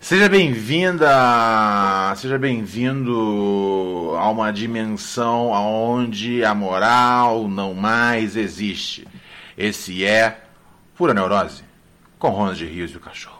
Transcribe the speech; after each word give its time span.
Seja 0.00 0.28
bem-vinda, 0.28 1.08
seja 2.16 2.38
bem-vindo 2.38 4.14
a 4.18 4.28
uma 4.28 4.52
dimensão 4.52 5.50
onde 5.50 6.44
a 6.44 6.54
moral 6.54 7.48
não 7.48 7.72
mais 7.72 8.36
existe. 8.36 9.08
Esse 9.56 10.04
é 10.04 10.42
Pura 10.94 11.14
Neurose, 11.14 11.64
com 12.18 12.28
Ronald 12.28 12.62
Rios 12.62 12.92
e 12.92 12.96
o 12.98 13.00
Cachorro 13.00 13.33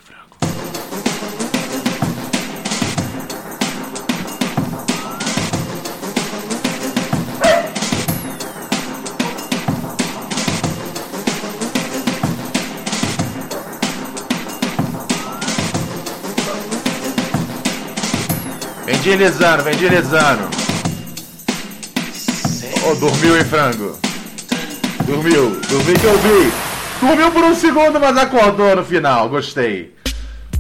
deslizando, 19.05 19.63
vem 19.63 19.77
deslizando. 19.77 20.49
Oh, 22.87 22.95
dormiu, 22.95 23.37
hein, 23.37 23.45
frango? 23.45 23.99
Dormiu, 25.05 25.61
dormiu 25.69 25.95
que 25.95 26.05
eu 26.05 26.19
vi. 26.19 26.53
Dormiu 27.01 27.31
por 27.31 27.45
um 27.45 27.55
segundo, 27.55 28.01
mas 28.01 28.17
acordou 28.17 28.77
no 28.77 28.85
final. 28.85 29.29
Gostei. 29.29 29.95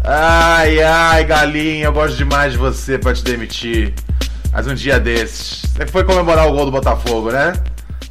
Ai, 0.04 0.82
ai, 0.82 1.24
galinha, 1.24 1.86
eu 1.86 1.92
gosto 1.92 2.16
demais 2.16 2.52
de 2.52 2.58
você 2.58 2.98
pra 2.98 3.14
te 3.14 3.24
demitir. 3.24 3.94
Mas 4.52 4.66
um 4.66 4.74
dia 4.74 5.00
desses. 5.00 5.62
Você 5.74 5.86
foi 5.86 6.04
comemorar 6.04 6.46
o 6.46 6.52
gol 6.52 6.66
do 6.66 6.70
Botafogo, 6.70 7.30
né? 7.30 7.54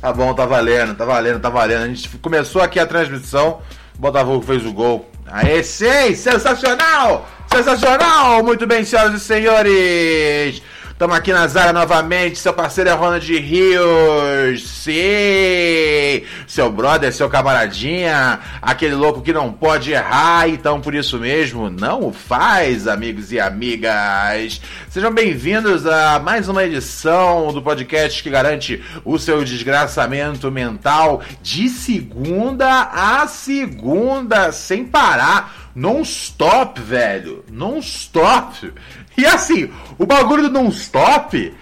Tá 0.02 0.12
bom, 0.12 0.34
tá 0.34 0.48
valendo, 0.48 0.96
tá 0.96 1.06
valendo, 1.06 1.40
tá 1.40 1.50
valendo. 1.50 1.84
A 1.84 1.88
gente 1.88 2.10
começou 2.18 2.62
aqui 2.62 2.80
a 2.80 2.88
transmissão. 2.88 3.62
O 3.96 4.02
Botafogo 4.02 4.42
fez 4.42 4.66
o 4.66 4.74
gol. 4.74 5.08
Aê, 5.28 5.64
sim! 5.64 6.16
Sensacional! 6.16 7.30
Sensacional! 7.54 8.44
Muito 8.44 8.66
bem, 8.66 8.84
senhoras 8.84 9.14
e 9.14 9.20
senhores! 9.20 10.60
Estamos 10.90 11.16
aqui 11.16 11.32
na 11.32 11.48
Zara 11.48 11.72
novamente, 11.72 12.40
seu 12.40 12.52
parceiro 12.52 12.90
é 12.90 12.94
Ronald 12.94 13.32
Rios. 13.32 14.64
Sim! 14.68 16.24
Seu 16.48 16.72
brother, 16.72 17.14
seu 17.14 17.30
camaradinha, 17.30 18.40
aquele 18.60 18.96
louco 18.96 19.22
que 19.22 19.32
não 19.32 19.52
pode 19.52 19.92
errar, 19.92 20.50
então 20.50 20.82
por 20.82 20.96
isso 20.96 21.20
mesmo, 21.20 21.70
não 21.70 22.08
o 22.08 22.12
faz, 22.12 22.88
amigos 22.88 23.32
e 23.32 23.40
amigas. 23.40 24.60
Sejam 24.90 25.14
bem-vindos 25.14 25.86
a 25.86 26.20
mais 26.20 26.50
uma 26.50 26.64
edição 26.64 27.54
do 27.54 27.62
podcast 27.62 28.24
que 28.24 28.32
garante 28.32 28.84
o 29.06 29.20
seu 29.20 29.44
desgraçamento 29.44 30.52
mental 30.52 31.22
de 31.42 31.70
segunda 31.70 32.90
a 32.94 33.28
segunda, 33.28 34.52
sem 34.52 34.86
parar 34.86 35.63
non-stop, 35.76 36.80
velho. 36.82 37.44
Non-stop. 37.52 38.74
E 39.18 39.26
assim, 39.26 39.72
o 39.98 40.06
bagulho 40.06 40.44
do 40.44 40.50
non-stop 40.50 41.54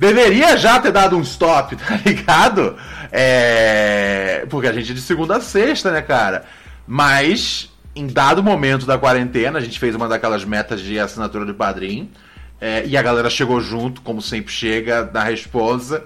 deveria 0.00 0.56
já 0.56 0.80
ter 0.80 0.90
dado 0.90 1.16
um 1.16 1.20
stop, 1.20 1.76
tá 1.76 2.00
ligado? 2.04 2.76
É. 3.12 4.46
Porque 4.48 4.66
a 4.66 4.72
gente 4.72 4.92
é 4.92 4.94
de 4.94 5.00
segunda 5.00 5.36
a 5.36 5.40
sexta, 5.40 5.92
né, 5.92 6.00
cara? 6.00 6.44
Mas, 6.86 7.70
em 7.94 8.06
dado 8.06 8.42
momento 8.42 8.86
da 8.86 8.98
quarentena, 8.98 9.58
a 9.58 9.62
gente 9.62 9.78
fez 9.78 9.94
uma 9.94 10.08
daquelas 10.08 10.44
metas 10.44 10.80
de 10.80 10.98
assinatura 10.98 11.44
de 11.44 11.52
padrinho. 11.52 12.10
É, 12.58 12.84
e 12.86 12.96
a 12.96 13.02
galera 13.02 13.30
chegou 13.30 13.60
junto, 13.60 14.00
como 14.02 14.20
sempre 14.20 14.52
chega, 14.52 15.08
na 15.12 15.22
resposta. 15.22 16.02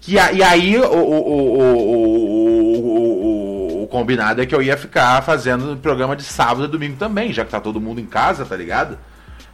Que, 0.00 0.14
e 0.14 0.42
aí, 0.42 0.78
o, 0.78 0.84
o, 0.84 1.30
o, 1.30 1.64
o, 1.70 2.43
combinado 3.94 4.42
é 4.42 4.46
que 4.46 4.52
eu 4.52 4.60
ia 4.60 4.76
ficar 4.76 5.22
fazendo 5.22 5.76
programa 5.76 6.16
de 6.16 6.24
sábado 6.24 6.64
e 6.64 6.66
domingo 6.66 6.96
também, 6.96 7.32
já 7.32 7.44
que 7.44 7.52
tá 7.52 7.60
todo 7.60 7.80
mundo 7.80 8.00
em 8.00 8.06
casa, 8.06 8.44
tá 8.44 8.56
ligado? 8.56 8.98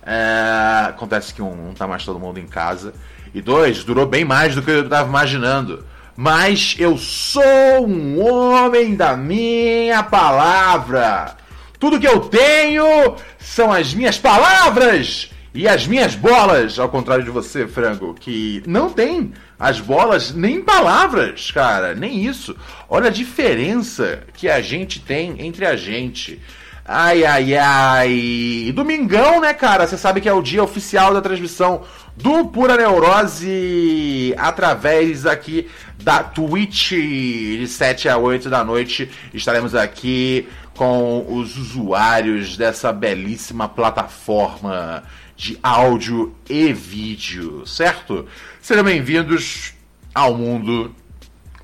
É, 0.03 0.87
acontece 0.89 1.35
que 1.35 1.43
um, 1.43 1.55
não 1.55 1.75
tá 1.75 1.87
mais 1.87 2.07
todo 2.07 2.19
mundo 2.19 2.41
em 2.41 2.47
casa. 2.47 2.95
E 3.35 3.43
dois, 3.43 3.85
durou 3.85 4.07
bem 4.07 4.25
mais 4.25 4.55
do 4.55 4.63
que 4.63 4.71
eu 4.71 4.89
tava 4.89 5.07
imaginando. 5.07 5.85
Mas 6.17 6.75
eu 6.79 6.97
sou 6.97 7.87
um 7.87 8.19
homem 8.25 8.95
da 8.95 9.15
minha 9.15 10.03
palavra. 10.03 11.37
Tudo 11.79 12.01
que 12.01 12.09
eu 12.09 12.21
tenho 12.21 13.17
são 13.39 13.71
as 13.71 13.93
minhas 13.93 14.17
palavras 14.17 15.31
e 15.53 15.69
as 15.69 15.87
minhas 15.87 16.15
bolas, 16.15 16.79
ao 16.79 16.89
contrário 16.89 17.25
de 17.25 17.31
você, 17.31 17.69
frango, 17.69 18.15
que 18.15 18.63
não 18.67 18.89
tem 18.89 19.35
as 19.61 19.79
bolas 19.79 20.33
nem 20.33 20.63
palavras, 20.63 21.51
cara, 21.51 21.95
nem 21.95 22.25
isso. 22.25 22.57
Olha 22.89 23.09
a 23.09 23.13
diferença 23.13 24.23
que 24.33 24.49
a 24.49 24.63
gente 24.63 25.01
tem 25.01 25.47
entre 25.47 25.67
a 25.67 25.77
gente. 25.77 26.41
Ai, 26.83 27.25
ai, 27.27 27.55
ai. 27.55 28.73
Domingão, 28.75 29.39
né, 29.39 29.53
cara? 29.53 29.87
Você 29.87 29.99
sabe 29.99 30.23
que 30.23 30.29
é 30.29 30.33
o 30.33 30.41
dia 30.41 30.65
oficial 30.65 31.13
da 31.13 31.21
transmissão 31.21 31.83
do 32.17 32.47
Pura 32.47 32.75
Neurose 32.75 34.35
através 34.39 35.27
aqui 35.27 35.69
da 36.03 36.23
Twitch 36.23 36.93
de 36.93 37.69
7 37.69 38.09
a 38.09 38.17
8 38.17 38.49
da 38.49 38.65
noite. 38.65 39.11
Estaremos 39.35 39.75
aqui 39.75 40.49
com 40.75 41.27
os 41.29 41.59
usuários 41.59 42.57
dessa 42.57 42.91
belíssima 42.95 43.69
plataforma 43.69 45.03
de 45.37 45.59
áudio 45.63 46.35
e 46.49 46.73
vídeo, 46.73 47.67
certo? 47.67 48.27
Sejam 48.63 48.85
bem-vindos 48.85 49.73
ao 50.15 50.35
mundo 50.35 50.95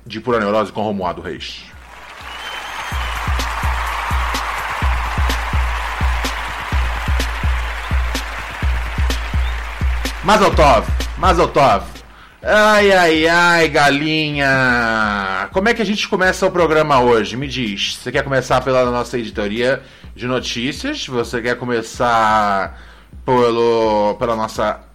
de 0.03 0.19
Pura 0.19 0.39
Neurose 0.39 0.71
com 0.71 0.81
Romualdo 0.81 1.21
Reis. 1.21 1.63
Mazotov, 10.23 10.87
Mazotov. 11.19 11.85
Ai, 12.41 12.91
ai, 12.91 13.27
ai, 13.27 13.69
galinha. 13.69 15.49
Como 15.53 15.69
é 15.69 15.75
que 15.75 15.83
a 15.83 15.85
gente 15.85 16.09
começa 16.09 16.47
o 16.47 16.51
programa 16.51 16.99
hoje? 16.99 17.37
Me 17.37 17.47
diz. 17.47 17.97
Você 17.97 18.11
quer 18.11 18.23
começar 18.23 18.59
pela 18.61 18.89
nossa 18.89 19.19
editoria 19.19 19.83
de 20.15 20.25
notícias? 20.25 21.05
Você 21.05 21.43
quer 21.43 21.57
começar 21.57 22.81
pelo, 23.23 24.15
pela 24.15 24.35
nossa 24.35 24.86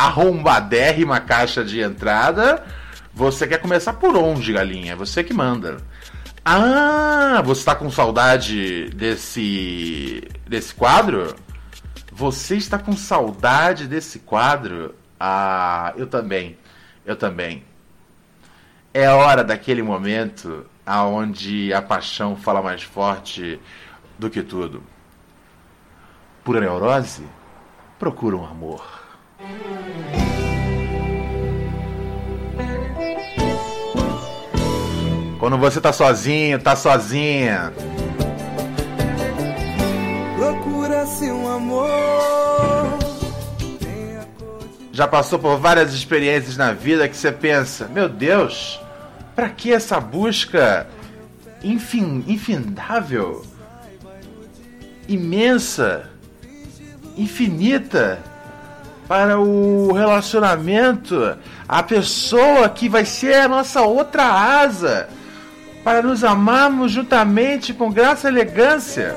arrombadérrima 0.00 1.20
caixa 1.20 1.62
de 1.62 1.80
entrada? 1.80 2.64
Você 3.12 3.46
quer 3.46 3.58
começar 3.58 3.92
por 3.92 4.16
onde, 4.16 4.52
galinha? 4.52 4.96
Você 4.96 5.22
que 5.22 5.34
manda. 5.34 5.76
Ah, 6.42 7.42
você 7.44 7.60
está 7.60 7.74
com 7.74 7.90
saudade 7.90 8.88
desse 8.90 10.22
desse 10.46 10.74
quadro? 10.74 11.36
Você 12.10 12.56
está 12.56 12.78
com 12.78 12.96
saudade 12.96 13.86
desse 13.86 14.20
quadro? 14.20 14.94
Ah, 15.18 15.92
eu 15.96 16.06
também. 16.06 16.56
Eu 17.04 17.14
também. 17.14 17.62
É 18.94 19.08
hora 19.10 19.44
daquele 19.44 19.82
momento 19.82 20.66
aonde 20.86 21.72
a 21.74 21.82
paixão 21.82 22.36
fala 22.36 22.62
mais 22.62 22.82
forte 22.82 23.60
do 24.18 24.30
que 24.30 24.42
tudo. 24.42 24.82
Pura 26.42 26.60
neurose? 26.60 27.24
Procura 27.98 28.36
um 28.36 28.46
amor. 28.46 29.00
Quando 35.40 35.56
você 35.56 35.80
tá 35.80 35.90
sozinho, 35.90 36.58
tá 36.58 36.76
sozinha. 36.76 37.72
Procura-se 40.36 41.32
um 41.32 41.48
amor. 41.48 41.88
Já 44.92 45.08
passou 45.08 45.38
por 45.38 45.56
várias 45.56 45.94
experiências 45.94 46.58
na 46.58 46.74
vida 46.74 47.08
que 47.08 47.16
você 47.16 47.32
pensa, 47.32 47.88
meu 47.88 48.06
Deus, 48.06 48.78
pra 49.34 49.48
que 49.48 49.72
essa 49.72 49.98
busca 49.98 50.86
infin, 51.64 52.22
infindável, 52.28 53.42
imensa, 55.08 56.10
infinita 57.16 58.18
para 59.08 59.40
o 59.40 59.90
relacionamento, 59.94 61.34
a 61.66 61.82
pessoa 61.82 62.68
que 62.68 62.86
vai 62.86 63.06
ser 63.06 63.36
a 63.36 63.48
nossa 63.48 63.80
outra 63.80 64.24
asa, 64.24 65.08
para 65.82 66.02
nos 66.02 66.22
amarmos 66.22 66.92
juntamente 66.92 67.72
com 67.72 67.90
graça 67.90 68.28
e 68.28 68.32
elegância. 68.32 69.16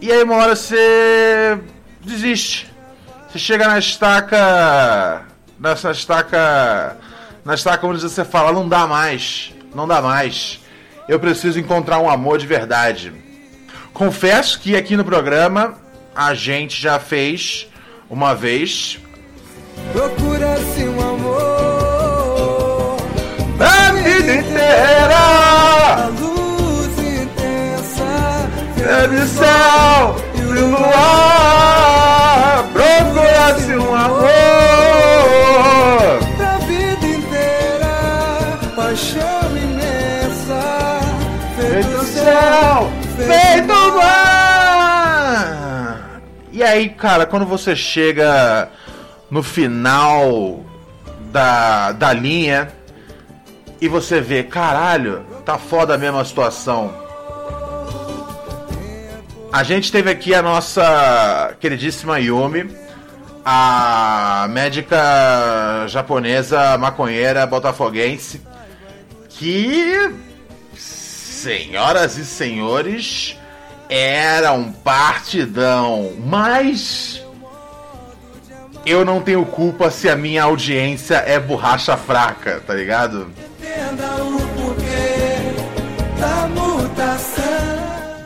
E 0.00 0.12
aí 0.12 0.22
uma 0.22 0.36
hora 0.36 0.54
você 0.54 1.58
desiste. 2.00 2.72
Você 3.28 3.38
chega 3.38 3.66
na 3.66 3.78
estaca. 3.78 5.22
Nessa 5.58 5.90
estaca. 5.90 6.96
Na 7.44 7.54
estaca 7.54 7.86
onde 7.86 8.00
você 8.00 8.24
fala, 8.24 8.52
não 8.52 8.68
dá 8.68 8.86
mais. 8.86 9.52
Não 9.74 9.86
dá 9.86 10.00
mais. 10.00 10.60
Eu 11.08 11.18
preciso 11.18 11.58
encontrar 11.58 11.98
um 11.98 12.08
amor 12.08 12.38
de 12.38 12.46
verdade. 12.46 13.12
Confesso 13.92 14.60
que 14.60 14.76
aqui 14.76 14.96
no 14.96 15.04
programa 15.04 15.74
a 16.14 16.32
gente 16.32 16.80
já 16.80 16.98
fez 16.98 17.66
uma 18.08 18.34
vez 18.34 18.98
Procura-se 19.92 20.84
um 20.84 21.00
amor 21.00 22.96
A 23.58 23.92
vida 23.92 24.34
inteira! 24.34 25.16
A 25.16 26.08
luz 26.20 26.98
intensa 26.98 28.48
É 28.78 29.08
do 29.08 29.26
céu 29.26 30.16
e 30.34 30.40
do 30.40 30.66
luar! 30.66 32.64
Procura-se 32.72 33.74
um 33.76 33.94
amor! 33.94 34.28
Pra 36.36 36.58
vida 36.58 37.06
inteira 37.06 37.96
Paixão 38.76 39.56
imensa 39.56 40.60
Feito 41.56 41.88
Feito 41.88 42.04
céu, 42.04 42.90
feito 43.16 43.74
mar! 43.96 44.28
E 46.52 46.62
aí, 46.62 46.88
cara, 46.88 47.24
quando 47.24 47.46
você 47.46 47.74
chega 47.76 48.68
no 49.30 49.42
final 49.42 50.64
da, 51.32 51.92
da 51.92 52.12
linha 52.12 52.72
e 53.80 53.88
você 53.88 54.20
vê, 54.20 54.42
caralho, 54.42 55.24
tá 55.44 55.58
foda 55.58 55.94
a 55.94 55.98
situação. 56.24 56.92
A 59.52 59.62
gente 59.62 59.90
teve 59.90 60.10
aqui 60.10 60.34
a 60.34 60.42
nossa 60.42 61.54
queridíssima 61.60 62.18
Yumi, 62.18 62.70
a 63.44 64.46
médica 64.50 65.86
japonesa 65.86 66.76
maconheira 66.76 67.46
botafoguense, 67.46 68.42
que 69.30 70.12
Senhoras 71.38 72.18
e 72.18 72.24
senhores, 72.24 73.36
era 73.88 74.52
um 74.52 74.72
partidão, 74.72 76.12
mas 76.18 77.24
eu 78.88 79.04
não 79.04 79.20
tenho 79.20 79.44
culpa 79.44 79.90
se 79.90 80.08
a 80.08 80.16
minha 80.16 80.42
audiência 80.42 81.16
é 81.16 81.38
borracha 81.38 81.96
fraca, 81.96 82.62
tá 82.66 82.74
ligado? 82.74 83.28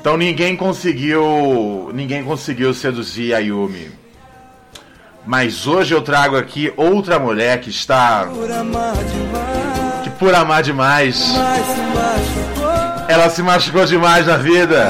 Então 0.00 0.16
ninguém 0.16 0.56
conseguiu, 0.56 1.90
ninguém 1.94 2.24
conseguiu 2.24 2.74
seduzir 2.74 3.34
a 3.34 3.38
Yumi. 3.38 3.90
Mas 5.24 5.66
hoje 5.66 5.94
eu 5.94 6.02
trago 6.02 6.36
aqui 6.36 6.72
outra 6.76 7.16
mulher 7.16 7.60
que 7.60 7.70
está 7.70 8.26
Por 8.26 8.50
amar 8.50 8.96
demais 8.96 9.62
que 10.02 10.10
por 10.10 10.34
amar 10.34 10.62
demais, 10.62 11.32
ela 13.08 13.30
se 13.30 13.42
machucou 13.42 13.84
demais 13.86 14.26
na 14.26 14.36
vida. 14.36 14.84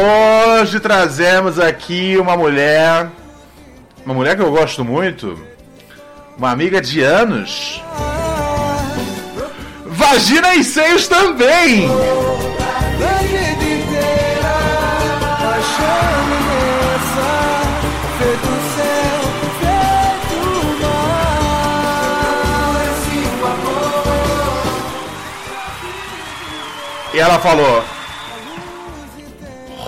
Hoje 0.00 0.78
trazemos 0.78 1.58
aqui 1.58 2.16
uma 2.18 2.36
mulher, 2.36 3.08
uma 4.06 4.14
mulher 4.14 4.36
que 4.36 4.42
eu 4.42 4.50
gosto 4.52 4.84
muito, 4.84 5.36
uma 6.36 6.52
amiga 6.52 6.80
de 6.80 7.02
anos. 7.02 7.82
Vagina 9.86 10.54
e 10.54 10.62
seios 10.62 11.08
também! 11.08 11.88
E 27.12 27.18
ela 27.18 27.40
falou: 27.40 27.97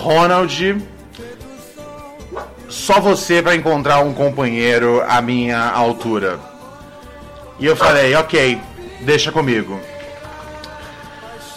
Ronald, 0.00 0.82
só 2.70 2.98
você 3.00 3.42
vai 3.42 3.56
encontrar 3.56 4.00
um 4.00 4.14
companheiro 4.14 5.04
à 5.06 5.20
minha 5.20 5.60
altura. 5.70 6.40
E 7.58 7.66
eu 7.66 7.76
falei: 7.76 8.14
Ok, 8.14 8.58
deixa 9.02 9.30
comigo. 9.30 9.78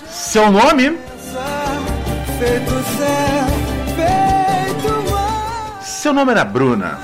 Seu 0.09 0.51
nome? 0.51 0.97
Seu 5.81 6.11
nome 6.13 6.31
era 6.31 6.43
Bruna. 6.43 6.99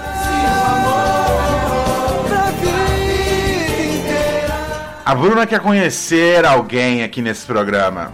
A 5.06 5.16
Bruna 5.16 5.48
quer 5.48 5.62
conhecer 5.62 6.46
alguém 6.46 7.02
aqui 7.02 7.22
nesse 7.22 7.46
programa. 7.46 8.12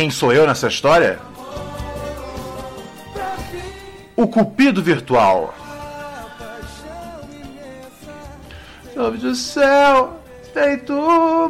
Quem 0.00 0.08
sou 0.08 0.32
eu 0.32 0.46
nessa 0.46 0.66
história? 0.66 1.20
O 4.16 4.26
Cupido 4.26 4.82
Virtual. 4.82 5.54
Sobe 8.94 9.18
do 9.18 9.34
céu, 9.34 10.18
feito 10.54 10.94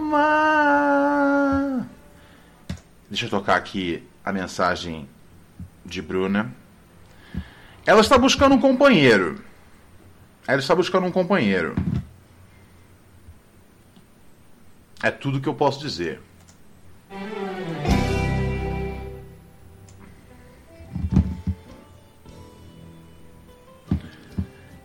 mar. 0.00 1.86
Deixa 3.08 3.26
eu 3.26 3.30
tocar 3.30 3.54
aqui 3.54 4.02
a 4.24 4.32
mensagem 4.32 5.08
de 5.86 6.02
Bruna. 6.02 6.52
Ela 7.86 8.00
está 8.00 8.18
buscando 8.18 8.56
um 8.56 8.60
companheiro. 8.60 9.44
Ela 10.48 10.58
está 10.58 10.74
buscando 10.74 11.06
um 11.06 11.12
companheiro. 11.12 11.76
É 15.00 15.12
tudo 15.12 15.40
que 15.40 15.48
eu 15.48 15.54
posso 15.54 15.78
dizer. 15.78 16.20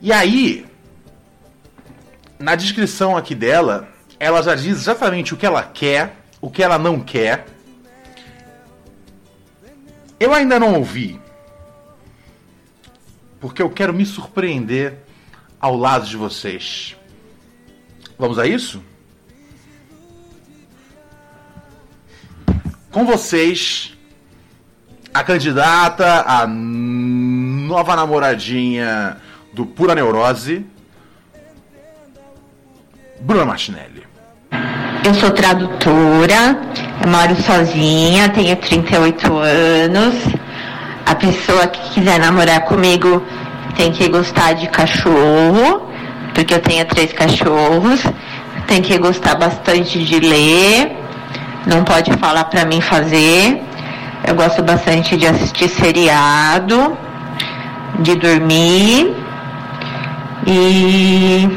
E 0.06 0.14
aí, 0.14 0.64
na 2.38 2.54
descrição 2.54 3.18
aqui 3.18 3.34
dela, 3.34 3.90
ela 4.20 4.44
já 4.44 4.54
diz 4.54 4.78
exatamente 4.78 5.34
o 5.34 5.38
que 5.38 5.48
ela 5.48 5.64
quer, 5.64 6.18
o 6.40 6.48
que 6.48 6.62
ela 6.62 6.78
não 6.78 7.00
quer. 7.00 7.48
Eu 10.20 10.32
ainda 10.32 10.60
não 10.60 10.76
ouvi. 10.76 11.20
Porque 13.40 13.60
eu 13.60 13.70
quero 13.72 13.96
me 13.96 14.06
surpreender 14.06 15.00
ao 15.60 15.76
lado 15.76 16.06
de 16.06 16.16
vocês. 16.16 16.96
Vamos 18.16 18.38
a 18.38 18.46
isso? 18.46 18.84
Com 22.92 23.08
vocês, 23.08 23.98
a 25.12 25.24
candidata, 25.24 26.22
a 26.28 26.46
nova 26.46 27.96
namoradinha 27.96 29.20
do 29.56 29.66
Pura 29.66 29.96
Neurose, 29.96 30.66
Bruna 33.22 33.46
Martinelli. 33.46 34.04
Eu 35.04 35.14
sou 35.14 35.32
tradutora, 35.32 36.60
eu 37.02 37.10
moro 37.10 37.42
sozinha, 37.42 38.28
tenho 38.30 38.54
38 38.58 39.34
anos. 39.34 40.14
A 41.06 41.16
pessoa 41.16 41.68
que 41.68 41.94
quiser 41.94 42.20
namorar 42.20 42.66
comigo 42.66 43.24
tem 43.78 43.94
que 43.94 44.10
gostar 44.10 44.54
de 44.54 44.68
cachorro, 44.68 45.90
porque 46.34 46.54
eu 46.54 46.60
tenho 46.60 46.84
três 46.86 47.14
cachorros. 47.14 48.04
Tem 48.68 48.82
que 48.82 48.98
gostar 48.98 49.36
bastante 49.36 50.04
de 50.04 50.20
ler, 50.20 50.98
não 51.66 51.86
pode 51.86 52.12
falar 52.18 52.44
pra 52.46 52.66
mim 52.66 52.82
fazer. 52.82 53.62
Eu 54.28 54.36
gosto 54.36 54.62
bastante 54.64 55.16
de 55.16 55.28
assistir 55.28 55.70
seriado, 55.70 56.98
de 58.00 58.16
dormir 58.16 59.25
e 60.48 61.50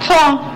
só. 0.00 0.52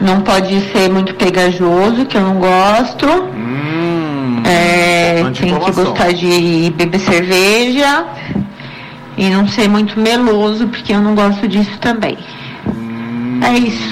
Não 0.00 0.20
pode 0.22 0.60
ser 0.72 0.90
muito 0.90 1.14
pegajoso, 1.14 2.04
que 2.06 2.16
eu 2.16 2.22
não 2.22 2.34
gosto. 2.34 3.06
Hum, 3.08 4.42
É, 4.44 5.22
tem 5.38 5.54
que 5.60 5.70
gostar 5.72 6.12
de 6.12 6.72
beber 6.76 6.98
cerveja 6.98 8.04
e 9.16 9.30
não 9.30 9.46
ser 9.46 9.68
muito 9.68 9.98
meloso, 10.00 10.66
porque 10.66 10.92
eu 10.92 11.00
não 11.00 11.14
gosto 11.14 11.46
disso 11.46 11.78
também. 11.78 12.18
É 13.48 13.56
isso. 13.58 13.88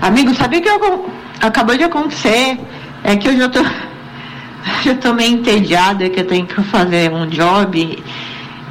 Amigo, 0.00 0.34
sabe 0.34 0.56
o 0.58 0.62
que 0.62 0.68
acon- 0.68 1.04
acabou 1.40 1.76
de 1.76 1.84
acontecer? 1.84 2.58
É 3.04 3.14
que 3.16 3.28
eu 3.28 3.36
já 3.36 3.48
tô, 3.48 3.60
já 4.84 4.94
tô 5.00 5.12
meio 5.14 5.34
entediada, 5.34 6.08
que 6.08 6.18
eu 6.20 6.26
tenho 6.26 6.46
que 6.46 6.60
fazer 6.64 7.12
um 7.12 7.26
job 7.28 8.02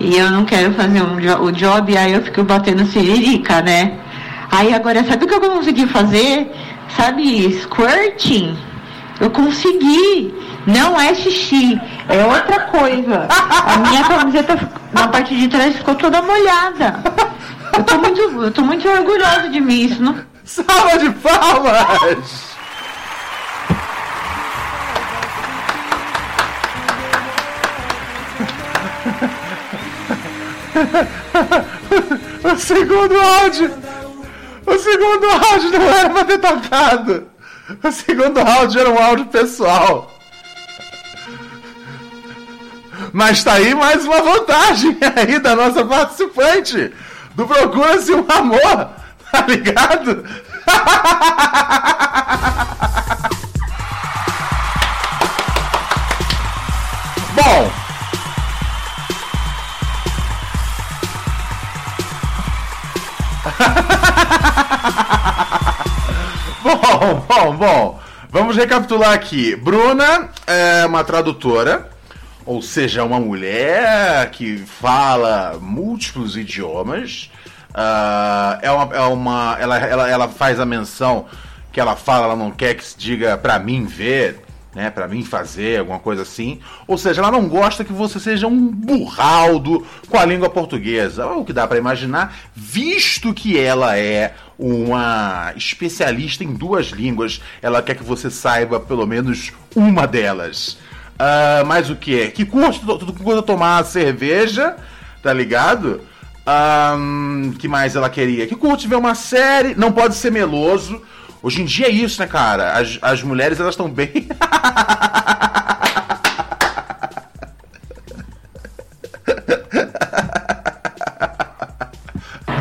e 0.01 0.17
eu 0.17 0.31
não 0.31 0.45
quero 0.45 0.73
fazer 0.73 1.01
um 1.01 1.19
jo 1.19 1.35
o 1.43 1.51
job, 1.51 1.97
aí 1.97 2.13
eu 2.13 2.21
fico 2.21 2.43
batendo 2.43 2.85
siririca, 2.85 3.61
né? 3.61 3.99
Aí 4.51 4.73
agora, 4.73 5.03
sabe 5.03 5.25
o 5.25 5.27
que 5.27 5.33
eu 5.33 5.41
consegui 5.41 5.87
fazer? 5.87 6.51
Sabe, 6.97 7.51
squirting? 7.61 8.57
Eu 9.19 9.29
consegui. 9.29 10.33
Não 10.65 10.99
é 10.99 11.13
xixi, 11.15 11.79
é 12.07 12.25
outra 12.25 12.61
coisa. 12.67 13.27
A 13.29 13.77
minha 13.77 14.03
camiseta 14.03 14.69
na 14.93 15.07
parte 15.07 15.35
de 15.35 15.47
trás 15.47 15.75
ficou 15.75 15.95
toda 15.95 16.21
molhada. 16.21 16.99
Eu 17.77 17.83
tô 17.83 17.97
muito, 17.97 18.21
eu 18.21 18.51
tô 18.51 18.61
muito 18.61 18.87
orgulhosa 18.87 19.49
de 19.49 19.59
mim. 19.59 19.85
Isso 19.85 20.03
não, 20.03 20.15
Salva 20.43 20.97
de 20.97 21.09
palmas! 21.11 22.50
O 32.43 32.57
segundo 32.57 33.19
áudio! 33.19 33.71
O 34.65 34.77
segundo 34.77 35.29
áudio 35.29 35.71
não 35.71 35.89
era 35.89 36.09
pra 36.09 36.25
ter 36.25 36.37
tocado! 36.39 37.27
O 37.83 37.91
segundo 37.91 38.39
áudio 38.39 38.81
era 38.81 38.89
um 38.89 39.01
áudio 39.01 39.25
pessoal! 39.25 40.11
Mas 43.13 43.43
tá 43.43 43.53
aí 43.53 43.73
mais 43.75 44.05
uma 44.05 44.21
vantagem 44.21 44.97
aí 45.15 45.39
da 45.39 45.55
nossa 45.55 45.85
participante! 45.85 46.91
Do 47.35 47.47
Procura-se 47.47 48.13
um 48.13 48.25
Amor! 48.27 48.89
Tá 49.31 49.45
ligado? 49.47 50.25
bom, 66.63 67.25
bom, 67.27 67.55
bom. 67.55 67.99
Vamos 68.29 68.55
recapitular 68.55 69.13
aqui. 69.13 69.55
Bruna 69.55 70.29
é 70.47 70.85
uma 70.85 71.03
tradutora, 71.03 71.89
ou 72.45 72.61
seja, 72.61 73.03
uma 73.03 73.19
mulher 73.19 74.29
que 74.31 74.57
fala 74.57 75.57
múltiplos 75.61 76.37
idiomas. 76.37 77.29
Ah, 77.73 78.59
é 78.61 78.71
uma, 78.71 78.95
é 78.95 79.01
uma 79.01 79.57
ela, 79.59 79.77
ela, 79.77 80.09
ela 80.09 80.29
faz 80.29 80.59
a 80.59 80.65
menção 80.65 81.25
que 81.71 81.79
ela 81.79 81.95
fala, 81.95 82.25
ela 82.25 82.35
não 82.35 82.51
quer 82.51 82.75
que 82.75 82.85
se 82.85 82.97
diga 82.97 83.37
pra 83.37 83.59
mim 83.59 83.85
ver, 83.85 84.41
né, 84.73 84.89
para 84.89 85.07
mim 85.07 85.23
fazer 85.23 85.79
alguma 85.79 85.99
coisa 85.99 86.21
assim. 86.21 86.59
Ou 86.87 86.97
seja, 86.97 87.21
ela 87.21 87.31
não 87.31 87.47
gosta 87.47 87.83
que 87.83 87.93
você 87.93 88.19
seja 88.19 88.47
um 88.47 88.67
burraldo 88.67 89.85
com 90.09 90.17
a 90.17 90.25
língua 90.25 90.49
portuguesa. 90.49 91.23
É 91.23 91.25
o 91.25 91.45
que 91.45 91.53
dá 91.53 91.67
pra 91.67 91.77
imaginar, 91.77 92.35
visto 92.55 93.33
que 93.33 93.57
ela 93.57 93.97
é 93.97 94.33
uma 94.57 95.53
especialista 95.55 96.43
em 96.43 96.53
duas 96.53 96.87
línguas, 96.87 97.41
ela 97.61 97.81
quer 97.81 97.95
que 97.95 98.03
você 98.03 98.29
saiba 98.29 98.79
pelo 98.79 99.07
menos 99.07 99.51
uma 99.75 100.05
delas. 100.05 100.77
Ah, 101.17 101.63
mas 101.65 101.89
o 101.89 101.95
que? 101.95 102.29
Que 102.29 102.45
curte 102.45 102.79
tudo 102.79 103.13
curta 103.13 103.43
tomar 103.43 103.85
cerveja, 103.85 104.75
tá 105.21 105.31
ligado? 105.31 106.01
Ahn, 106.43 107.51
que 107.59 107.67
mais 107.67 107.95
ela 107.95 108.09
queria? 108.09 108.47
Que 108.47 108.55
curte 108.55 108.87
ver 108.87 108.95
uma 108.95 109.13
série, 109.13 109.75
não 109.75 109.91
pode 109.91 110.15
ser 110.15 110.31
meloso. 110.31 111.01
Hoje 111.43 111.61
em 111.61 111.65
dia 111.65 111.87
é 111.87 111.89
isso, 111.89 112.19
né, 112.21 112.27
cara? 112.27 112.73
As, 112.73 112.99
as 113.01 113.23
mulheres, 113.23 113.59
elas 113.59 113.73
estão 113.73 113.89
bem. 113.89 114.27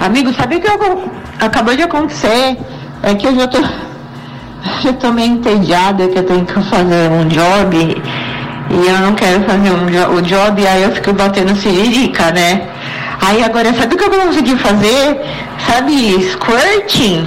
Amigo, 0.00 0.32
sabe 0.34 0.56
o 0.56 0.60
que 0.60 0.68
eu- 0.68 1.10
acabou 1.40 1.76
de 1.76 1.82
acontecer? 1.82 2.56
É 3.02 3.14
que 3.14 3.26
eu 3.26 3.34
já 3.34 3.46
tô, 3.46 3.58
já 4.82 4.92
tô 4.94 5.12
meio 5.12 5.32
entediada 5.34 6.08
que 6.08 6.18
eu 6.18 6.24
tenho 6.24 6.44
que 6.44 6.54
fazer 6.54 7.10
um 7.10 7.26
job 7.28 7.76
e 8.70 8.86
eu 8.86 8.98
não 8.98 9.14
quero 9.14 9.42
fazer 9.44 9.70
um 9.70 10.14
o 10.16 10.22
job, 10.22 10.66
aí 10.66 10.82
eu 10.82 10.92
fico 10.92 11.12
batendo 11.12 11.54
siririca, 11.56 12.30
né? 12.30 12.68
Aí 13.22 13.42
agora, 13.42 13.72
sabe 13.74 13.94
o 13.94 13.98
que 13.98 14.04
eu 14.04 14.10
consegui 14.10 14.56
fazer? 14.56 15.20
Sabe, 15.66 16.22
squirting? 16.30 17.26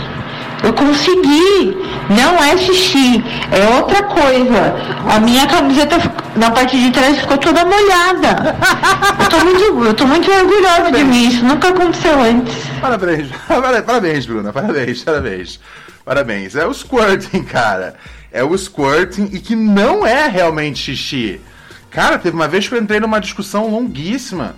Eu 0.64 0.74
consegui. 0.74 1.78
Não 2.10 2.42
é 2.42 2.58
xixi, 2.58 3.24
é 3.52 3.78
outra 3.78 4.04
coisa. 4.04 4.74
A 5.10 5.20
minha 5.20 5.46
camiseta 5.48 5.98
na 6.36 6.52
parte 6.52 6.78
de 6.80 6.92
trás 6.92 7.20
ficou 7.20 7.38
toda 7.38 7.66
molhada. 7.66 8.56
Eu 9.20 9.30
tô 9.30 9.46
muito, 9.46 9.86
eu 9.86 9.94
tô 9.94 10.08
muito 10.08 10.32
orgulhosa 10.32 10.92
de 10.92 11.04
mim. 11.04 11.28
Isso 11.28 11.46
nunca 11.46 11.70
aconteceu 11.70 12.20
antes. 12.22 12.56
Parabéns, 12.82 13.28
parabéns, 13.86 14.26
Bruna, 14.26 14.52
parabéns, 14.54 15.04
parabéns. 15.04 15.60
Parabéns. 16.06 16.56
É 16.56 16.66
o 16.66 16.74
squirting, 16.74 17.44
cara. 17.44 17.96
É 18.32 18.44
o 18.44 18.58
squirting 18.58 19.30
e 19.32 19.40
que 19.40 19.56
não 19.56 20.06
é 20.06 20.28
realmente 20.28 20.80
xixi. 20.80 21.40
Cara, 21.90 22.18
teve 22.18 22.36
uma 22.36 22.48
vez 22.48 22.68
que 22.68 22.74
eu 22.74 22.82
entrei 22.82 23.00
numa 23.00 23.20
discussão 23.20 23.70
longuíssima 23.70 24.56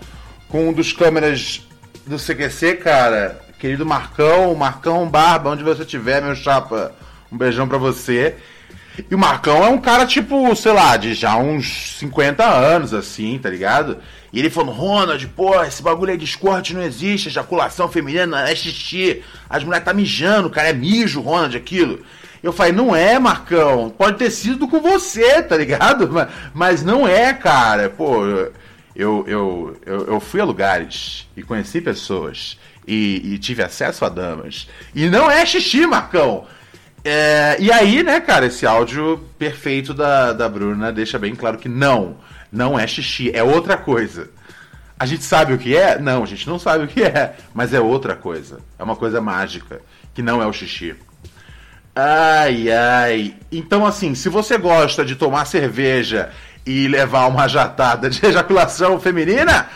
com 0.47 0.69
um 0.69 0.73
dos 0.73 0.93
câmeras 0.93 1.67
do 2.07 2.17
CQC, 2.17 2.75
cara. 2.75 3.44
Querido 3.65 3.83
Marcão, 3.83 4.53
Marcão 4.53 5.09
Barba, 5.09 5.49
onde 5.49 5.63
você 5.63 5.81
estiver, 5.81 6.21
meu 6.21 6.35
chapa. 6.35 6.91
Um 7.31 7.35
beijão 7.35 7.67
pra 7.67 7.79
você. 7.79 8.35
E 9.09 9.15
o 9.15 9.17
Marcão 9.17 9.65
é 9.65 9.69
um 9.69 9.79
cara, 9.79 10.05
tipo, 10.05 10.55
sei 10.55 10.71
lá, 10.71 10.95
de 10.97 11.15
já 11.15 11.35
uns 11.35 11.97
50 11.97 12.45
anos, 12.45 12.93
assim, 12.93 13.39
tá 13.39 13.49
ligado? 13.49 13.97
E 14.31 14.37
ele 14.37 14.51
falando, 14.51 14.73
Ronald, 14.73 15.27
pô, 15.29 15.63
esse 15.63 15.81
bagulho 15.81 16.11
aí 16.11 16.17
de 16.17 16.25
escorte 16.25 16.75
não 16.75 16.83
existe, 16.83 17.27
ejaculação 17.27 17.89
feminina 17.89 18.47
é 18.47 18.55
xixi. 18.55 19.23
As 19.49 19.63
mulheres 19.63 19.83
tá 19.83 19.95
mijando, 19.95 20.47
cara, 20.51 20.69
é 20.69 20.73
mijo, 20.73 21.19
Ronald, 21.19 21.57
aquilo. 21.57 22.05
Eu 22.43 22.53
falei, 22.53 22.71
não 22.71 22.95
é, 22.95 23.17
Marcão, 23.17 23.89
pode 23.89 24.19
ter 24.19 24.29
sido 24.29 24.67
com 24.67 24.79
você, 24.79 25.41
tá 25.41 25.57
ligado? 25.57 26.07
Mas, 26.13 26.29
mas 26.53 26.83
não 26.83 27.07
é, 27.07 27.33
cara. 27.33 27.89
Pô, 27.89 28.23
eu, 28.95 29.25
eu, 29.27 29.77
eu, 29.83 30.05
eu 30.05 30.19
fui 30.19 30.39
a 30.39 30.45
lugares 30.45 31.27
e 31.35 31.41
conheci 31.41 31.81
pessoas 31.81 32.59
e, 32.87 33.33
e 33.33 33.39
tive 33.39 33.63
acesso 33.63 34.05
a 34.05 34.09
damas. 34.09 34.67
E 34.93 35.09
não 35.09 35.29
é 35.29 35.45
xixi, 35.45 35.85
Marcão. 35.85 36.45
É, 37.03 37.57
e 37.59 37.71
aí, 37.71 38.01
né, 38.01 38.19
cara, 38.19 38.47
esse 38.47 38.65
áudio 38.65 39.23
perfeito 39.37 39.93
da, 39.93 40.33
da 40.33 40.49
Bruna 40.49 40.91
deixa 40.91 41.19
bem 41.19 41.35
claro 41.35 41.57
que 41.57 41.69
não, 41.69 42.17
não 42.51 42.79
é 42.79 42.87
xixi, 42.87 43.31
é 43.31 43.43
outra 43.43 43.77
coisa. 43.77 44.29
A 44.97 45.05
gente 45.05 45.23
sabe 45.23 45.53
o 45.53 45.57
que 45.57 45.75
é? 45.75 45.99
Não, 45.99 46.23
a 46.23 46.25
gente 46.25 46.47
não 46.47 46.57
sabe 46.57 46.85
o 46.85 46.87
que 46.87 47.03
é, 47.03 47.35
mas 47.53 47.73
é 47.73 47.79
outra 47.79 48.15
coisa. 48.15 48.59
É 48.79 48.83
uma 48.83 48.95
coisa 48.95 49.21
mágica, 49.21 49.81
que 50.13 50.21
não 50.21 50.41
é 50.41 50.47
o 50.47 50.53
xixi. 50.53 50.95
Ai, 51.93 52.71
ai. 52.71 53.35
Então, 53.51 53.85
assim, 53.85 54.15
se 54.15 54.27
você 54.27 54.57
gosta 54.57 55.05
de 55.05 55.15
tomar 55.15 55.45
cerveja 55.45 56.31
e 56.65 56.87
levar 56.87 57.27
uma 57.27 57.47
jatada 57.47 58.09
de 58.09 58.19
ejaculação 58.25 58.99
feminina, 58.99 59.69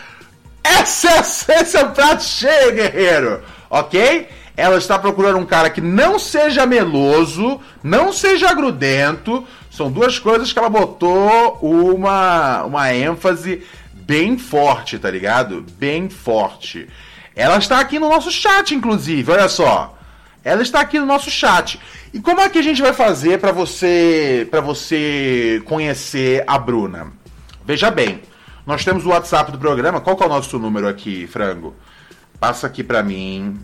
esse 0.64 1.06
é, 1.06 1.20
esse 1.60 1.76
é 1.76 1.82
o 1.82 1.90
prato 1.90 2.22
cheio, 2.22 2.74
guerreiro. 2.74 3.42
Ok? 3.68 4.28
Ela 4.56 4.76
está 4.76 4.98
procurando 4.98 5.38
um 5.38 5.46
cara 5.46 5.70
que 5.70 5.80
não 5.80 6.18
seja 6.18 6.66
meloso, 6.66 7.60
não 7.82 8.12
seja 8.12 8.52
grudento. 8.52 9.46
São 9.70 9.90
duas 9.90 10.18
coisas 10.18 10.52
que 10.52 10.58
ela 10.58 10.68
botou 10.68 11.58
uma, 11.62 12.64
uma 12.64 12.92
ênfase 12.92 13.62
bem 13.94 14.36
forte, 14.36 14.98
tá 14.98 15.10
ligado? 15.10 15.64
Bem 15.78 16.10
forte. 16.10 16.88
Ela 17.34 17.58
está 17.58 17.80
aqui 17.80 17.98
no 17.98 18.08
nosso 18.08 18.30
chat, 18.30 18.74
inclusive, 18.74 19.30
olha 19.30 19.48
só. 19.48 19.96
Ela 20.44 20.62
está 20.62 20.80
aqui 20.80 20.98
no 20.98 21.06
nosso 21.06 21.30
chat. 21.30 21.80
E 22.12 22.20
como 22.20 22.40
é 22.40 22.48
que 22.48 22.58
a 22.58 22.62
gente 22.62 22.82
vai 22.82 22.92
fazer 22.92 23.38
para 23.38 23.52
você 23.52 24.48
para 24.50 24.60
você 24.60 25.62
conhecer 25.64 26.42
a 26.46 26.58
Bruna? 26.58 27.12
Veja 27.64 27.90
bem, 27.90 28.20
nós 28.70 28.84
temos 28.84 29.04
o 29.04 29.08
WhatsApp 29.08 29.50
do 29.50 29.58
programa. 29.58 30.00
Qual 30.00 30.16
que 30.16 30.22
é 30.22 30.26
o 30.26 30.28
nosso 30.28 30.56
número 30.56 30.86
aqui, 30.86 31.26
frango? 31.26 31.74
Passa 32.38 32.68
aqui 32.68 32.84
para 32.84 33.02
mim. 33.02 33.58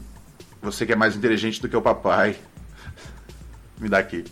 Você 0.61 0.85
que 0.85 0.93
é 0.93 0.97
mais 0.97 1.15
inteligente 1.15 1.63
do 1.63 1.69
que 1.69 1.77
o 1.77 1.81
papai. 1.81 2.35
Me 3.79 3.89
dá 3.89 3.99
aqui. 3.99 4.25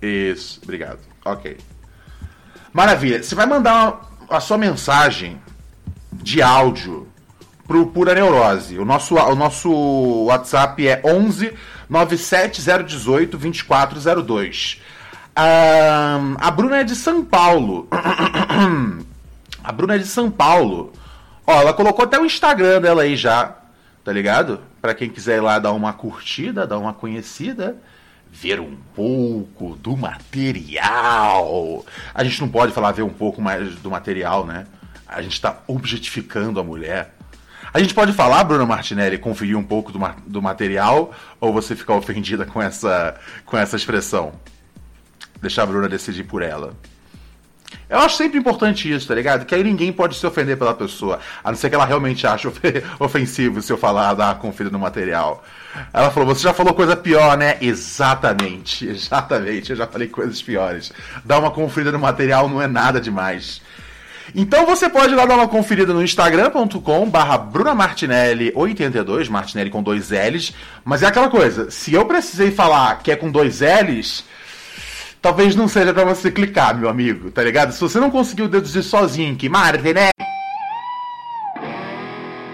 Isso, 0.00 0.60
obrigado. 0.62 1.00
Ok. 1.24 1.58
Maravilha. 2.72 3.20
Você 3.20 3.34
vai 3.34 3.44
mandar 3.44 4.08
a 4.28 4.38
sua 4.38 4.56
mensagem 4.56 5.42
de 6.12 6.40
áudio 6.40 7.08
pro 7.66 7.88
Pura 7.88 8.14
Neurose. 8.14 8.78
O 8.78 8.84
nosso, 8.84 9.16
o 9.16 9.34
nosso 9.34 9.68
WhatsApp 10.26 10.86
é 10.86 11.02
11 11.04 11.52
97018 11.88 13.36
2402. 13.36 14.80
Ah, 15.34 16.20
a 16.38 16.50
Bruna 16.52 16.78
é 16.78 16.84
de 16.84 16.94
São 16.94 17.24
Paulo. 17.24 17.88
a 19.62 19.72
Bruna 19.72 19.94
é 19.94 19.98
de 19.98 20.06
São 20.06 20.30
Paulo. 20.30 20.92
Ó, 21.46 21.52
ela 21.60 21.72
colocou 21.72 22.04
até 22.04 22.18
o 22.18 22.24
Instagram 22.24 22.80
dela 22.80 23.02
aí 23.02 23.16
já, 23.16 23.56
tá 24.04 24.12
ligado? 24.12 24.60
Pra 24.80 24.94
quem 24.94 25.10
quiser 25.10 25.36
ir 25.36 25.40
lá 25.40 25.58
dar 25.58 25.72
uma 25.72 25.92
curtida, 25.92 26.66
dar 26.66 26.78
uma 26.78 26.94
conhecida, 26.94 27.76
ver 28.30 28.60
um 28.60 28.76
pouco 28.94 29.76
do 29.76 29.96
material. 29.96 31.84
A 32.14 32.24
gente 32.24 32.40
não 32.40 32.48
pode 32.48 32.72
falar 32.72 32.92
ver 32.92 33.02
um 33.02 33.12
pouco 33.12 33.42
mais 33.42 33.74
do 33.76 33.90
material, 33.90 34.46
né? 34.46 34.66
A 35.06 35.20
gente 35.20 35.40
tá 35.40 35.58
objetificando 35.66 36.60
a 36.60 36.64
mulher. 36.64 37.14
A 37.72 37.78
gente 37.78 37.94
pode 37.94 38.12
falar, 38.12 38.42
Bruno 38.44 38.66
Martinelli, 38.66 39.18
conferir 39.18 39.56
um 39.56 39.62
pouco 39.62 39.92
do, 39.92 39.98
ma 39.98 40.16
do 40.26 40.42
material 40.42 41.12
ou 41.40 41.52
você 41.52 41.76
ficar 41.76 41.94
ofendida 41.94 42.44
com 42.44 42.60
essa, 42.60 43.16
com 43.44 43.56
essa 43.56 43.76
expressão? 43.76 44.32
Deixar 45.40 45.62
a 45.62 45.66
Bruna 45.66 45.88
decidir 45.88 46.24
por 46.24 46.42
ela. 46.42 46.74
Eu 47.88 47.98
acho 47.98 48.16
sempre 48.16 48.38
importante 48.38 48.92
isso, 48.92 49.08
tá 49.08 49.14
ligado? 49.14 49.44
Que 49.44 49.54
aí 49.54 49.64
ninguém 49.64 49.92
pode 49.92 50.16
se 50.16 50.26
ofender 50.26 50.56
pela 50.56 50.74
pessoa. 50.74 51.18
A 51.42 51.50
não 51.50 51.58
ser 51.58 51.68
que 51.68 51.74
ela 51.74 51.84
realmente 51.84 52.26
ache 52.26 52.46
ofensivo 52.98 53.60
se 53.60 53.72
eu 53.72 53.76
falar, 53.76 54.14
dar 54.14 54.38
conferida 54.38 54.72
no 54.72 54.78
material. 54.78 55.44
Ela 55.92 56.10
falou, 56.10 56.34
você 56.34 56.42
já 56.42 56.52
falou 56.54 56.74
coisa 56.74 56.96
pior, 56.96 57.36
né? 57.36 57.56
Exatamente, 57.60 58.86
exatamente. 58.88 59.70
Eu 59.70 59.76
já 59.76 59.86
falei 59.86 60.08
coisas 60.08 60.40
piores. 60.40 60.92
Dar 61.24 61.38
uma 61.38 61.50
conferida 61.50 61.92
no 61.92 61.98
material 61.98 62.48
não 62.48 62.62
é 62.62 62.66
nada 62.66 63.00
demais. 63.00 63.60
Então 64.34 64.64
você 64.64 64.88
pode 64.88 65.12
ir 65.12 65.16
lá 65.16 65.26
dar 65.26 65.34
uma 65.34 65.48
conferida 65.48 65.92
no 65.92 66.02
instagram.com 66.02 67.10
barra 67.10 67.36
brunamartinelli82, 67.38 69.28
Martinelli 69.28 69.70
com 69.70 69.82
dois 69.82 70.10
L's. 70.10 70.52
Mas 70.84 71.02
é 71.02 71.06
aquela 71.06 71.28
coisa, 71.28 71.70
se 71.70 71.92
eu 71.92 72.06
precisei 72.06 72.50
falar 72.50 73.00
que 73.02 73.10
é 73.10 73.16
com 73.16 73.30
dois 73.30 73.60
L's, 73.60 74.24
talvez 75.20 75.54
não 75.54 75.68
seja 75.68 75.92
para 75.92 76.04
você 76.04 76.30
clicar, 76.30 76.76
meu 76.76 76.88
amigo, 76.88 77.30
tá 77.30 77.42
ligado? 77.42 77.72
Se 77.72 77.80
você 77.80 78.00
não 78.00 78.10
conseguiu 78.10 78.48
deduzir 78.48 78.82
sozinho 78.82 79.36
que 79.36 79.48
Martinelli 79.48 80.10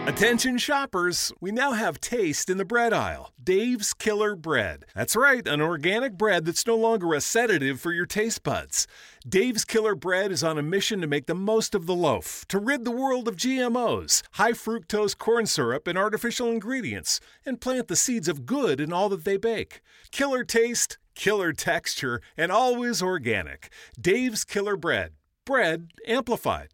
Attention 0.06 0.56
shoppers, 0.56 1.32
we 1.40 1.50
now 1.50 1.72
have 1.72 2.00
taste 2.00 2.48
in 2.48 2.58
the 2.58 2.64
bread 2.64 2.92
aisle. 2.92 3.32
Dave's 3.42 3.92
Killer 3.92 4.34
Bread. 4.34 4.86
That's 4.94 5.16
right, 5.16 5.46
an 5.46 5.60
organic 5.60 6.16
bread 6.16 6.46
that's 6.46 6.66
no 6.66 6.76
longer 6.76 7.12
a 7.12 7.20
sedative 7.20 7.80
for 7.80 7.92
your 7.92 8.06
taste 8.06 8.42
buds. 8.42 8.86
Dave's 9.28 9.64
Killer 9.64 9.94
Bread 9.94 10.30
is 10.30 10.44
on 10.44 10.58
a 10.58 10.62
mission 10.62 11.00
to 11.00 11.06
make 11.06 11.26
the 11.26 11.34
most 11.34 11.74
of 11.74 11.86
the 11.86 11.94
loaf, 11.94 12.46
to 12.48 12.58
rid 12.58 12.84
the 12.84 12.92
world 12.92 13.26
of 13.26 13.36
GMOs, 13.36 14.22
high 14.32 14.52
fructose 14.52 15.18
corn 15.18 15.44
syrup, 15.44 15.86
and 15.86 15.98
artificial 15.98 16.50
ingredients, 16.50 17.20
and 17.44 17.60
plant 17.60 17.88
the 17.88 17.96
seeds 17.96 18.28
of 18.28 18.46
good 18.46 18.80
in 18.80 18.92
all 18.92 19.08
that 19.08 19.24
they 19.24 19.36
bake. 19.36 19.82
Killer 20.12 20.44
taste, 20.44 20.98
killer 21.16 21.52
texture, 21.52 22.20
and 22.36 22.52
always 22.52 23.02
organic. 23.02 23.72
Dave's 24.00 24.44
Killer 24.44 24.76
Bread. 24.76 25.14
Bread 25.44 25.88
amplified. 26.06 26.68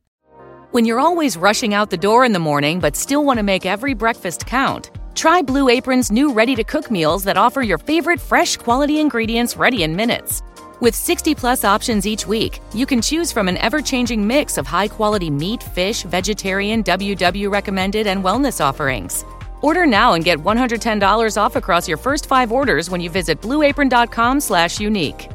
When 0.72 0.84
you're 0.84 1.00
always 1.00 1.36
rushing 1.36 1.74
out 1.74 1.90
the 1.90 1.96
door 1.96 2.24
in 2.24 2.32
the 2.32 2.38
morning 2.38 2.80
but 2.80 2.96
still 2.96 3.24
want 3.24 3.38
to 3.38 3.42
make 3.42 3.64
every 3.64 3.94
breakfast 3.94 4.46
count, 4.46 4.90
try 5.14 5.42
Blue 5.42 5.68
Apron's 5.68 6.10
new 6.10 6.32
ready 6.32 6.54
to 6.54 6.64
cook 6.64 6.90
meals 6.90 7.24
that 7.24 7.36
offer 7.36 7.62
your 7.62 7.78
favorite 7.78 8.20
fresh 8.20 8.56
quality 8.56 8.98
ingredients 8.98 9.56
ready 9.56 9.82
in 9.82 9.94
minutes. 9.94 10.42
With 10.80 10.94
60 10.94 11.34
plus 11.34 11.64
options 11.64 12.06
each 12.06 12.26
week, 12.26 12.60
you 12.74 12.86
can 12.86 13.00
choose 13.00 13.30
from 13.30 13.48
an 13.48 13.56
ever 13.58 13.80
changing 13.80 14.26
mix 14.26 14.58
of 14.58 14.66
high 14.66 14.88
quality 14.88 15.30
meat, 15.30 15.62
fish, 15.62 16.02
vegetarian, 16.02 16.82
WW 16.82 17.50
recommended, 17.50 18.06
and 18.06 18.24
wellness 18.24 18.60
offerings. 18.60 19.24
Order 19.62 19.86
now 19.86 20.14
and 20.14 20.24
get 20.24 20.38
$110 20.38 21.36
off 21.40 21.56
across 21.56 21.88
your 21.88 21.98
first 21.98 22.26
five 22.26 22.52
orders 22.52 22.90
when 22.90 23.00
you 23.00 23.08
visit 23.08 23.40
blueapron.com 23.40 24.40
slash 24.40 24.80
unique. 24.80 25.28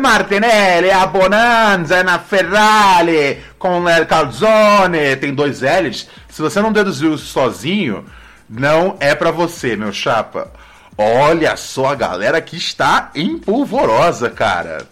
Martinelli, 0.00 0.90
a 0.90 1.06
Bonanza, 1.06 2.02
na 2.02 2.18
Ferrari, 2.18 3.42
com 3.58 3.80
o 3.80 4.06
Calzone, 4.06 5.16
tem 5.16 5.34
dois 5.34 5.60
L's. 5.60 6.08
Se 6.28 6.40
você 6.40 6.60
não 6.60 6.72
deduziu 6.72 7.18
sozinho, 7.18 8.04
não 8.48 8.96
é 8.98 9.14
para 9.14 9.30
você, 9.30 9.76
meu 9.76 9.92
chapa. 9.92 10.50
Olha 10.96 11.56
só 11.56 11.86
a 11.86 11.94
galera 11.94 12.40
que 12.40 12.56
está 12.56 13.10
empolvorosa, 13.14 14.30
cara. 14.30 14.86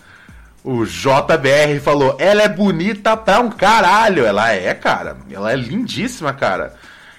O 0.65 0.85
JBR 0.85 1.81
falou: 1.81 2.17
ela 2.19 2.43
é 2.43 2.49
bonita 2.49 3.17
pra 3.17 3.41
um 3.41 3.51
caralho. 3.51 4.25
Ela 4.25 4.53
é, 4.53 4.75
cara. 4.75 5.17
Ela 5.31 5.53
é 5.53 5.57
lindíssima, 5.57 6.33
cara. 6.33 6.75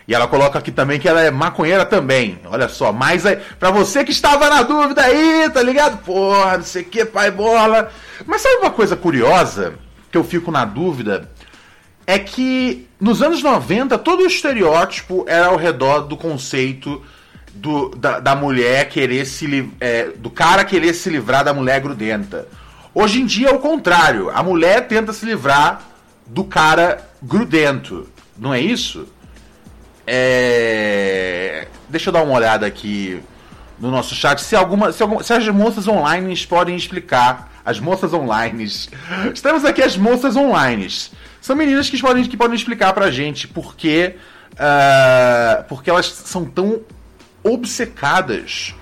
E 0.10 0.14
ela 0.16 0.28
coloca 0.28 0.58
aqui 0.58 0.72
também 0.72 1.00
que 1.00 1.08
ela 1.08 1.22
é 1.22 1.30
maconheira 1.30 1.86
também. 1.86 2.40
Olha 2.46 2.68
só, 2.68 2.92
mas 2.92 3.28
aí, 3.28 3.38
pra 3.60 3.70
você 3.70 4.04
que 4.04 4.12
estava 4.12 4.50
na 4.50 4.64
dúvida 4.64 5.04
aí, 5.04 5.48
tá 5.52 5.62
ligado? 5.62 6.04
Porra, 6.04 6.58
não 6.58 6.64
sei 6.64 6.82
o 6.82 6.86
que, 6.86 7.06
pai 7.06 7.30
bola. 7.30 7.92
Mas 8.26 8.42
sabe 8.42 8.56
uma 8.56 8.72
coisa 8.72 8.96
curiosa 8.96 9.76
que 10.12 10.18
eu 10.18 10.24
fico 10.24 10.50
na 10.50 10.66
dúvida? 10.66 11.30
É 12.08 12.18
que 12.18 12.88
nos 13.00 13.22
anos 13.22 13.44
90 13.44 14.00
todo 14.00 14.24
o 14.24 14.26
estereótipo 14.26 15.26
era 15.28 15.46
ao 15.46 15.58
redor 15.58 16.08
do 16.08 16.18
conceito 16.18 17.04
do, 17.54 17.90
da, 17.90 18.20
da 18.20 18.36
mulher 18.36 18.90
querer 18.90 19.26
se 19.26 19.72
é, 19.80 20.06
do 20.16 20.32
cara 20.32 20.66
querer 20.66 20.96
se 20.96 21.08
livrar 21.12 21.44
da 21.44 21.54
mulher 21.54 21.80
grudenta. 21.82 22.48
Hoje 22.94 23.22
em 23.22 23.26
dia 23.26 23.50
é 23.50 23.54
o 23.54 23.60
contrário. 23.60 24.30
A 24.30 24.42
mulher 24.42 24.88
tenta 24.88 25.14
se 25.14 25.26
livrar 25.26 25.82
do 26.26 26.44
cara 26.44 27.08
grudento. 27.22 28.08
Não 28.38 28.54
é 28.54 28.60
isso? 28.60 29.08
É... 30.08 31.68
Deixa 31.88 32.10
eu 32.10 32.14
dar 32.14 32.24
uma 32.24 32.34
olhada 32.34 32.66
aqui 32.66 33.22
no 33.80 33.92
nosso 33.92 34.16
chat. 34.16 34.42
Se, 34.42 34.56
alguma, 34.56 34.92
se, 34.92 35.02
alguma, 35.02 35.24
se 35.24 35.34
as 35.34 35.48
moças 35.50 35.88
online 35.88 36.36
podem 36.48 36.76
explicar. 36.76 37.50
As 37.64 37.80
moças 37.80 38.14
online. 38.14 38.64
Estamos 39.34 39.64
aqui 39.64 39.84
as 39.84 39.96
moças 39.96 40.36
online. 40.36 40.88
São 41.40 41.56
meninas 41.56 41.90
que 41.90 42.00
podem, 42.00 42.24
que 42.24 42.38
podem 42.38 42.56
explicar 42.56 42.94
pra 42.94 43.12
gente 43.12 43.48
por 43.48 43.76
que. 43.76 44.16
Uh, 44.54 45.64
porque 45.68 45.90
elas 45.90 46.08
são 46.08 46.44
tão 46.44 46.82
obcecadas 47.44 48.74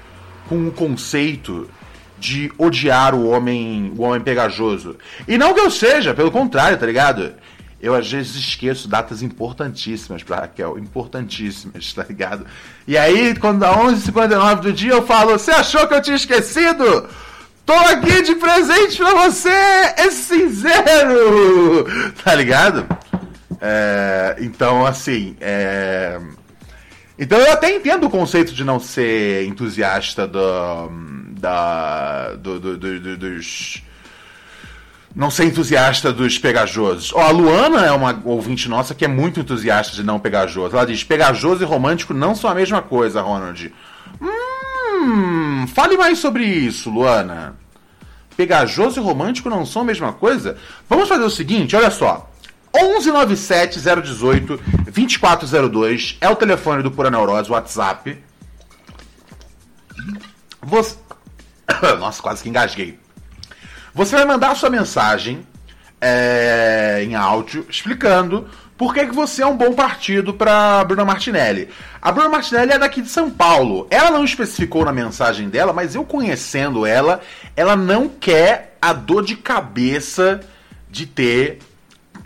com 0.47 0.67
o 0.67 0.71
conceito 0.71 1.69
de 2.19 2.51
odiar 2.57 3.13
o 3.13 3.27
homem, 3.27 3.93
o 3.97 4.01
homem 4.01 4.21
pegajoso. 4.21 4.97
E 5.27 5.37
não 5.37 5.53
que 5.53 5.59
eu 5.59 5.69
seja, 5.69 6.13
pelo 6.13 6.31
contrário, 6.31 6.77
tá 6.77 6.85
ligado? 6.85 7.33
Eu 7.79 7.93
às 7.93 8.11
vezes 8.11 8.35
esqueço 8.35 8.87
datas 8.87 9.21
importantíssimas 9.21 10.23
pra 10.23 10.37
Raquel, 10.37 10.79
importantíssimas, 10.79 11.93
tá 11.93 12.03
ligado? 12.03 12.45
E 12.87 12.97
aí, 12.97 13.35
quando 13.35 13.59
dá 13.59 13.73
11h59 13.77 14.59
do 14.61 14.73
dia, 14.73 14.93
eu 14.93 15.05
falo: 15.05 15.31
Você 15.31 15.51
achou 15.51 15.87
que 15.87 15.93
eu 15.93 16.01
tinha 16.01 16.15
esquecido? 16.15 17.07
Tô 17.65 17.73
aqui 17.73 18.21
de 18.23 18.35
presente 18.35 18.97
pra 18.97 19.13
você! 19.13 19.49
Esse 19.97 20.39
cinzeiro! 20.39 21.85
Tá 22.23 22.33
ligado? 22.33 22.87
É, 23.61 24.37
então, 24.39 24.85
assim. 24.85 25.35
É... 25.39 26.19
Então 27.19 27.37
eu 27.37 27.51
até 27.51 27.75
entendo 27.75 28.05
o 28.05 28.09
conceito 28.09 28.53
de 28.53 28.63
não 28.63 28.79
ser 28.79 29.45
entusiasta 29.47 30.27
do, 30.27 30.91
da, 31.39 32.33
do, 32.35 32.59
do, 32.59 32.77
do, 32.77 33.17
dos 33.17 33.83
não 35.15 35.31
ser 35.31 35.45
entusiasta 35.45 36.13
dos 36.13 36.37
pegajosos. 36.37 37.11
Oh, 37.11 37.19
a 37.19 37.31
Luana 37.31 37.85
é 37.85 37.91
uma 37.91 38.21
ouvinte 38.23 38.69
nossa 38.69 38.93
que 38.93 39.03
é 39.03 39.07
muito 39.07 39.39
entusiasta 39.39 39.95
de 39.95 40.03
não 40.03 40.19
pegajoso. 40.19 40.75
Ela 40.75 40.85
diz: 40.85 41.03
pegajoso 41.03 41.63
e 41.63 41.65
romântico 41.65 42.13
não 42.13 42.35
são 42.35 42.49
a 42.49 42.55
mesma 42.55 42.83
coisa, 42.83 43.21
Ronald. 43.21 43.73
Hum, 44.21 45.65
fale 45.73 45.97
mais 45.97 46.19
sobre 46.19 46.45
isso, 46.45 46.91
Luana. 46.91 47.55
Pegajoso 48.35 48.99
e 48.99 49.03
romântico 49.03 49.49
não 49.49 49.65
são 49.65 49.81
a 49.81 49.85
mesma 49.85 50.13
coisa? 50.13 50.55
Vamos 50.87 51.09
fazer 51.09 51.23
o 51.23 51.29
seguinte, 51.31 51.75
olha 51.75 51.89
só. 51.89 52.29
1197 52.75 53.79
018 53.79 54.61
2402 54.91 56.17
é 56.21 56.29
o 56.29 56.35
telefone 56.35 56.83
do 56.83 56.91
Pura 56.91 57.09
Neurose, 57.09 57.49
WhatsApp. 57.49 58.21
Você... 60.61 60.97
Nossa, 61.99 62.21
quase 62.21 62.43
que 62.43 62.49
engasguei. 62.49 62.99
Você 63.93 64.15
vai 64.15 64.25
mandar 64.25 64.55
sua 64.55 64.69
mensagem 64.69 65.45
é, 65.99 67.03
em 67.03 67.15
áudio 67.15 67.65
explicando 67.69 68.47
por 68.77 68.93
que, 68.93 69.07
que 69.07 69.15
você 69.15 69.41
é 69.41 69.47
um 69.47 69.57
bom 69.57 69.73
partido 69.73 70.33
para 70.33 70.83
Bruna 70.83 71.03
Martinelli. 71.03 71.69
A 71.99 72.11
Bruna 72.11 72.29
Martinelli 72.29 72.73
é 72.73 72.77
daqui 72.77 73.01
de 73.01 73.09
São 73.09 73.29
Paulo. 73.29 73.87
Ela 73.89 74.11
não 74.11 74.23
especificou 74.23 74.85
na 74.85 74.93
mensagem 74.93 75.49
dela, 75.49 75.73
mas 75.73 75.95
eu 75.95 76.03
conhecendo 76.03 76.85
ela, 76.85 77.19
ela 77.55 77.75
não 77.75 78.07
quer 78.07 78.77
a 78.79 78.93
dor 78.93 79.25
de 79.25 79.35
cabeça 79.35 80.41
de 80.91 81.07
ter 81.07 81.59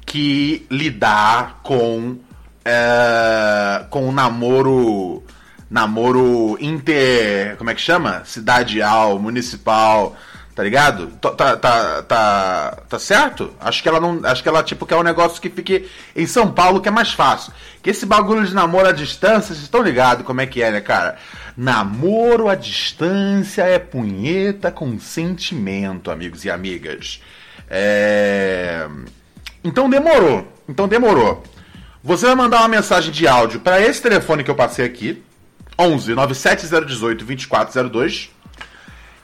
que 0.06 0.68
lidar 0.70 1.62
com 1.64 2.18
é, 2.66 3.86
com 3.90 4.10
o 4.10 4.12
namoro 4.12 5.24
namoro 5.72 6.58
inter 6.60 7.56
como 7.58 7.70
é 7.70 7.74
que 7.74 7.82
chama 7.82 8.24
cidadial 8.26 9.18
municipal 9.18 10.16
Tá 10.54 10.64
ligado? 10.64 11.08
Tá, 11.22 11.32
tá, 11.32 11.58
tá, 11.58 12.02
tá, 12.04 12.78
tá 12.90 13.00
certo? 13.00 13.54
Acho 13.60 13.82
que 13.82 13.88
ela 13.88 14.02
não. 14.02 14.20
Acho 14.24 14.44
que 14.44 14.50
ela, 14.50 14.62
tipo, 14.62 14.86
quer 14.86 14.98
um 14.98 15.04
negócio 15.04 15.42
que 15.42 15.50
fique 15.50 15.90
em 16.14 16.28
São 16.28 16.52
Paulo, 16.52 16.82
que 16.82 16.90
é 16.90 16.92
mais 16.92 17.14
fácil. 17.14 17.54
Que 17.82 17.90
esse 17.90 18.06
bagulho 18.06 18.46
de 18.46 18.54
namoro 18.54 18.88
à 18.88 18.92
distância, 18.92 19.56
vocês 19.56 19.62
estão 19.62 19.82
ligados 19.82 20.26
como 20.26 20.42
é 20.42 20.46
que 20.46 20.62
é, 20.62 20.70
né, 20.70 20.82
cara? 20.82 21.18
Namoro 21.56 22.50
à 22.50 22.56
distância 22.56 23.64
é 23.64 23.80
punheta 23.80 24.72
com 24.72 25.00
sentimento, 25.00 26.12
amigos 26.12 26.44
e 26.44 26.52
amigas. 26.52 27.22
É... 27.70 28.88
Então 29.64 29.90
demorou. 29.90 30.52
Então 30.68 30.86
demorou. 30.86 31.44
Você 32.04 32.26
vai 32.26 32.36
mandar 32.36 32.60
uma 32.60 32.68
mensagem 32.68 33.12
de 33.12 33.26
áudio 33.26 33.62
para 33.62 33.80
esse 33.80 34.02
telefone 34.02 34.44
que 34.44 34.52
eu 34.52 34.56
passei 34.56 34.86
aqui. 34.86 35.24
11 35.80 36.14
97018 36.14 37.26
2402 37.26 38.30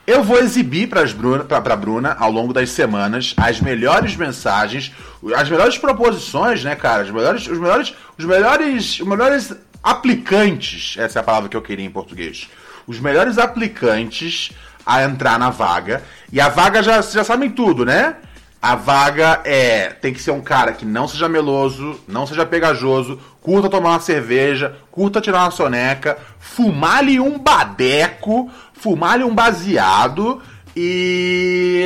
Eu 0.06 0.24
vou 0.24 0.40
exibir 0.40 0.88
para 0.88 1.06
Bruna, 1.06 1.44
Bruna, 1.76 2.16
ao 2.20 2.32
longo 2.32 2.54
das 2.54 2.70
semanas, 2.70 3.34
as 3.38 3.60
melhores 3.60 4.16
mensagens, 4.16 4.92
as 5.36 5.50
melhores 5.50 5.78
proposições, 5.78 6.64
né, 6.64 6.76
cara? 6.76 7.04
Os 7.04 7.12
melhores, 7.12 7.48
os 7.48 7.58
melhores, 7.58 7.94
os 8.18 8.26
melhores, 8.26 9.00
os 9.00 9.08
melhores 9.08 9.54
aplicantes, 9.84 10.96
essa 10.98 11.20
é 11.20 11.22
a 11.22 11.24
palavra 11.24 11.50
que 11.50 11.58
eu 11.58 11.62
queria 11.62 11.86
em 11.86 11.92
português. 11.92 12.48
Os 12.86 13.00
melhores 13.00 13.38
aplicantes 13.38 14.52
a 14.88 15.04
entrar 15.04 15.38
na 15.38 15.50
vaga. 15.50 16.02
E 16.32 16.40
a 16.40 16.48
vaga 16.48 16.82
já, 16.82 17.02
já 17.02 17.24
sabem 17.26 17.50
tudo, 17.50 17.86
né? 17.86 18.16
A 18.62 18.74
vaga 18.76 19.42
é. 19.44 19.90
Tem 19.90 20.14
que 20.14 20.22
ser 20.22 20.32
um 20.32 20.42
cara 20.42 20.72
que 20.72 20.86
não 20.86 21.08
seja 21.08 21.28
meloso, 21.28 22.00
não 22.08 22.26
seja 22.26 22.46
pegajoso, 22.46 23.20
curta 23.48 23.70
tomar 23.70 23.92
uma 23.92 24.00
cerveja, 24.02 24.76
curta 24.92 25.22
tirar 25.22 25.46
uma 25.46 25.52
soneca, 25.52 26.18
fumar-lhe 26.38 27.18
um 27.18 27.40
badeco, 27.40 28.52
fumar-lhe 28.74 29.24
um 29.24 29.34
baseado 29.34 30.42
e. 30.76 31.82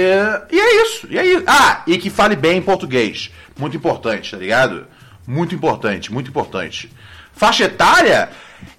E 0.51 0.59
é 0.59 0.81
isso. 0.81 1.07
E 1.07 1.19
é 1.19 1.23
isso. 1.23 1.43
Ah, 1.45 1.83
e 1.85 1.99
que 1.99 2.09
fale 2.09 2.35
bem 2.35 2.63
português. 2.63 3.31
Muito 3.59 3.77
importante, 3.77 4.31
tá 4.31 4.37
ligado? 4.37 4.87
Muito 5.27 5.53
importante, 5.53 6.11
muito 6.11 6.31
importante. 6.31 6.91
Faixa 7.31 7.65
etária? 7.65 8.29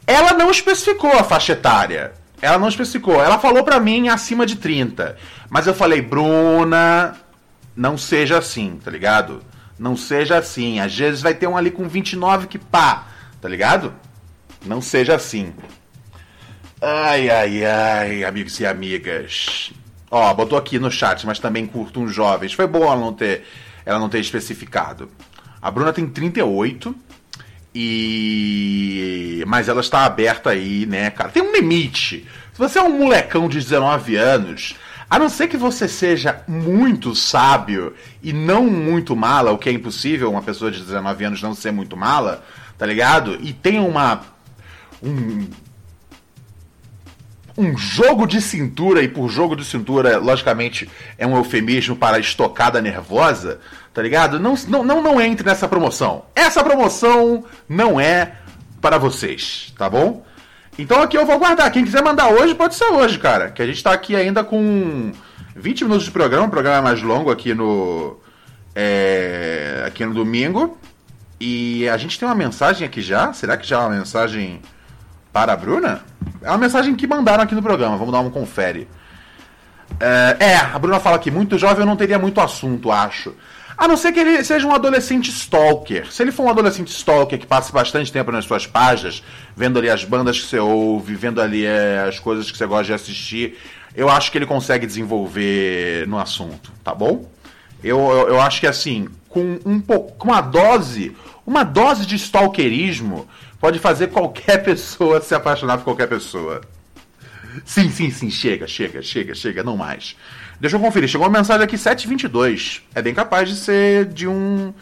Ela 0.05 0.33
não 0.33 0.51
especificou 0.51 1.13
a 1.13 1.23
faixa 1.23 1.53
etária. 1.53 2.13
Ela 2.41 2.59
não 2.59 2.67
especificou. 2.67 3.23
Ela 3.23 3.39
falou 3.39 3.63
pra 3.63 3.79
mim 3.79 4.09
acima 4.09 4.45
de 4.45 4.57
30. 4.57 5.17
Mas 5.49 5.69
eu 5.69 5.75
falei, 5.75 6.03
Bruna, 6.03 7.15
não 7.77 7.97
seja 7.97 8.39
assim, 8.39 8.81
tá 8.85 8.91
ligado? 8.91 9.41
Não 9.83 9.97
seja 9.97 10.39
assim. 10.39 10.79
Às 10.79 10.97
vezes 10.97 11.21
vai 11.21 11.35
ter 11.35 11.49
um 11.49 11.57
ali 11.57 11.69
com 11.69 11.89
29 11.89 12.47
que 12.47 12.57
pá, 12.57 13.09
tá 13.41 13.49
ligado? 13.49 13.93
Não 14.65 14.81
seja 14.81 15.17
assim. 15.17 15.53
Ai, 16.81 17.29
ai, 17.29 17.65
ai, 17.65 18.25
amigos 18.25 18.61
e 18.61 18.65
amigas. 18.65 19.73
Ó, 20.09 20.33
botou 20.35 20.57
aqui 20.57 20.79
no 20.79 20.89
chat, 20.89 21.27
mas 21.27 21.41
também 21.41 21.67
curto 21.67 22.01
uns 22.01 22.15
jovens. 22.15 22.53
Foi 22.53 22.65
bom 22.69 22.85
ela 22.85 22.95
não 22.95 23.13
ter, 23.13 23.45
ela 23.85 23.99
não 23.99 24.09
ter 24.09 24.21
especificado. 24.21 25.11
A 25.61 25.69
Bruna 25.69 25.93
tem 25.93 26.07
38 26.07 26.95
e 27.75 29.43
mas 29.49 29.69
ela 29.69 29.81
está 29.81 30.05
aberta 30.05 30.51
aí, 30.51 30.87
né, 30.87 31.11
cara? 31.11 31.31
Tem 31.31 31.43
um 31.43 31.53
limite. 31.53 32.25
Se 32.53 32.59
você 32.59 32.79
é 32.79 32.83
um 32.83 32.99
molecão 32.99 33.49
de 33.49 33.59
19 33.59 34.15
anos, 34.15 34.77
a 35.13 35.19
não 35.19 35.29
ser 35.29 35.47
que 35.47 35.59
você 35.59 35.87
seja 35.87 36.43
muito 36.49 37.15
sábio 37.15 37.95
e 38.23 38.33
não 38.33 38.65
muito 38.65 39.15
mala, 39.15 39.53
o 39.53 39.59
que 39.59 39.69
é 39.69 39.73
impossível 39.73 40.31
uma 40.31 40.41
pessoa 40.41 40.71
de 40.71 40.81
19 40.81 41.23
anos 41.23 41.43
não 41.43 41.55
ser 41.55 41.71
muito 41.71 41.95
mala, 41.95 42.43
tá 42.79 42.87
ligado? 42.87 43.37
E 43.43 43.53
tem 43.53 43.79
uma. 43.79 44.23
Um, 45.03 45.51
um 47.59 47.77
jogo 47.77 48.27
de 48.27 48.41
cintura, 48.41 49.03
e 49.03 49.09
por 49.09 49.29
jogo 49.29 49.55
de 49.55 49.67
cintura, 49.67 50.17
logicamente, 50.17 50.89
é 51.19 51.27
um 51.27 51.37
eufemismo 51.37 51.95
para 51.95 52.19
estocada 52.19 52.81
nervosa, 52.81 53.61
tá 53.93 54.01
ligado? 54.01 54.41
Não, 54.41 54.55
não, 54.67 54.83
não, 54.83 55.03
não 55.03 55.21
entre 55.21 55.47
nessa 55.47 55.69
promoção. 55.69 56.25
Essa 56.35 56.65
promoção 56.65 57.45
não 57.69 58.01
é 58.01 58.37
para 58.81 58.97
vocês, 58.97 59.75
tá 59.77 59.91
bom? 59.91 60.25
Então 60.79 61.03
aqui 61.03 61.17
eu 61.17 61.27
vou 61.27 61.39
guardar. 61.39 61.71
Quem 61.71 61.85
quiser 61.85 62.03
mandar 62.03 62.29
hoje, 62.29 62.55
pode 62.55 62.75
ser 62.75 62.85
hoje, 62.85 63.19
cara. 63.19 63.51
Que 63.51 63.63
a 63.63 63.67
gente 63.67 63.83
tá 63.83 63.93
aqui 63.93 64.17
ainda 64.17 64.43
com 64.43 65.13
20 65.55 65.85
minutos 65.85 66.05
de 66.05 66.11
programa, 66.11 66.47
o 66.47 66.51
programa 66.51 66.79
é 66.79 66.81
mais 66.81 67.03
longo 67.03 67.31
aqui 67.31 67.55
no. 67.55 68.19
É, 68.75 69.85
aqui 69.87 70.05
no 70.05 70.15
domingo. 70.15 70.79
E 71.39 71.89
a 71.89 71.97
gente 71.97 72.19
tem 72.19 72.27
uma 72.27 72.35
mensagem 72.35 72.87
aqui 72.87 73.03
já. 73.03 73.33
Será 73.33 73.57
que 73.57 73.67
já 73.67 73.77
é 73.77 73.81
uma 73.81 73.97
mensagem 73.97 74.61
para 75.33 75.53
a 75.53 75.57
Bruna? 75.57 76.03
É 76.41 76.49
uma 76.49 76.59
mensagem 76.59 76.95
que 76.95 77.07
mandaram 77.07 77.43
aqui 77.43 77.55
no 77.55 77.63
programa. 77.63 77.97
Vamos 77.97 78.13
dar 78.13 78.21
um 78.21 78.31
confere. 78.31 78.89
É, 80.01 80.37
é, 80.39 80.57
a 80.57 80.79
Bruna 80.79 81.01
fala 81.01 81.17
aqui, 81.17 81.31
muito 81.31 81.59
jovem 81.59 81.81
eu 81.81 81.87
não 81.87 81.97
teria 81.97 82.19
muito 82.19 82.41
assunto, 82.41 82.91
acho. 82.91 83.35
A 83.83 83.89
não 83.89 83.97
ser 83.97 84.13
que 84.13 84.21
ele 84.21 84.45
seja 84.45 84.65
um 84.65 84.73
adolescente 84.73 85.29
stalker. 85.33 86.07
Se 86.13 86.23
ele 86.23 86.31
for 86.31 86.45
um 86.45 86.49
adolescente 86.49 86.93
stalker 86.93 87.37
que 87.37 87.45
passe 87.45 87.73
bastante 87.73 88.13
tempo 88.13 88.31
nas 88.31 88.45
suas 88.45 88.65
páginas, 88.65 89.25
vendo 89.57 89.77
ali 89.77 89.91
as 89.91 90.05
bandas 90.05 90.39
que 90.39 90.47
você 90.47 90.61
ouve, 90.61 91.17
vendo 91.17 91.41
ali 91.41 91.67
é, 91.67 91.99
as 92.09 92.21
coisas 92.21 92.49
que 92.49 92.57
você 92.57 92.65
gosta 92.65 92.85
de 92.85 92.93
assistir, 92.93 93.59
eu 93.93 94.09
acho 94.09 94.31
que 94.31 94.39
ele 94.39 94.47
consegue 94.47 94.87
desenvolver 94.87 96.07
no 96.07 96.17
assunto, 96.17 96.71
tá 96.85 96.95
bom? 96.95 97.29
Eu, 97.83 97.99
eu, 97.99 98.29
eu 98.29 98.41
acho 98.41 98.61
que 98.61 98.69
assim, 98.69 99.09
com 99.29 99.59
um 99.67 99.81
pouco, 99.81 100.13
com 100.13 100.29
uma 100.29 100.41
dose, 100.41 101.17
uma 101.45 101.65
dose 101.65 102.07
de 102.07 102.15
stalkerismo 102.15 103.29
pode 103.59 103.81
fazer 103.81 104.11
qualquer 104.11 104.59
pessoa 104.63 105.21
se 105.21 105.35
apaixonar 105.35 105.79
por 105.79 105.85
qualquer 105.87 106.07
pessoa. 106.07 106.61
Sim, 107.65 107.91
sim, 107.91 108.13
sim, 108.13 108.31
chega, 108.31 108.69
chega, 108.69 109.03
chega, 109.03 109.35
chega, 109.35 109.65
não 109.65 109.77
mais. 109.77 110.15
Deixa 110.63 110.77
eu 110.77 110.81
conferir. 110.81 111.09
Chegou 111.09 111.27
uma 111.27 111.39
mensagem 111.41 111.65
aqui 111.65 111.77
722. 111.77 112.83
É 112.95 113.03
bem 113.03 113.13
capaz 113.13 113.49
de 113.49 113.57
ser 113.57 114.05
de 114.05 114.29
um 114.29 114.73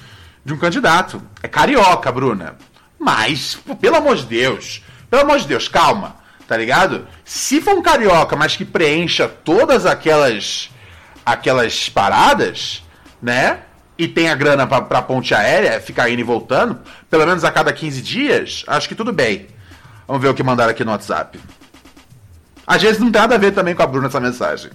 de 0.44 0.52
um 0.52 0.58
candidato. 0.58 1.22
É 1.42 1.48
carioca, 1.48 2.12
Bruna. 2.12 2.56
Mas, 2.98 3.58
pelo 3.80 3.96
amor 3.96 4.14
de 4.16 4.26
Deus, 4.26 4.84
pelo 5.08 5.22
amor 5.22 5.38
de 5.38 5.46
Deus, 5.48 5.68
calma, 5.68 6.16
tá 6.46 6.54
ligado? 6.54 7.08
Se 7.24 7.62
for 7.62 7.72
um 7.72 7.80
carioca, 7.80 8.36
mas 8.36 8.56
que 8.56 8.64
preencha 8.66 9.26
todas 9.26 9.86
aquelas 9.86 10.68
aquelas 11.24 11.88
paradas, 11.88 12.82
né? 13.22 13.60
E 13.96 14.06
tem 14.06 14.28
a 14.28 14.34
grana 14.34 14.66
pra, 14.66 14.82
pra 14.82 15.00
ponte 15.00 15.34
aérea, 15.34 15.80
ficar 15.80 16.10
indo 16.10 16.20
e 16.20 16.24
voltando, 16.24 16.78
pelo 17.08 17.24
menos 17.24 17.42
a 17.42 17.50
cada 17.50 17.72
15 17.72 18.02
dias, 18.02 18.64
acho 18.66 18.86
que 18.86 18.94
tudo 18.94 19.14
bem. 19.14 19.46
Vamos 20.06 20.20
ver 20.20 20.28
o 20.28 20.34
que 20.34 20.42
mandaram 20.42 20.72
aqui 20.72 20.84
no 20.84 20.90
WhatsApp. 20.90 21.40
Às 22.66 22.82
vezes 22.82 23.00
não 23.00 23.10
tem 23.10 23.22
nada 23.22 23.36
a 23.36 23.38
ver 23.38 23.52
também 23.52 23.74
com 23.74 23.82
a 23.82 23.86
Bruna 23.86 24.08
essa 24.08 24.20
mensagem. 24.20 24.70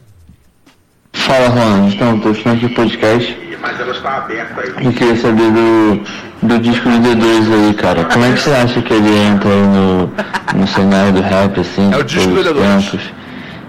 Fala, 1.25 1.47
Ron. 1.49 1.87
Então, 1.87 2.19
tô 2.19 2.29
assistindo 2.29 2.53
aqui 2.53 2.65
o 2.67 2.69
podcast 2.75 3.57
Mas 3.59 3.79
ela 3.79 3.91
está 3.91 4.17
aberta 4.17 4.61
aí. 4.61 4.87
e 4.87 4.93
queria 4.93 5.15
saber 5.15 5.51
do, 5.51 6.01
do 6.43 6.59
disco 6.59 6.87
do 6.87 6.97
D2 6.99 7.67
aí, 7.67 7.73
cara. 7.73 8.03
Como 8.05 8.25
é 8.25 8.31
que 8.31 8.39
você 8.39 8.51
acha 8.51 8.79
que 8.81 8.93
ele 8.93 9.17
entra 9.17 9.49
aí 9.49 9.61
no, 9.67 10.13
no 10.55 10.67
cenário 10.67 11.13
do 11.13 11.21
rap, 11.21 11.59
assim, 11.59 11.91
É 11.91 11.97
o 11.97 12.03
de 12.03 12.15
disco 12.15 12.31
do 12.31 12.39
os 12.41 12.45
D2. 12.45 12.53
tempos 12.61 12.99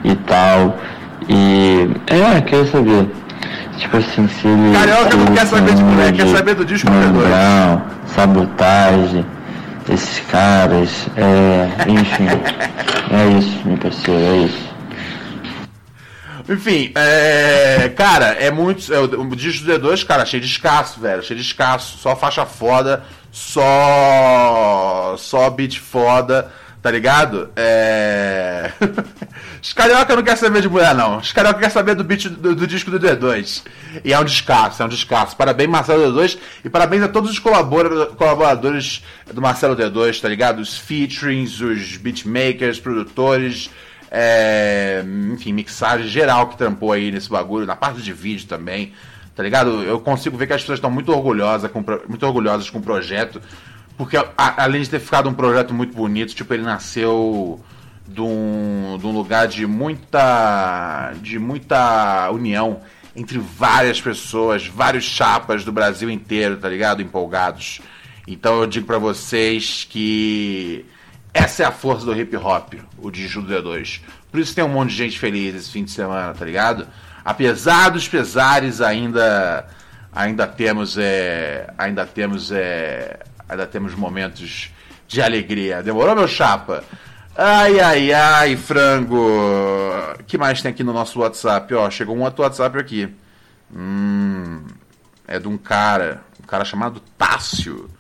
e 0.05 0.15
tal? 0.17 0.79
E, 1.29 1.89
é, 2.09 2.41
queria 2.43 2.67
saber. 2.67 3.11
Tipo 3.79 3.97
assim, 3.97 4.29
se 4.29 4.47
ele... 4.47 4.73
Carioca 4.75 5.17
não 5.17 5.27
quer 5.27 5.47
saber 5.47 5.75
de 5.75 5.83
mulher, 5.83 6.13
de 6.13 6.23
quer 6.23 6.29
saber 6.29 6.55
do 6.55 6.65
disco 6.65 6.91
do 6.91 6.95
Mano 6.97 7.21
D2. 7.21 7.27
Brown, 7.27 7.83
sabotagem, 8.15 9.27
esses 9.91 10.21
caras, 10.31 11.09
é, 11.17 11.69
enfim. 11.89 12.27
é 13.13 13.39
isso, 13.39 13.61
meu 13.65 13.77
parceiro, 13.79 14.21
é 14.21 14.37
isso. 14.45 14.66
Enfim, 16.49 16.93
é. 16.95 17.93
Cara, 17.97 18.27
é 18.27 18.51
muito. 18.51 18.93
É, 18.93 19.01
o, 19.01 19.35
disco 19.35 19.65
do 19.67 19.73
D2, 19.73 20.05
cara, 20.07 20.25
cheio 20.25 20.41
de 20.41 20.49
escasso, 20.49 21.01
velho. 21.01 21.23
Cheio 21.23 21.39
de 21.39 21.45
escasso. 21.45 21.99
Só 21.99 22.15
faixa 22.15 22.47
foda. 22.47 23.05
Só. 23.33 25.17
Só 25.19 25.51
beat 25.51 25.79
foda. 25.79 26.51
Tá 26.81 26.91
ligado? 26.93 27.51
É. 27.57 28.71
Os 29.61 29.73
carioca 29.73 30.15
não 30.15 30.23
quer 30.23 30.37
saber 30.37 30.63
de 30.63 30.69
mulher, 30.69 30.95
não. 30.95 31.19
Os 31.19 31.33
carioca 31.33 31.59
quer 31.59 31.71
saber 31.71 31.97
do 31.97 32.05
beat 32.05 32.29
do, 32.29 32.55
do 32.55 32.65
disco 32.65 32.93
do 32.93 33.01
D2. 33.01 33.65
E 34.05 34.13
é 34.13 34.21
um 34.21 34.25
descasso, 34.25 34.81
é 34.81 34.87
um 34.87 34.89
descasso. 34.89 35.37
Parabéns, 35.37 35.69
Marcelo 35.69 36.13
D2. 36.13 36.39
E 36.65 36.71
parabéns 36.71 37.03
a 37.03 37.09
todos 37.09 37.29
os 37.33 37.41
colabora- 37.41 38.07
colaboradores 38.07 39.03
do 39.33 39.43
Marcelo 39.43 39.75
D2, 39.75 40.21
tá 40.21 40.29
ligado? 40.29 40.61
Os 40.61 40.79
featurings, 40.79 41.61
os 41.61 41.97
beatmakers, 41.97 42.79
produtores. 42.79 43.69
É, 44.19 45.05
enfim, 45.35 45.53
mixagem 45.53 46.07
geral 46.09 46.49
que 46.49 46.57
trampou 46.57 46.91
aí 46.91 47.11
nesse 47.13 47.29
bagulho, 47.29 47.67
na 47.67 47.77
parte 47.77 48.01
de 48.01 48.15
vídeo 48.15 48.47
também, 48.49 48.95
tá 49.35 49.43
ligado? 49.43 49.83
Eu 49.83 50.01
consigo 50.01 50.39
ver 50.39 50.47
que 50.47 50.55
as 50.55 50.63
pessoas 50.63 50.79
estão 50.79 50.91
muito 50.91 51.13
orgulhosas 51.13 51.71
com, 51.71 51.85
muito 52.09 52.25
orgulhosas 52.25 52.71
com 52.71 52.79
o 52.79 52.83
projeto, 52.83 53.43
porque 53.99 54.17
a- 54.17 54.33
além 54.65 54.81
de 54.81 54.89
ter 54.89 55.01
ficado 55.01 55.29
um 55.29 55.35
projeto 55.35 55.75
muito 55.75 55.95
bonito, 55.95 56.35
tipo, 56.35 56.55
ele 56.55 56.63
nasceu 56.63 57.61
de 58.09 58.23
um, 58.23 58.97
de 58.99 59.07
um 59.07 59.11
lugar 59.13 59.49
de 59.49 59.67
muita, 59.67 61.13
de 61.21 61.39
muita 61.39 62.31
união 62.31 62.81
entre 63.15 63.37
várias 63.39 64.01
pessoas, 64.01 64.67
vários 64.67 65.05
chapas 65.05 65.63
do 65.63 65.73
Brasil 65.73 66.09
inteiro, 66.09 66.57
tá 66.57 66.71
ligado? 66.71 67.03
Empolgados. 67.03 67.81
Então 68.27 68.61
eu 68.61 68.67
digo 68.67 68.87
pra 68.87 68.97
vocês 68.99 69.87
que 69.91 70.87
essa 71.37 71.65
é 71.65 71.67
a 71.67 71.71
força 71.71 72.07
do 72.07 72.19
hip 72.19 72.35
hop, 72.37 72.75
o 72.97 73.11
disco 73.11 73.43
do 73.43 73.53
D2. 73.53 74.01
Por 74.31 74.41
isso 74.41 74.55
tem 74.55 74.65
um 74.65 74.69
monte 74.69 74.91
de 74.91 74.97
gente 74.97 75.19
feliz 75.19 75.55
esse 75.55 75.71
fim 75.71 75.85
de 75.85 75.91
semana, 75.91 76.33
tá 76.33 76.45
ligado? 76.45 76.89
Apesar 77.23 77.91
dos 77.91 78.09
pesares, 78.09 78.81
ainda 78.81 79.67
ainda 80.11 80.47
temos 80.47 80.97
é, 80.97 81.69
ainda 81.77 82.07
temos 82.07 82.51
é, 82.51 83.19
ainda 83.47 83.67
temos 83.67 83.95
momentos 83.95 84.71
de 85.07 85.21
alegria. 85.21 85.83
Demorou 85.83 86.17
meu 86.17 86.27
chapa? 86.27 86.83
Ai 87.37 87.81
ai 87.81 88.13
ai, 88.15 88.57
frango. 88.57 89.29
Que 90.27 90.39
mais 90.39 90.63
tem 90.63 90.71
aqui 90.71 90.83
no 90.83 90.95
nosso 90.95 91.21
WhatsApp? 91.21 91.75
Ó, 91.75 91.91
chegou 91.91 92.17
um 92.17 92.23
outro 92.23 92.45
WhatsApp 92.45 92.79
aqui. 92.79 93.15
Hum, 93.75 94.65
é 95.29 95.39
de 95.39 95.49
um 95.49 95.59
cara, 95.59 96.23
um 96.43 96.47
cara 96.47 96.65
chamado 96.65 96.99
Tássio. 97.19 97.91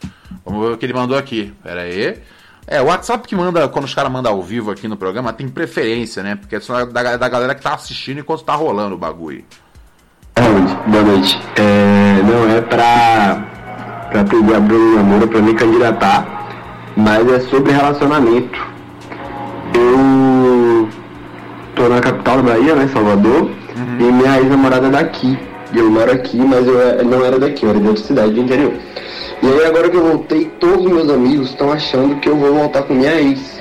Vamos 0.42 0.66
ver 0.66 0.74
o 0.74 0.78
que 0.78 0.86
ele 0.86 0.94
mandou 0.94 1.18
aqui. 1.18 1.52
Pera 1.62 1.82
aí. 1.82 2.18
É, 2.68 2.82
o 2.82 2.86
WhatsApp 2.86 3.26
que 3.28 3.36
manda, 3.36 3.68
quando 3.68 3.84
os 3.84 3.94
caras 3.94 4.10
mandam 4.10 4.32
ao 4.32 4.42
vivo 4.42 4.70
aqui 4.72 4.88
no 4.88 4.96
programa, 4.96 5.32
tem 5.32 5.48
preferência, 5.48 6.22
né? 6.22 6.34
Porque 6.34 6.56
é 6.56 6.60
só 6.60 6.84
da, 6.84 7.16
da 7.16 7.28
galera 7.28 7.54
que 7.54 7.62
tá 7.62 7.74
assistindo 7.74 8.18
enquanto 8.18 8.42
tá 8.42 8.54
rolando 8.54 8.94
o 8.96 8.98
bagulho. 8.98 9.44
Boa 10.34 10.50
noite. 10.50 10.76
Boa 10.88 11.02
noite. 11.04 11.40
É, 11.56 12.22
não 12.22 12.50
é 12.56 12.60
pra, 12.60 14.08
pra 14.10 14.24
pedir 14.24 14.54
a 14.54 14.60
Bruno 14.60 14.96
Namoro 14.96 15.28
pra 15.28 15.40
me 15.40 15.54
candidatar, 15.54 16.48
mas 16.96 17.30
é 17.30 17.40
sobre 17.40 17.72
relacionamento. 17.72 18.58
Eu 19.74 20.88
tô 21.76 21.88
na 21.88 22.00
capital 22.00 22.38
da 22.38 22.42
Bahia, 22.54 22.74
né, 22.74 22.88
Salvador, 22.92 23.50
e 24.00 24.02
minha 24.02 24.38
ex-namorada 24.38 24.88
é 24.88 24.90
daqui. 24.90 25.38
E 25.72 25.78
eu 25.78 25.90
moro 25.90 26.10
aqui, 26.10 26.36
mas 26.38 26.66
eu 26.66 26.80
é- 26.80 27.02
não 27.02 27.24
era 27.24 27.38
daqui, 27.38 27.64
eu 27.64 27.70
era 27.70 27.78
de 27.80 27.86
outra 27.88 28.02
cidade 28.02 28.32
do 28.32 28.40
interior. 28.40 28.72
E 29.42 29.46
aí 29.46 29.66
agora 29.66 29.88
que 29.88 29.96
eu 29.96 30.02
voltei, 30.04 30.46
todos 30.58 30.84
os 30.86 30.90
meus 30.90 31.10
amigos 31.10 31.50
estão 31.50 31.70
achando 31.72 32.16
que 32.20 32.28
eu 32.28 32.36
vou 32.36 32.54
voltar 32.54 32.82
com 32.84 32.94
minha 32.94 33.14
ex. 33.20 33.60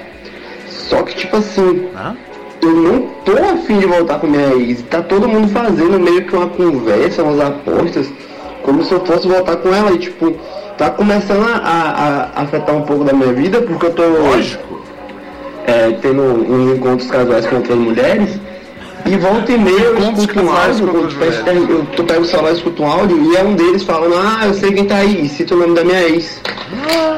Só 0.69 1.01
que 1.03 1.15
tipo 1.15 1.37
assim, 1.37 1.87
Hã? 1.95 2.15
eu 2.61 2.69
não 2.71 3.07
tô 3.25 3.33
afim 3.33 3.79
de 3.79 3.85
voltar 3.85 4.19
com 4.19 4.27
minha 4.27 4.53
ex. 4.55 4.81
Tá 4.83 5.01
todo 5.01 5.27
mundo 5.27 5.49
fazendo 5.49 5.99
meio 5.99 6.25
que 6.25 6.35
uma 6.35 6.47
conversa, 6.47 7.23
umas 7.23 7.39
apostas, 7.41 8.07
como 8.63 8.83
se 8.83 8.91
eu 8.93 9.05
fosse 9.05 9.27
voltar 9.27 9.57
com 9.57 9.73
ela. 9.73 9.91
E 9.91 9.97
tipo, 9.99 10.33
tá 10.77 10.89
começando 10.91 11.45
a, 11.47 11.57
a- 11.57 12.29
a 12.35 12.41
afetar 12.43 12.75
um 12.75 12.81
pouco 12.83 13.03
da 13.03 13.13
minha 13.13 13.33
vida, 13.33 13.61
porque 13.61 13.87
eu 13.87 13.93
tô 13.93 14.03
Lógico. 14.07 14.81
é, 15.67 15.91
tendo 16.01 16.21
uns 16.21 16.77
encontros 16.77 17.09
casuais 17.11 17.45
com 17.45 17.57
outras 17.57 17.77
mulheres. 17.77 18.39
E 19.07 19.17
volta 19.17 19.51
e 19.51 19.57
meia 19.57 19.79
eu 19.79 20.11
escuto 20.13 20.39
um 20.41 20.51
áudio, 20.51 20.87
eu, 20.87 21.85
eu 21.97 22.03
pego 22.05 22.21
o 22.21 22.25
celular 22.25 22.51
e 22.51 22.55
escuto 22.55 22.81
um 22.83 22.91
áudio 22.91 23.31
e 23.33 23.35
é 23.37 23.43
um 23.43 23.55
deles 23.55 23.83
falando, 23.83 24.15
ah, 24.17 24.47
eu 24.47 24.53
sei 24.55 24.71
quem 24.73 24.85
tá 24.85 24.95
aí, 24.97 25.29
cita 25.29 25.53
o 25.53 25.59
nome 25.59 25.75
da 25.75 25.83
minha 25.83 26.01
ex. 26.01 26.41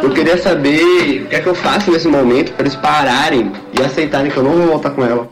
Eu 0.04 0.10
queria 0.12 0.38
saber 0.38 1.24
o 1.24 1.28
que 1.30 1.36
é 1.36 1.40
que 1.40 1.48
eu 1.48 1.56
faço 1.56 1.90
nesse 1.92 2.08
momento 2.08 2.52
para 2.54 2.64
eles 2.66 2.76
pararem 2.76 3.52
e 3.78 3.82
aceitarem 3.82 4.30
que 4.30 4.38
eu 4.38 4.44
não 4.44 4.52
vou 4.52 4.68
voltar 4.68 4.90
com 4.92 5.04
ela. 5.06 5.30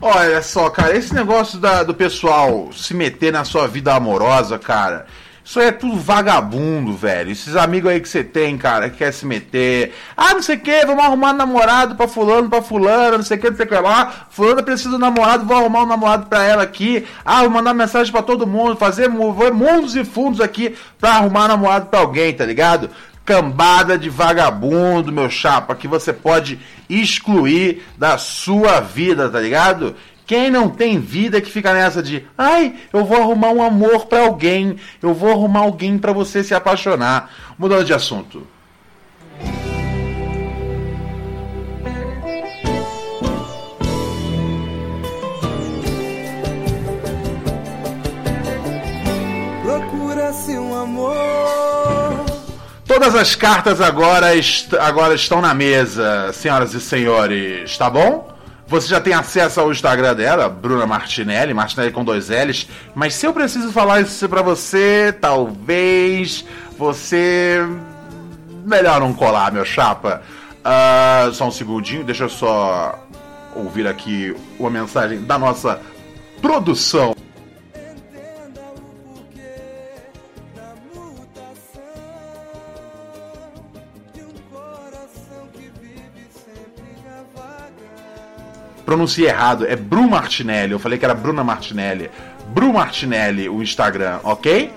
Olha 0.00 0.42
só, 0.42 0.68
cara, 0.70 0.96
esse 0.96 1.14
negócio 1.14 1.58
da- 1.60 1.84
do 1.84 1.94
pessoal 1.94 2.70
se 2.72 2.92
meter 2.92 3.32
na 3.32 3.44
sua 3.44 3.68
vida 3.68 3.94
amorosa, 3.94 4.58
cara, 4.58 5.06
isso 5.44 5.58
aí 5.58 5.66
é 5.66 5.72
tudo 5.72 5.96
vagabundo, 5.96 6.96
velho. 6.96 7.30
Esses 7.30 7.56
amigos 7.56 7.90
aí 7.90 8.00
que 8.00 8.08
você 8.08 8.22
tem, 8.22 8.56
cara, 8.56 8.88
que 8.88 8.98
quer 8.98 9.12
se 9.12 9.26
meter. 9.26 9.92
Ah, 10.16 10.34
não 10.34 10.42
sei 10.42 10.56
o 10.56 10.60
que, 10.60 10.86
vamos 10.86 11.04
arrumar 11.04 11.32
namorado 11.32 11.96
pra 11.96 12.06
fulano, 12.06 12.48
pra 12.48 12.62
fulano, 12.62 13.18
não 13.18 13.24
sei 13.24 13.36
o 13.36 13.40
que, 13.40 13.50
não 13.50 13.56
sei 13.56 13.66
o 13.66 13.68
que 13.68 13.74
lá. 13.74 14.26
Fulano 14.30 14.62
precisa 14.62 14.90
de 14.90 14.98
namorado, 14.98 15.44
vou 15.44 15.56
arrumar 15.56 15.82
um 15.82 15.86
namorado 15.86 16.26
pra 16.26 16.44
ela 16.44 16.62
aqui. 16.62 17.04
Ah, 17.24 17.40
vou 17.40 17.50
mandar 17.50 17.74
mensagem 17.74 18.12
pra 18.12 18.22
todo 18.22 18.46
mundo, 18.46 18.76
fazer 18.76 19.08
mundos 19.08 19.96
e 19.96 20.04
fundos 20.04 20.40
aqui 20.40 20.76
pra 20.98 21.16
arrumar 21.16 21.48
namorado 21.48 21.86
pra 21.86 22.00
alguém, 22.00 22.32
tá 22.32 22.46
ligado? 22.46 22.88
Cambada 23.24 23.96
de 23.96 24.08
vagabundo, 24.08 25.12
meu 25.12 25.30
chapa, 25.30 25.74
que 25.74 25.86
você 25.86 26.12
pode 26.12 26.58
excluir 26.88 27.82
da 27.96 28.18
sua 28.18 28.80
vida, 28.80 29.28
tá 29.28 29.38
ligado? 29.38 29.94
Quem 30.26 30.50
não 30.50 30.68
tem 30.68 31.00
vida 31.00 31.40
que 31.40 31.50
fica 31.50 31.72
nessa 31.72 32.02
de, 32.02 32.24
ai, 32.38 32.74
eu 32.92 33.04
vou 33.04 33.20
arrumar 33.20 33.50
um 33.50 33.62
amor 33.62 34.06
pra 34.06 34.20
alguém, 34.20 34.76
eu 35.02 35.12
vou 35.12 35.30
arrumar 35.30 35.60
alguém 35.60 35.98
pra 35.98 36.12
você 36.12 36.44
se 36.44 36.54
apaixonar. 36.54 37.30
Mudando 37.58 37.84
de 37.84 37.92
assunto. 37.92 38.46
Procura-se 49.62 50.56
um 50.56 50.74
amor. 50.74 52.24
Todas 52.86 53.14
as 53.14 53.34
cartas 53.34 53.80
agora, 53.80 54.36
est 54.36 54.72
agora 54.78 55.14
estão 55.14 55.40
na 55.40 55.52
mesa, 55.52 56.32
senhoras 56.32 56.74
e 56.74 56.80
senhores, 56.80 57.76
tá 57.76 57.90
bom? 57.90 58.31
Você 58.72 58.88
já 58.88 59.02
tem 59.02 59.12
acesso 59.12 59.60
ao 59.60 59.70
Instagram 59.70 60.14
dela, 60.14 60.48
Bruna 60.48 60.86
Martinelli, 60.86 61.52
Martinelli 61.52 61.92
com 61.92 62.02
dois 62.02 62.30
L's. 62.30 62.66
Mas 62.94 63.12
se 63.12 63.26
eu 63.26 63.32
preciso 63.34 63.70
falar 63.70 64.00
isso 64.00 64.26
pra 64.30 64.40
você, 64.40 65.14
talvez 65.20 66.42
você. 66.78 67.58
Melhor 68.64 68.98
não 68.98 69.12
colar, 69.12 69.52
meu 69.52 69.62
chapa. 69.66 70.22
Ah, 70.64 71.28
só 71.34 71.48
um 71.48 71.50
segundinho, 71.50 72.02
deixa 72.02 72.24
eu 72.24 72.30
só 72.30 72.98
ouvir 73.54 73.86
aqui 73.86 74.34
uma 74.58 74.70
mensagem 74.70 75.20
da 75.20 75.38
nossa 75.38 75.78
produção. 76.40 77.14
Pronunciei 88.92 89.26
errado, 89.26 89.66
é 89.66 89.74
Bru 89.74 90.06
Martinelli. 90.08 90.72
Eu 90.72 90.78
falei 90.78 90.98
que 90.98 91.04
era 91.04 91.14
Bruna 91.14 91.42
Martinelli. 91.42 92.10
Bru 92.48 92.74
Martinelli, 92.74 93.48
o 93.48 93.62
Instagram, 93.62 94.20
ok? 94.22 94.70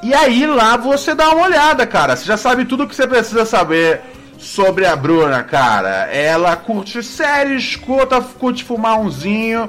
E 0.00 0.14
aí 0.14 0.46
lá 0.46 0.76
você 0.76 1.12
dá 1.12 1.30
uma 1.30 1.46
olhada, 1.46 1.84
cara. 1.84 2.14
Você 2.14 2.24
já 2.24 2.36
sabe 2.36 2.64
tudo 2.64 2.84
o 2.84 2.88
que 2.88 2.94
você 2.94 3.06
precisa 3.06 3.44
saber 3.44 4.00
sobre 4.38 4.86
a 4.86 4.94
Bruna, 4.94 5.42
cara. 5.42 6.06
Ela 6.12 6.54
curte 6.54 7.02
séries, 7.02 7.74
curta, 7.74 8.20
curte 8.20 8.62
fumar 8.62 9.00
umzinho, 9.00 9.68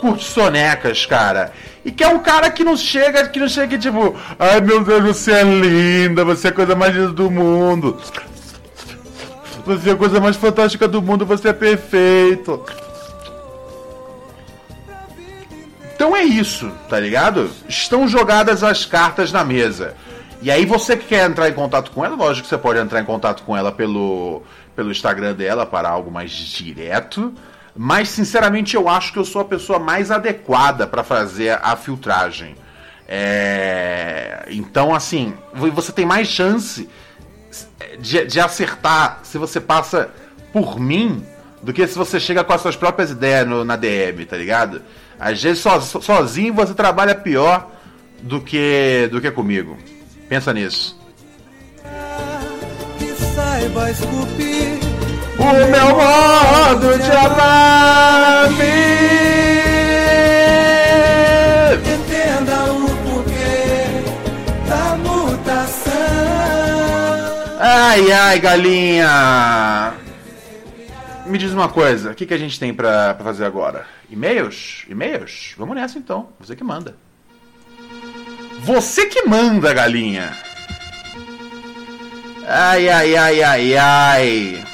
curte 0.00 0.24
sonecas, 0.24 1.04
cara. 1.04 1.52
E 1.84 1.92
que 1.92 2.02
é 2.02 2.08
um 2.08 2.18
cara 2.18 2.50
que 2.50 2.64
não 2.64 2.78
chega, 2.78 3.28
que 3.28 3.38
não 3.38 3.48
chega 3.48 3.76
tipo, 3.76 4.16
ai 4.38 4.60
meu 4.62 4.82
Deus, 4.82 5.02
você 5.02 5.32
é 5.32 5.42
linda, 5.42 6.24
você 6.24 6.46
é 6.46 6.50
a 6.50 6.54
coisa 6.54 6.74
mais 6.74 6.94
linda 6.94 7.12
do 7.12 7.30
mundo. 7.30 7.98
Você 9.64 9.90
é 9.90 9.92
a 9.92 9.96
coisa 9.96 10.18
mais 10.18 10.34
fantástica 10.36 10.88
do 10.88 11.00
mundo, 11.00 11.24
você 11.24 11.48
é 11.48 11.52
perfeito. 11.52 12.64
Então 16.02 16.16
é 16.16 16.24
isso, 16.24 16.68
tá 16.88 16.98
ligado? 16.98 17.48
Estão 17.68 18.08
jogadas 18.08 18.64
as 18.64 18.84
cartas 18.84 19.30
na 19.30 19.44
mesa. 19.44 19.94
E 20.42 20.50
aí 20.50 20.66
você 20.66 20.96
que 20.96 21.04
quer 21.06 21.30
entrar 21.30 21.48
em 21.48 21.52
contato 21.52 21.92
com 21.92 22.04
ela, 22.04 22.16
lógico 22.16 22.42
que 22.42 22.48
você 22.48 22.58
pode 22.58 22.80
entrar 22.80 23.00
em 23.00 23.04
contato 23.04 23.44
com 23.44 23.56
ela 23.56 23.70
pelo, 23.70 24.42
pelo 24.74 24.90
Instagram 24.90 25.32
dela 25.32 25.64
para 25.64 25.88
algo 25.88 26.10
mais 26.10 26.32
direto. 26.32 27.32
Mas 27.76 28.08
sinceramente 28.08 28.74
eu 28.74 28.88
acho 28.88 29.12
que 29.12 29.18
eu 29.20 29.24
sou 29.24 29.42
a 29.42 29.44
pessoa 29.44 29.78
mais 29.78 30.10
adequada 30.10 30.88
para 30.88 31.04
fazer 31.04 31.56
a 31.62 31.76
filtragem. 31.76 32.56
É... 33.06 34.46
Então 34.50 34.92
assim, 34.92 35.32
você 35.54 35.92
tem 35.92 36.04
mais 36.04 36.26
chance 36.26 36.88
de, 38.00 38.24
de 38.26 38.40
acertar 38.40 39.20
se 39.22 39.38
você 39.38 39.60
passa 39.60 40.10
por 40.52 40.80
mim 40.80 41.24
do 41.62 41.72
que 41.72 41.86
se 41.86 41.96
você 41.96 42.18
chega 42.18 42.42
com 42.42 42.52
as 42.52 42.60
suas 42.60 42.74
próprias 42.74 43.12
ideias 43.12 43.46
no- 43.46 43.64
na 43.64 43.76
DM, 43.76 44.24
tá 44.26 44.36
ligado? 44.36 44.82
Às 45.24 45.40
vezes 45.42 45.60
so- 45.62 45.80
so- 45.80 46.02
sozinho 46.02 46.52
você 46.52 46.74
trabalha 46.74 47.14
pior 47.14 47.70
do 48.20 48.40
que 48.40 49.08
do 49.12 49.20
que 49.20 49.30
comigo. 49.30 49.76
Pensa 50.28 50.52
nisso. 50.52 50.98
Que 52.98 53.06
saiba 53.34 53.90
esculpir 53.90 54.78
O 55.38 55.44
meu 55.70 55.88
modo 55.96 56.98
de 56.98 57.10
amar 57.12 58.48
Entenda 61.72 62.64
o 62.72 62.86
porquê 63.04 64.04
da 64.68 64.96
mutação. 64.96 65.92
Ai, 67.60 68.12
ai, 68.12 68.38
galinha! 68.40 69.92
Me 71.32 71.38
diz 71.38 71.50
uma 71.54 71.66
coisa, 71.66 72.10
o 72.10 72.14
que, 72.14 72.26
que 72.26 72.34
a 72.34 72.38
gente 72.38 72.60
tem 72.60 72.74
pra 72.74 73.16
fazer 73.22 73.46
agora? 73.46 73.86
E-mails? 74.10 74.84
E-mails? 74.86 75.54
Vamos 75.56 75.74
nessa 75.74 75.98
então, 75.98 76.28
você 76.38 76.54
que 76.54 76.62
manda. 76.62 76.94
Você 78.60 79.06
que 79.06 79.26
manda, 79.26 79.72
galinha! 79.72 80.30
Ai, 82.46 82.86
ai, 82.86 83.16
ai, 83.16 83.42
ai, 83.42 83.76
ai! 83.78 84.64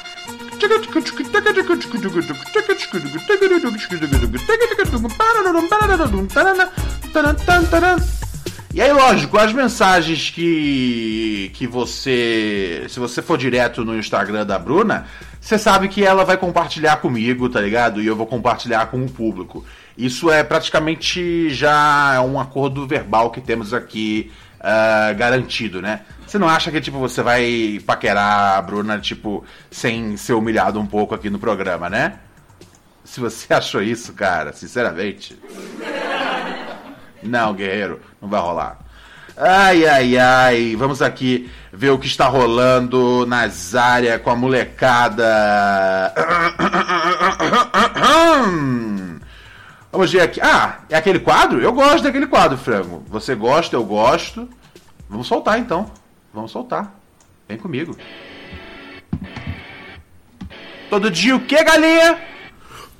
E 8.73 8.81
aí, 8.81 8.91
lógico, 8.91 9.37
as 9.37 9.53
mensagens 9.53 10.29
que 10.29 11.51
que 11.53 11.65
você, 11.65 12.85
se 12.89 12.99
você 12.99 13.21
for 13.21 13.37
direto 13.37 13.83
no 13.83 13.97
Instagram 13.97 14.45
da 14.45 14.59
Bruna, 14.59 15.07
você 15.39 15.57
sabe 15.57 15.87
que 15.87 16.03
ela 16.03 16.25
vai 16.25 16.37
compartilhar 16.37 16.97
comigo, 16.97 17.49
tá 17.49 17.61
ligado? 17.61 18.01
E 18.01 18.07
eu 18.07 18.15
vou 18.15 18.27
compartilhar 18.27 18.87
com 18.87 19.03
o 19.03 19.09
público. 19.09 19.65
Isso 19.97 20.29
é 20.29 20.43
praticamente 20.43 21.49
já 21.49 22.21
um 22.21 22.39
acordo 22.39 22.85
verbal 22.85 23.31
que 23.31 23.41
temos 23.41 23.73
aqui 23.73 24.31
ah, 24.59 25.13
garantido, 25.13 25.81
né? 25.81 26.01
Você 26.27 26.37
não 26.37 26.47
acha 26.47 26.69
que 26.69 26.81
tipo 26.81 26.99
você 26.99 27.21
vai 27.21 27.81
paquerar 27.85 28.57
a 28.57 28.61
Bruna 28.61 28.99
tipo 28.99 29.43
sem 29.71 30.17
ser 30.17 30.33
humilhado 30.33 30.79
um 30.79 30.85
pouco 30.85 31.15
aqui 31.15 31.29
no 31.29 31.39
programa, 31.39 31.89
né? 31.89 32.19
Se 33.03 33.19
você 33.19 33.51
achou 33.55 33.81
isso, 33.81 34.13
cara, 34.13 34.51
sinceramente, 34.51 35.39
não, 37.23 37.53
guerreiro, 37.53 38.01
não 38.21 38.29
vai 38.29 38.41
rolar. 38.41 38.79
Ai, 39.41 39.85
ai, 39.87 40.17
ai. 40.17 40.75
Vamos 40.75 41.01
aqui 41.01 41.49
ver 41.71 41.91
o 41.91 41.97
que 41.97 42.07
está 42.07 42.27
rolando 42.27 43.25
nas 43.25 43.73
áreas 43.73 44.21
com 44.21 44.29
a 44.29 44.35
molecada. 44.35 46.13
Vamos 49.89 50.11
ver 50.11 50.19
aqui. 50.19 50.41
Ah, 50.41 50.79
é 50.89 50.97
aquele 50.97 51.19
quadro? 51.19 51.61
Eu 51.61 51.71
gosto 51.71 52.03
daquele 52.03 52.27
quadro, 52.27 52.57
frango. 52.57 53.01
Você 53.07 53.33
gosta, 53.33 53.77
eu 53.77 53.83
gosto. 53.85 54.49
Vamos 55.09 55.27
soltar 55.27 55.57
então. 55.57 55.89
Vamos 56.33 56.51
soltar. 56.51 56.93
Vem 57.47 57.57
comigo. 57.57 57.95
Todo 60.89 61.09
dia 61.09 61.37
o 61.37 61.39
que, 61.39 61.63
galinha? 61.63 62.28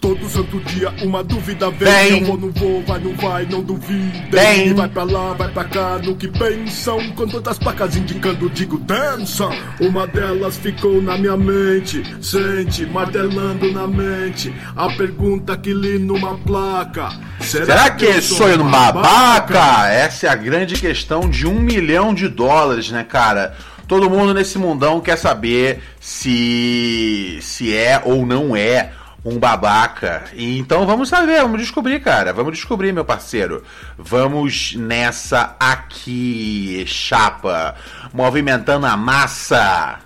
Todo 0.02 0.30
santo 0.30 0.60
dia 0.62 0.94
uma 1.02 1.22
dúvida 1.22 1.70
vem. 1.70 1.90
Vem. 1.90 2.20
Eu 2.22 2.26
vou, 2.26 2.38
não 2.38 2.52
vou, 2.52 2.82
vai, 2.84 3.00
não 3.00 3.14
vai, 3.16 3.46
não 3.46 3.62
duvidem. 3.62 4.30
Vem. 4.32 4.68
E 4.68 4.74
vai 4.74 4.88
pra 4.88 5.04
lá, 5.04 5.34
vai 5.34 5.50
pra 5.50 5.66
cá, 5.66 6.00
no 6.02 6.16
que 6.16 6.28
pensam. 6.30 7.12
Com 7.12 7.28
tantas 7.28 7.60
placas 7.60 7.98
indicando, 7.98 8.50
digo, 8.50 8.78
dança. 8.78 9.50
Uma 9.80 10.08
delas 10.08 10.58
ficou 10.58 11.02
na 11.02 11.18
minha 11.18 11.36
mente. 11.36 12.02
Sente, 12.22 12.86
martelando 12.86 13.72
na 13.74 13.88
mente. 13.88 14.54
A 14.74 14.88
pergunta 14.94 15.58
que 15.58 15.74
li 15.74 16.00
numa 16.00 16.38
placa. 16.38 17.10
Será 17.42 17.90
que 17.92 18.06
eu 18.06 18.22
sou 18.22 18.38
sonho 18.38 18.64
um 18.64 18.72
babaca? 18.72 19.90
Essa 19.90 20.28
é 20.28 20.30
a 20.30 20.36
grande 20.36 20.76
questão 20.76 21.30
de 21.30 21.46
um 21.46 21.60
milhão 21.60 22.14
de 22.14 22.30
dólares, 22.30 22.90
né, 22.90 23.04
cara? 23.04 23.54
Todo 23.86 24.10
mundo 24.10 24.34
nesse 24.36 24.58
mundão 24.58 25.02
quer 25.02 25.18
saber 25.18 25.82
se 26.00 27.40
se 27.42 27.76
é 27.76 28.00
ou 28.06 28.24
não 28.24 28.56
é 28.56 28.92
um 29.30 29.40
babaca. 29.40 30.26
E 30.34 30.58
então 30.58 30.86
vamos 30.86 31.10
saber, 31.10 31.42
vamos 31.42 31.62
descobrir, 31.62 32.00
cara. 32.02 32.34
Vamos 32.34 32.54
descobrir, 32.54 32.92
meu 32.92 33.06
parceiro. 33.06 33.64
Vamos 33.98 34.76
nessa 34.76 35.56
aqui, 35.60 36.84
chapa. 36.88 37.76
Movimentando 38.14 38.86
a 38.86 38.98
massa. 38.98 40.00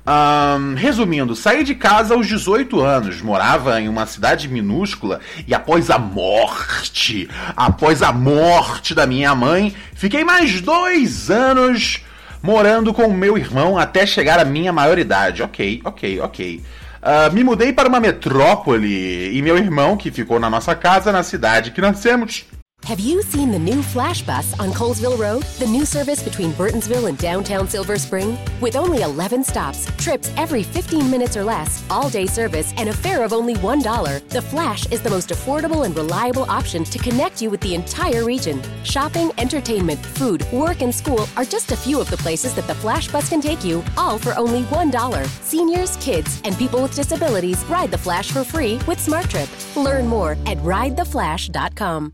Ahn, 0.05 0.75
resumindo, 0.75 1.35
saí 1.35 1.63
de 1.63 1.75
casa 1.75 2.15
aos 2.15 2.25
18 2.25 2.81
anos, 2.81 3.21
morava 3.21 3.79
em 3.79 3.87
uma 3.87 4.07
cidade 4.07 4.47
minúscula 4.47 5.19
e 5.47 5.53
após 5.53 5.91
a 5.91 5.99
morte, 5.99 7.29
após 7.55 8.01
a 8.01 8.11
morte 8.11 8.95
da 8.95 9.05
minha 9.05 9.35
mãe, 9.35 9.75
fiquei 9.93 10.23
mais 10.23 10.61
dois 10.61 11.29
anos 11.29 12.03
morando 12.41 12.91
com 12.91 13.11
meu 13.13 13.37
irmão 13.37 13.77
até 13.77 14.05
chegar 14.05 14.39
à 14.39 14.45
minha 14.45 14.73
maioridade. 14.73 15.43
Ok, 15.43 15.81
ok, 15.83 16.19
ok. 16.21 16.63
Ah, 17.01 17.29
me 17.29 17.43
mudei 17.43 17.71
para 17.71 17.87
uma 17.87 17.99
metrópole 17.99 19.37
e 19.37 19.41
meu 19.41 19.57
irmão, 19.57 19.95
que 19.95 20.11
ficou 20.11 20.39
na 20.39 20.49
nossa 20.49 20.75
casa 20.75 21.11
na 21.11 21.23
cidade 21.23 21.71
que 21.71 21.81
nascemos, 21.81 22.45
Have 22.85 22.99
you 22.99 23.21
seen 23.21 23.51
the 23.51 23.59
new 23.59 23.83
Flash 23.83 24.23
Bus 24.23 24.59
on 24.59 24.71
Colesville 24.71 25.19
Road? 25.19 25.43
The 25.59 25.67
new 25.67 25.85
service 25.85 26.23
between 26.23 26.53
Burtonsville 26.53 27.07
and 27.07 27.15
downtown 27.19 27.67
Silver 27.67 27.99
Spring? 27.99 28.35
With 28.61 28.75
only 28.75 29.03
11 29.03 29.43
stops, 29.43 29.85
trips 29.97 30.31
every 30.37 30.63
15 30.63 31.11
minutes 31.11 31.37
or 31.37 31.43
less, 31.43 31.83
all 31.91 32.09
day 32.09 32.25
service, 32.25 32.73
and 32.77 32.89
a 32.89 32.93
fare 32.93 33.23
of 33.23 33.31
only 33.31 33.53
$1, 33.53 34.29
the 34.29 34.41
Flash 34.41 34.87
is 34.87 35.03
the 35.03 35.09
most 35.09 35.29
affordable 35.29 35.85
and 35.85 35.95
reliable 35.95 36.49
option 36.49 36.83
to 36.85 36.97
connect 36.97 37.43
you 37.43 37.51
with 37.51 37.61
the 37.61 37.75
entire 37.75 38.25
region. 38.25 38.59
Shopping, 38.83 39.31
entertainment, 39.37 39.99
food, 39.99 40.43
work, 40.51 40.81
and 40.81 40.93
school 40.93 41.27
are 41.37 41.45
just 41.45 41.71
a 41.71 41.77
few 41.77 42.01
of 42.01 42.09
the 42.09 42.17
places 42.17 42.55
that 42.55 42.65
the 42.65 42.75
Flash 42.75 43.07
Bus 43.07 43.29
can 43.29 43.39
take 43.39 43.63
you, 43.63 43.83
all 43.97 44.17
for 44.17 44.35
only 44.35 44.63
$1. 44.63 45.27
Seniors, 45.43 45.95
kids, 45.97 46.41
and 46.43 46.57
people 46.57 46.81
with 46.81 46.95
disabilities 46.95 47.63
ride 47.65 47.91
the 47.91 47.97
Flash 47.99 48.31
for 48.31 48.43
free 48.43 48.79
with 48.87 48.97
SmartTrip. 48.97 49.49
Learn 49.75 50.07
more 50.07 50.31
at 50.47 50.57
ridetheflash.com. 50.59 52.13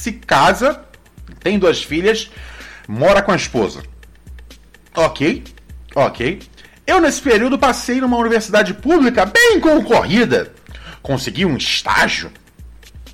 Se 0.00 0.12
casa, 0.12 0.82
tem 1.40 1.58
duas 1.58 1.82
filhas, 1.82 2.30
mora 2.88 3.20
com 3.20 3.32
a 3.32 3.36
esposa. 3.36 3.82
Ok, 4.96 5.44
ok. 5.94 6.40
Eu, 6.86 7.00
nesse 7.00 7.20
período, 7.20 7.58
passei 7.58 8.00
numa 8.00 8.16
universidade 8.16 8.72
pública 8.74 9.26
bem 9.26 9.60
concorrida. 9.60 10.52
Consegui 11.02 11.44
um 11.44 11.56
estágio 11.56 12.32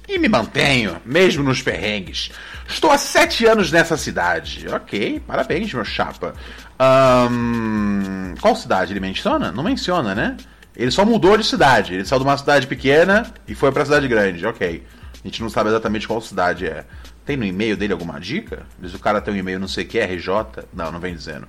e 0.09 0.17
me 0.19 0.29
mantenho, 0.29 0.97
mesmo 1.05 1.43
nos 1.43 1.61
perrengues. 1.61 2.31
Estou 2.69 2.93
há 2.93 2.99
sete 2.99 3.45
anos 3.45 3.73
nessa 3.73 3.97
cidade. 3.97 4.67
Ok, 4.69 5.21
parabéns, 5.27 5.75
meu 5.75 5.85
chapa. 5.85 6.35
Ahn, 6.79 8.35
qual 8.41 8.55
cidade 8.55 8.93
ele 8.93 9.01
menciona? 9.01 9.51
Não 9.51 9.65
menciona, 9.65 10.15
né? 10.15 10.37
Ele 10.77 10.91
só 10.93 11.05
mudou 11.05 11.37
de 11.37 11.45
cidade. 11.45 11.95
Ele 11.95 12.05
saiu 12.05 12.21
de 12.21 12.27
uma 12.27 12.39
cidade 12.39 12.67
pequena 12.69 13.33
e 13.49 13.57
foi 13.57 13.73
pra 13.73 13.85
cidade 13.85 14.07
grande. 14.07 14.47
Ok. 14.47 14.85
A 15.27 15.29
gente 15.29 15.43
não 15.43 15.51
sabe 15.51 15.71
exatamente 15.71 16.07
qual 16.07 16.21
cidade 16.21 16.67
é. 16.67 16.85
Tem 17.25 17.37
no 17.37 17.45
e-mail 17.45 17.77
dele 17.77 17.93
alguma 17.93 18.21
dica? 18.21 18.63
Diz 18.79 18.95
o 18.95 18.99
cara 19.01 19.21
tem 19.21 19.35
um 19.35 19.37
e-mail 19.37 19.59
não 19.59 19.67
sei 19.67 19.85
que, 19.85 19.99
RJ? 19.99 20.31
Não, 20.73 20.93
não 20.93 21.01
vem 21.01 21.17
dizendo. 21.17 21.49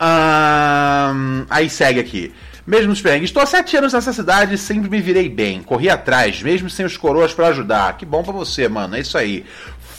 Ahn, 0.00 1.46
aí 1.48 1.70
segue 1.70 2.00
aqui. 2.00 2.34
Mesmo 2.66 3.00
perrengues, 3.00 3.30
estou 3.30 3.40
há 3.40 3.46
sete 3.46 3.76
anos 3.76 3.92
nessa 3.92 4.12
cidade 4.12 4.54
e 4.54 4.58
sempre 4.58 4.90
me 4.90 5.00
virei 5.00 5.28
bem. 5.28 5.62
Corri 5.62 5.88
atrás, 5.88 6.42
mesmo 6.42 6.68
sem 6.68 6.84
os 6.84 6.96
coroas 6.96 7.32
pra 7.32 7.48
ajudar. 7.48 7.96
Que 7.96 8.04
bom 8.04 8.24
pra 8.24 8.32
você, 8.32 8.68
mano. 8.68 8.96
É 8.96 9.00
isso 9.00 9.16
aí. 9.16 9.46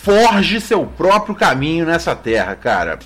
Forge 0.04 0.60
seu 0.60 0.86
próprio 0.86 1.36
caminho 1.36 1.86
nessa 1.86 2.14
terra, 2.18 2.54
cara. 2.54 3.00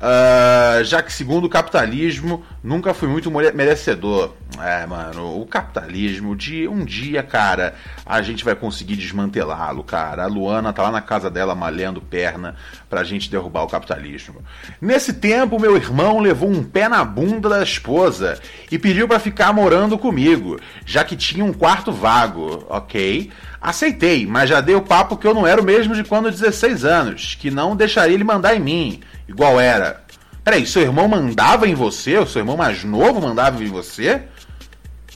Ah, 0.00 0.80
já 0.84 1.02
que, 1.02 1.12
segundo 1.12 1.46
o 1.46 1.48
capitalismo, 1.48 2.44
nunca 2.62 2.92
fui 2.92 3.08
muito 3.08 3.30
merecedor. 3.30 4.34
É, 4.62 4.86
mano, 4.86 5.40
o 5.40 5.46
capitalismo, 5.46 6.36
de 6.36 6.68
um 6.68 6.84
dia, 6.84 7.22
cara, 7.22 7.74
a 8.04 8.20
gente 8.20 8.44
vai 8.44 8.54
conseguir 8.54 8.96
desmantelá-lo, 8.96 9.82
cara. 9.82 10.24
A 10.24 10.26
Luana 10.26 10.72
tá 10.72 10.82
lá 10.82 10.90
na 10.90 11.00
casa 11.00 11.30
dela 11.30 11.54
malhando 11.54 12.00
perna 12.00 12.56
pra 12.90 13.04
gente 13.04 13.30
derrubar 13.30 13.62
o 13.62 13.68
capitalismo. 13.68 14.42
Nesse 14.80 15.14
tempo, 15.14 15.58
meu 15.58 15.76
irmão 15.76 16.20
levou 16.20 16.50
um 16.50 16.62
pé 16.62 16.88
na 16.88 17.02
bunda 17.04 17.48
da 17.48 17.62
esposa 17.62 18.38
e 18.70 18.78
pediu 18.78 19.08
pra 19.08 19.18
ficar 19.18 19.52
morando 19.52 19.98
comigo, 19.98 20.60
já 20.84 21.04
que 21.04 21.16
tinha 21.16 21.44
um 21.44 21.52
quarto 21.52 21.90
vago, 21.90 22.64
ok? 22.68 23.30
Aceitei, 23.60 24.26
mas 24.26 24.48
já 24.48 24.60
dei 24.60 24.74
o 24.74 24.82
papo 24.82 25.16
que 25.16 25.26
eu 25.26 25.34
não 25.34 25.46
era 25.46 25.60
o 25.60 25.64
mesmo 25.64 25.94
de 25.94 26.04
quando 26.04 26.30
16 26.30 26.84
anos, 26.84 27.36
que 27.40 27.50
não 27.50 27.74
deixaria 27.74 28.14
ele 28.14 28.22
mandar 28.22 28.54
em 28.54 28.60
mim, 28.60 29.00
igual 29.28 29.60
era. 29.60 30.04
Peraí, 30.44 30.66
seu 30.66 30.82
irmão 30.82 31.08
mandava 31.08 31.66
em 31.66 31.74
você? 31.74 32.18
O 32.18 32.26
seu 32.26 32.40
irmão 32.40 32.56
mais 32.56 32.84
novo 32.84 33.20
mandava 33.20 33.62
em 33.62 33.68
você? 33.68 34.22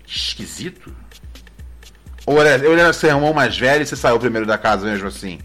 Esquisito. 0.06 0.92
Ou 2.26 2.44
era, 2.44 2.68
ou 2.68 2.76
era 2.76 2.92
seu 2.92 3.11
irmão 3.11 3.32
mais 3.32 3.56
velho 3.56 3.82
e 3.82 3.86
você 3.86 3.96
saiu 3.96 4.18
primeiro 4.18 4.46
da 4.46 4.58
casa 4.58 4.86
mesmo 4.86 5.08
assim? 5.08 5.38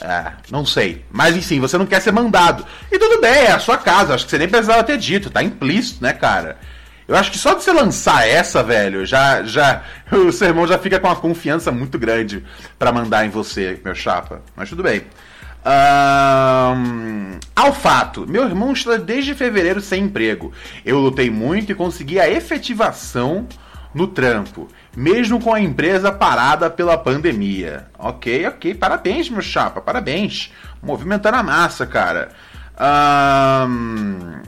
É, 0.00 0.32
não 0.50 0.66
sei. 0.66 1.04
Mas 1.10 1.36
enfim, 1.36 1.60
você 1.60 1.78
não 1.78 1.86
quer 1.86 2.00
ser 2.00 2.12
mandado. 2.12 2.66
E 2.90 2.98
tudo 2.98 3.20
bem, 3.20 3.44
é 3.44 3.52
a 3.52 3.58
sua 3.58 3.78
casa. 3.78 4.14
Acho 4.14 4.24
que 4.24 4.30
você 4.30 4.38
nem 4.38 4.48
precisava 4.48 4.82
ter 4.82 4.98
dito. 4.98 5.30
Tá 5.30 5.42
implícito, 5.42 6.02
né, 6.02 6.12
cara? 6.12 6.58
Eu 7.06 7.16
acho 7.16 7.30
que 7.30 7.38
só 7.38 7.54
de 7.54 7.62
você 7.62 7.72
lançar 7.72 8.26
essa, 8.26 8.62
velho, 8.62 9.04
já, 9.04 9.42
já 9.42 9.82
o 10.10 10.32
seu 10.32 10.48
irmão 10.48 10.66
já 10.66 10.78
fica 10.78 10.98
com 10.98 11.08
uma 11.08 11.16
confiança 11.16 11.70
muito 11.70 11.98
grande 11.98 12.44
pra 12.78 12.92
mandar 12.92 13.24
em 13.24 13.30
você, 13.30 13.80
meu 13.84 13.94
chapa. 13.94 14.42
Mas 14.56 14.68
tudo 14.68 14.82
bem. 14.82 15.02
Ahn, 15.64 17.38
ao 17.54 17.72
fato, 17.72 18.26
meu 18.28 18.44
irmão 18.44 18.72
está 18.72 18.96
desde 18.96 19.34
fevereiro 19.34 19.80
sem 19.80 20.04
emprego. 20.04 20.52
Eu 20.84 20.98
lutei 20.98 21.30
muito 21.30 21.70
e 21.70 21.74
consegui 21.74 22.18
a 22.18 22.28
efetivação 22.28 23.46
no 23.94 24.08
trampo, 24.08 24.68
mesmo 24.96 25.40
com 25.40 25.54
a 25.54 25.60
empresa 25.60 26.10
parada 26.10 26.68
pela 26.68 26.98
pandemia. 26.98 27.86
Ok, 27.98 28.46
ok, 28.46 28.74
parabéns, 28.74 29.28
meu 29.28 29.42
chapa, 29.42 29.80
parabéns. 29.80 30.52
Movimentando 30.82 31.36
a 31.36 31.42
massa, 31.42 31.86
cara. 31.86 32.30
Ahn, 32.76 34.42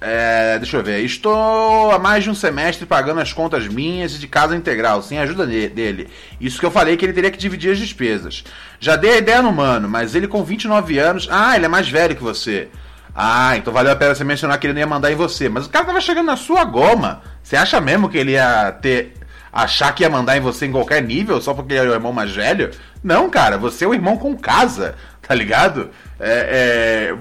é, 0.00 0.58
deixa 0.58 0.76
eu 0.78 0.82
ver. 0.82 1.00
Estou 1.04 1.90
há 1.90 1.98
mais 1.98 2.24
de 2.24 2.30
um 2.30 2.34
semestre 2.34 2.86
pagando 2.86 3.20
as 3.20 3.32
contas 3.32 3.68
minhas 3.68 4.14
e 4.14 4.18
de 4.18 4.26
casa 4.26 4.56
integral, 4.56 5.02
sem 5.02 5.18
ajuda 5.18 5.46
de- 5.46 5.68
dele. 5.68 6.08
Isso 6.40 6.58
que 6.58 6.66
eu 6.66 6.70
falei 6.70 6.96
que 6.96 7.04
ele 7.04 7.12
teria 7.12 7.30
que 7.30 7.38
dividir 7.38 7.72
as 7.72 7.78
despesas. 7.78 8.42
Já 8.78 8.96
dei 8.96 9.12
a 9.12 9.18
ideia 9.18 9.42
no 9.42 9.52
mano, 9.52 9.88
mas 9.88 10.14
ele 10.14 10.26
com 10.26 10.42
29 10.42 10.98
anos. 10.98 11.28
Ah, 11.30 11.54
ele 11.56 11.66
é 11.66 11.68
mais 11.68 11.88
velho 11.88 12.16
que 12.16 12.22
você. 12.22 12.68
Ah, 13.14 13.56
então 13.56 13.72
valeu 13.72 13.92
a 13.92 13.96
pena 13.96 14.14
você 14.14 14.24
mencionar 14.24 14.58
que 14.58 14.66
ele 14.66 14.74
não 14.74 14.80
ia 14.80 14.86
mandar 14.86 15.10
em 15.12 15.16
você. 15.16 15.48
Mas 15.48 15.66
o 15.66 15.68
cara 15.68 15.84
tava 15.84 16.00
chegando 16.00 16.26
na 16.26 16.36
sua 16.36 16.64
goma. 16.64 17.22
Você 17.42 17.56
acha 17.56 17.80
mesmo 17.80 18.08
que 18.08 18.16
ele 18.18 18.32
ia 18.32 18.72
ter. 18.72 19.14
achar 19.52 19.92
que 19.94 20.04
ia 20.04 20.08
mandar 20.08 20.36
em 20.36 20.40
você 20.40 20.66
em 20.66 20.70
qualquer 20.72 21.02
nível 21.02 21.40
só 21.40 21.52
porque 21.52 21.74
ele 21.74 21.86
é 21.88 21.90
o 21.90 21.94
irmão 21.94 22.12
mais 22.12 22.30
velho? 22.30 22.70
Não, 23.02 23.28
cara, 23.28 23.58
você 23.58 23.84
é 23.84 23.88
o 23.88 23.92
irmão 23.92 24.16
com 24.16 24.36
casa, 24.36 24.94
tá 25.26 25.34
ligado? 25.34 25.90
É, 26.22 27.14
é, 27.14 27.16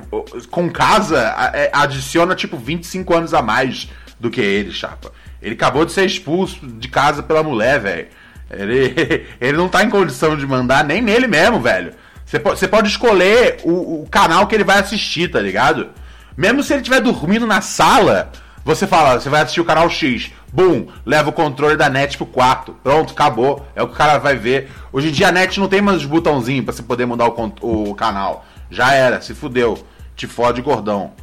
com 0.51 0.69
casa 0.69 1.17
é, 1.53 1.69
adiciona 1.71 2.35
tipo 2.35 2.57
25 2.57 3.15
anos 3.15 3.33
a 3.33 3.41
mais 3.41 3.89
do 4.19 4.29
que 4.29 4.41
ele, 4.41 4.71
chapa. 4.71 5.11
Ele 5.41 5.53
acabou 5.53 5.85
de 5.85 5.93
ser 5.93 6.05
expulso 6.05 6.67
de 6.67 6.87
casa 6.89 7.23
pela 7.23 7.41
mulher, 7.41 7.79
velho. 7.79 8.07
Ele, 8.51 9.25
ele 9.39 9.57
não 9.57 9.69
tá 9.69 9.83
em 9.83 9.89
condição 9.89 10.35
de 10.35 10.45
mandar 10.45 10.83
nem 10.83 11.01
nele 11.01 11.27
mesmo, 11.27 11.61
velho. 11.61 11.93
Você 12.25 12.39
pode, 12.39 12.67
pode 12.67 12.89
escolher 12.89 13.57
o, 13.63 14.03
o 14.03 14.07
canal 14.09 14.45
que 14.45 14.53
ele 14.53 14.63
vai 14.63 14.79
assistir, 14.79 15.31
tá 15.31 15.39
ligado? 15.39 15.89
Mesmo 16.37 16.61
se 16.61 16.73
ele 16.73 16.81
estiver 16.81 17.01
dormindo 17.01 17.47
na 17.47 17.61
sala, 17.61 18.31
você 18.63 18.85
fala, 18.85 19.19
você 19.19 19.29
vai 19.29 19.41
assistir 19.41 19.61
o 19.61 19.65
canal 19.65 19.89
X. 19.89 20.31
Bum, 20.51 20.87
leva 21.05 21.29
o 21.29 21.33
controle 21.33 21.75
da 21.75 21.89
net 21.89 22.17
pro 22.17 22.25
quarto. 22.25 22.75
Pronto, 22.83 23.13
acabou. 23.13 23.65
É 23.75 23.81
o 23.81 23.87
que 23.87 23.93
o 23.93 23.97
cara 23.97 24.17
vai 24.19 24.35
ver. 24.35 24.69
Hoje 24.91 25.09
em 25.09 25.11
dia 25.11 25.29
a 25.29 25.31
net 25.31 25.59
não 25.59 25.67
tem 25.67 25.81
mais 25.81 25.97
os 25.97 26.05
botãozinhos 26.05 26.65
pra 26.65 26.73
você 26.73 26.83
poder 26.83 27.05
mudar 27.05 27.27
o, 27.27 27.53
o 27.61 27.95
canal. 27.95 28.45
Já 28.69 28.93
era, 28.93 29.21
se 29.21 29.33
fudeu. 29.33 29.85
Te 30.15 30.27
fode, 30.27 30.61
gordão. 30.61 31.13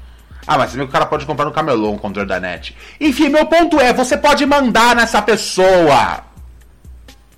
Ah, 0.46 0.56
mas 0.56 0.70
você 0.70 0.76
vê 0.76 0.84
que 0.84 0.90
o 0.90 0.92
cara 0.92 1.06
pode 1.06 1.26
comprar 1.26 1.44
no 1.44 1.52
camelô 1.52 1.90
um 1.90 1.98
controle 1.98 2.28
da 2.28 2.38
net. 2.38 2.76
Enfim, 3.00 3.28
meu 3.28 3.46
ponto 3.46 3.80
é, 3.80 3.92
você 3.92 4.16
pode 4.16 4.46
mandar 4.46 4.94
nessa 4.94 5.20
pessoa. 5.20 6.24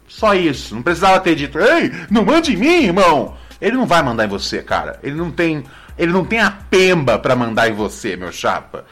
Só 0.06 0.34
isso. 0.34 0.74
Não 0.74 0.82
precisava 0.82 1.20
ter 1.20 1.34
dito, 1.34 1.58
ei, 1.58 1.90
não 2.10 2.24
mande 2.24 2.54
em 2.54 2.56
mim, 2.56 2.84
irmão. 2.84 3.36
Ele 3.60 3.76
não 3.76 3.86
vai 3.86 4.02
mandar 4.02 4.24
em 4.24 4.28
você, 4.28 4.62
cara. 4.62 4.98
Ele 5.02 5.16
não 5.16 5.30
tem. 5.30 5.64
Ele 5.96 6.12
não 6.12 6.24
tem 6.24 6.40
a 6.40 6.50
pemba 6.50 7.18
pra 7.18 7.34
mandar 7.34 7.68
em 7.68 7.72
você, 7.72 8.16
meu 8.16 8.30
chapa. 8.30 8.84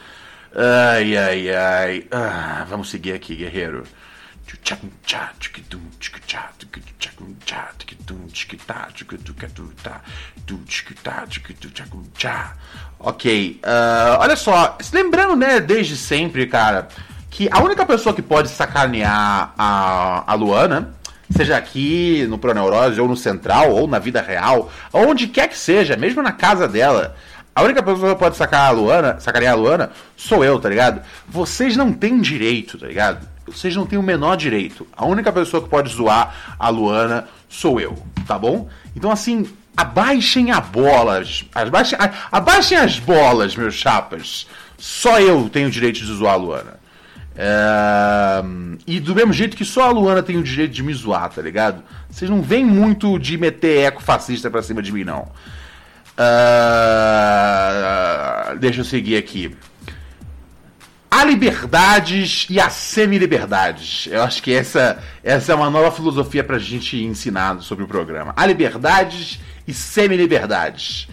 Ai, 0.53 1.15
ai, 1.15 1.55
ai. 1.55 2.07
Ah, 2.11 2.65
vamos 2.67 2.89
seguir 2.89 3.13
aqui, 3.13 3.35
guerreiro. 3.35 3.83
Ok, 12.99 13.59
ah, 13.63 14.17
olha 14.21 14.35
só, 14.35 14.77
lembrando, 14.91 15.35
né, 15.35 15.59
desde 15.59 15.95
sempre, 15.95 16.47
cara, 16.47 16.87
que 17.29 17.47
a 17.51 17.59
única 17.61 17.85
pessoa 17.85 18.15
que 18.15 18.21
pode 18.21 18.49
sacanear 18.49 19.53
a, 19.57 20.23
a 20.25 20.33
Luana, 20.33 20.93
seja 21.29 21.57
aqui 21.57 22.25
no 22.29 22.37
Proneurose, 22.37 22.99
ou 22.99 23.07
no 23.07 23.17
Central, 23.17 23.71
ou 23.71 23.87
na 23.87 23.99
vida 23.99 24.21
real, 24.21 24.71
onde 24.93 25.27
quer 25.27 25.47
que 25.47 25.57
seja, 25.57 25.95
mesmo 25.95 26.21
na 26.21 26.31
casa 26.31 26.67
dela, 26.67 27.15
a 27.53 27.63
única 27.63 27.83
pessoa 27.83 28.13
que 28.13 28.19
pode 28.19 28.37
sacar 28.37 28.69
a 28.69 28.71
Luana, 28.71 29.19
sacanear 29.19 29.53
a 29.53 29.55
Luana 29.55 29.91
sou 30.15 30.43
eu, 30.43 30.59
tá 30.59 30.69
ligado? 30.69 31.01
Vocês 31.27 31.75
não 31.75 31.91
têm 31.91 32.21
direito, 32.21 32.77
tá 32.77 32.87
ligado? 32.87 33.36
Vocês 33.47 33.75
não 33.75 33.85
têm 33.85 33.97
o 33.97 34.03
menor 34.03 34.35
direito. 34.35 34.85
A 34.95 35.05
única 35.05 35.31
pessoa 35.31 35.63
que 35.63 35.69
pode 35.69 35.93
zoar 35.93 36.55
a 36.59 36.69
Luana 36.69 37.27
sou 37.49 37.79
eu, 37.79 37.97
tá 38.27 38.37
bom? 38.37 38.67
Então, 38.95 39.09
assim, 39.11 39.47
abaixem 39.75 40.51
a 40.51 40.59
bolas. 40.59 41.45
Abaixem, 41.55 41.97
abaixem 42.31 42.77
as 42.77 42.99
bolas, 42.99 43.55
meus 43.55 43.75
chapas. 43.75 44.47
Só 44.77 45.19
eu 45.19 45.49
tenho 45.49 45.67
o 45.67 45.71
direito 45.71 45.99
de 45.99 46.05
zoar 46.05 46.33
a 46.33 46.37
Luana. 46.37 46.77
É, 47.39 48.41
E 48.87 48.99
do 48.99 49.13
mesmo 49.13 49.31
jeito 49.31 49.55
que 49.55 49.63
só 49.63 49.83
a 49.83 49.91
Luana 49.91 50.23
tem 50.23 50.37
o 50.37 50.43
direito 50.43 50.71
de 50.73 50.81
me 50.83 50.93
zoar, 50.93 51.29
tá 51.29 51.41
ligado? 51.41 51.83
Vocês 52.09 52.29
não 52.29 52.41
vêm 52.41 52.65
muito 52.65 53.19
de 53.19 53.37
meter 53.37 53.85
eco 53.85 54.01
fascista 54.01 54.49
pra 54.49 54.63
cima 54.63 54.81
de 54.81 54.91
mim, 54.91 55.03
não. 55.03 55.27
Ah, 57.29 58.55
deixa 58.59 58.81
eu 58.81 58.85
seguir 58.85 59.17
aqui. 59.17 59.55
Há 61.09 61.23
liberdades 61.23 62.47
e 62.49 62.59
há 62.59 62.69
semi-liberdades. 62.69 64.07
Eu 64.11 64.23
acho 64.23 64.43
que 64.43 64.53
essa, 64.53 65.01
essa 65.23 65.53
é 65.53 65.55
uma 65.55 65.69
nova 65.69 65.89
filosofia 65.91 66.43
pra 66.43 66.59
gente 66.59 67.01
ensinar 67.01 67.61
sobre 67.61 67.83
o 67.83 67.87
programa. 67.87 68.33
Há 68.35 68.45
liberdades 68.45 69.39
e 69.65 69.73
semi-liberdades. 69.73 71.07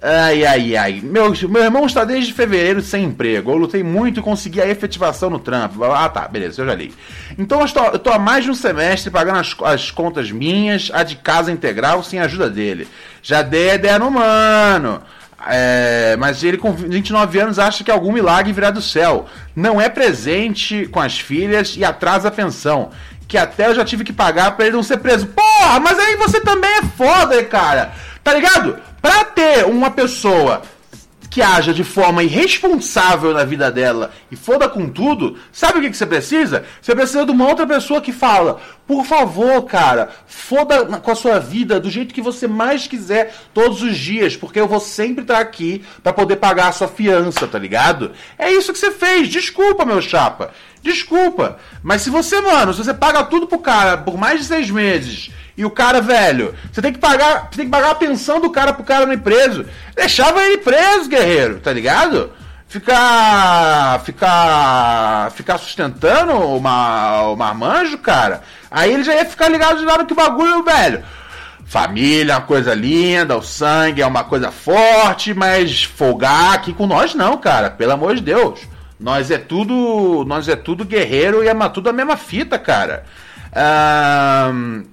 Ai, 0.00 0.44
ai, 0.44 0.76
ai. 0.76 1.00
Meu, 1.02 1.32
meu 1.48 1.62
irmão 1.62 1.84
está 1.86 2.04
desde 2.04 2.32
fevereiro 2.32 2.80
sem 2.80 3.04
emprego. 3.04 3.50
Eu 3.50 3.56
lutei 3.56 3.82
muito 3.82 4.20
e 4.20 4.22
consegui 4.22 4.60
a 4.60 4.68
efetivação 4.68 5.28
no 5.28 5.38
trampo. 5.38 5.82
Ah, 5.84 6.08
tá, 6.08 6.28
beleza, 6.28 6.62
eu 6.62 6.66
já 6.66 6.74
li. 6.74 6.94
Então 7.36 7.60
eu 7.60 7.66
estou, 7.66 7.84
eu 7.86 7.96
estou 7.96 8.12
há 8.12 8.18
mais 8.18 8.44
de 8.44 8.50
um 8.50 8.54
semestre 8.54 9.10
pagando 9.10 9.38
as, 9.38 9.56
as 9.64 9.90
contas 9.90 10.30
minhas, 10.30 10.90
a 10.92 11.02
de 11.02 11.16
casa 11.16 11.50
integral, 11.50 12.02
sem 12.02 12.20
a 12.20 12.24
ajuda 12.24 12.48
dele. 12.48 12.86
Já 13.22 13.42
dei 13.42 13.70
a 13.70 13.74
ideia 13.74 13.98
no 13.98 14.10
mano. 14.10 15.02
É, 15.48 16.16
mas 16.18 16.42
ele 16.42 16.58
com 16.58 16.72
29 16.72 17.38
anos 17.38 17.58
acha 17.58 17.84
que 17.84 17.90
algum 17.90 18.12
milagre 18.12 18.52
virá 18.52 18.70
do 18.70 18.82
céu. 18.82 19.26
Não 19.54 19.80
é 19.80 19.88
presente 19.88 20.86
com 20.86 21.00
as 21.00 21.18
filhas 21.18 21.74
e 21.76 21.84
atrasa 21.84 22.28
a 22.28 22.32
pensão. 22.32 22.90
Que 23.28 23.36
até 23.36 23.66
eu 23.66 23.74
já 23.74 23.84
tive 23.84 24.04
que 24.04 24.12
pagar 24.12 24.52
pra 24.52 24.66
ele 24.66 24.76
não 24.76 24.82
ser 24.82 24.98
preso. 24.98 25.26
Porra, 25.26 25.80
mas 25.80 25.98
aí 25.98 26.16
você 26.16 26.40
também 26.40 26.70
é 26.70 26.82
foda, 26.82 27.42
cara. 27.44 27.92
Tá 28.22 28.34
ligado? 28.34 28.78
Pra 29.00 29.24
ter 29.24 29.64
uma 29.66 29.90
pessoa 29.90 30.62
que 31.36 31.42
haja 31.42 31.74
de 31.74 31.84
forma 31.84 32.22
irresponsável 32.22 33.34
na 33.34 33.44
vida 33.44 33.70
dela 33.70 34.10
e 34.30 34.36
foda 34.36 34.70
com 34.70 34.88
tudo, 34.88 35.36
sabe 35.52 35.78
o 35.78 35.82
que, 35.82 35.90
que 35.90 35.96
você 35.98 36.06
precisa? 36.06 36.64
Você 36.80 36.94
precisa 36.94 37.26
de 37.26 37.30
uma 37.30 37.46
outra 37.46 37.66
pessoa 37.66 38.00
que 38.00 38.10
fala: 38.10 38.58
por 38.86 39.04
favor, 39.04 39.62
cara, 39.64 40.08
foda 40.26 40.86
com 40.86 41.10
a 41.10 41.14
sua 41.14 41.38
vida 41.38 41.78
do 41.78 41.90
jeito 41.90 42.14
que 42.14 42.22
você 42.22 42.48
mais 42.48 42.86
quiser 42.86 43.34
todos 43.52 43.82
os 43.82 43.98
dias, 43.98 44.34
porque 44.34 44.58
eu 44.58 44.66
vou 44.66 44.80
sempre 44.80 45.24
estar 45.24 45.38
aqui 45.38 45.84
pra 46.02 46.10
poder 46.10 46.36
pagar 46.36 46.68
a 46.68 46.72
sua 46.72 46.88
fiança, 46.88 47.46
tá 47.46 47.58
ligado? 47.58 48.12
É 48.38 48.50
isso 48.50 48.72
que 48.72 48.78
você 48.78 48.90
fez, 48.90 49.28
desculpa, 49.28 49.84
meu 49.84 50.00
chapa. 50.00 50.52
Desculpa. 50.80 51.58
Mas 51.82 52.00
se 52.00 52.08
você, 52.08 52.40
mano, 52.40 52.72
se 52.72 52.82
você 52.82 52.94
paga 52.94 53.22
tudo 53.24 53.46
pro 53.46 53.58
cara 53.58 53.98
por 53.98 54.16
mais 54.16 54.40
de 54.40 54.46
seis 54.46 54.70
meses 54.70 55.30
e 55.56 55.64
o 55.64 55.70
cara, 55.70 56.00
velho, 56.02 56.54
você 56.70 56.82
tem 56.82 56.92
que 56.92 56.98
pagar, 56.98 57.48
você 57.50 57.56
tem 57.56 57.64
que 57.64 57.70
pagar 57.70 57.92
a 57.92 57.94
pensão 57.94 58.40
do 58.40 58.50
cara 58.50 58.74
pro 58.74 58.84
cara 58.84 59.06
não 59.06 59.14
ir 59.14 59.20
preso. 59.20 59.64
Deixava 59.94 60.42
ele 60.44 60.58
preso, 60.58 61.08
guerreiro, 61.08 61.60
tá 61.60 61.72
ligado? 61.72 62.30
Ficar. 62.68 64.00
Ficar. 64.04 65.30
Ficar 65.30 65.56
sustentando 65.56 66.32
o, 66.32 66.60
ma, 66.60 67.22
o 67.22 67.36
marmanjo, 67.36 67.96
cara. 67.98 68.42
Aí 68.70 68.92
ele 68.92 69.04
já 69.04 69.14
ia 69.14 69.24
ficar 69.24 69.48
ligado 69.48 69.78
de 69.78 69.84
lado 69.86 70.04
que 70.04 70.12
o 70.12 70.16
bagulho, 70.16 70.62
velho. 70.62 71.02
Família 71.64 72.34
é 72.34 72.36
uma 72.36 72.42
coisa 72.42 72.74
linda, 72.74 73.36
o 73.36 73.42
sangue 73.42 74.02
é 74.02 74.06
uma 74.06 74.24
coisa 74.24 74.50
forte, 74.50 75.34
mas 75.34 75.82
folgar 75.82 76.54
aqui 76.54 76.72
com 76.72 76.86
nós 76.86 77.14
não, 77.14 77.38
cara. 77.38 77.70
Pelo 77.70 77.92
amor 77.92 78.14
de 78.14 78.20
Deus. 78.20 78.60
Nós 79.00 79.30
é 79.30 79.38
tudo. 79.38 80.24
Nós 80.26 80.48
é 80.48 80.56
tudo 80.56 80.84
guerreiro 80.84 81.42
e 81.42 81.48
é 81.48 81.68
tudo 81.70 81.88
a 81.88 81.92
mesma 81.94 82.16
fita, 82.16 82.58
cara. 82.58 83.04
Ahn, 83.54 84.84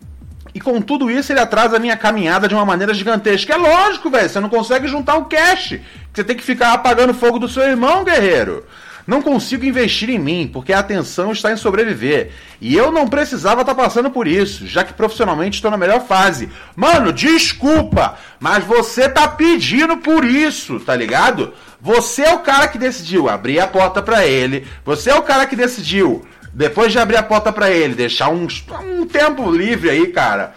e 0.54 0.62
com 0.62 0.80
tudo 0.82 1.10
isso, 1.10 1.32
ele 1.32 1.40
atrasa 1.40 1.78
a 1.78 1.80
minha 1.80 1.98
caminhada 1.98 2.48
de 2.48 2.54
uma 2.54 2.66
maneira 2.66 2.94
gigantesca. 2.94 3.54
É 3.54 3.58
lógico, 3.58 4.10
velho. 4.10 4.30
Você 4.30 4.40
não 4.40 4.50
consegue 4.50 4.88
juntar 4.88 5.16
o 5.16 5.26
cash. 5.26 5.80
Você 6.14 6.24
tem 6.24 6.36
que 6.36 6.44
ficar 6.44 6.74
apagando 6.74 7.10
o 7.10 7.16
fogo 7.16 7.40
do 7.40 7.50
seu 7.50 7.64
irmão, 7.64 8.04
guerreiro. 8.04 8.64
Não 9.06 9.22
consigo 9.22 9.66
investir 9.66 10.10
em 10.10 10.20
mim, 10.20 10.50
porque 10.52 10.72
a 10.72 10.80
atenção 10.80 11.32
está 11.32 11.52
em 11.52 11.58
sobreviver. 11.58 12.32
E 12.62 12.76
eu 12.76 12.92
não 12.92 13.08
precisava 13.08 13.62
estar 13.62 13.76
passando 13.76 14.10
por 14.10 14.28
isso, 14.28 14.66
já 14.66 14.84
que 14.84 14.94
profissionalmente 14.94 15.56
estou 15.56 15.70
na 15.70 15.76
melhor 15.76 16.06
fase. 16.06 16.50
Mano, 16.76 17.12
desculpa, 17.12 18.18
mas 18.40 18.64
você 18.64 19.10
tá 19.10 19.28
pedindo 19.28 19.98
por 19.98 20.24
isso, 20.24 20.80
tá 20.80 20.96
ligado? 20.96 21.54
Você 21.82 22.22
é 22.22 22.34
o 22.34 22.40
cara 22.40 22.70
que 22.70 22.78
decidiu 22.78 23.28
abrir 23.28 23.60
a 23.60 23.68
porta 23.68 24.02
pra 24.02 24.26
ele. 24.26 24.66
Você 24.86 25.10
é 25.10 25.16
o 25.16 25.24
cara 25.24 25.46
que 25.46 25.56
decidiu 25.56 26.26
depois 26.54 26.92
de 26.92 27.00
abrir 27.00 27.18
a 27.18 27.24
porta 27.24 27.52
pra 27.52 27.72
ele, 27.72 27.96
deixar 27.96 28.30
um, 28.30 28.48
um 28.82 29.08
tempo 29.08 29.52
livre 29.52 29.90
aí, 29.90 30.08
cara. 30.08 30.54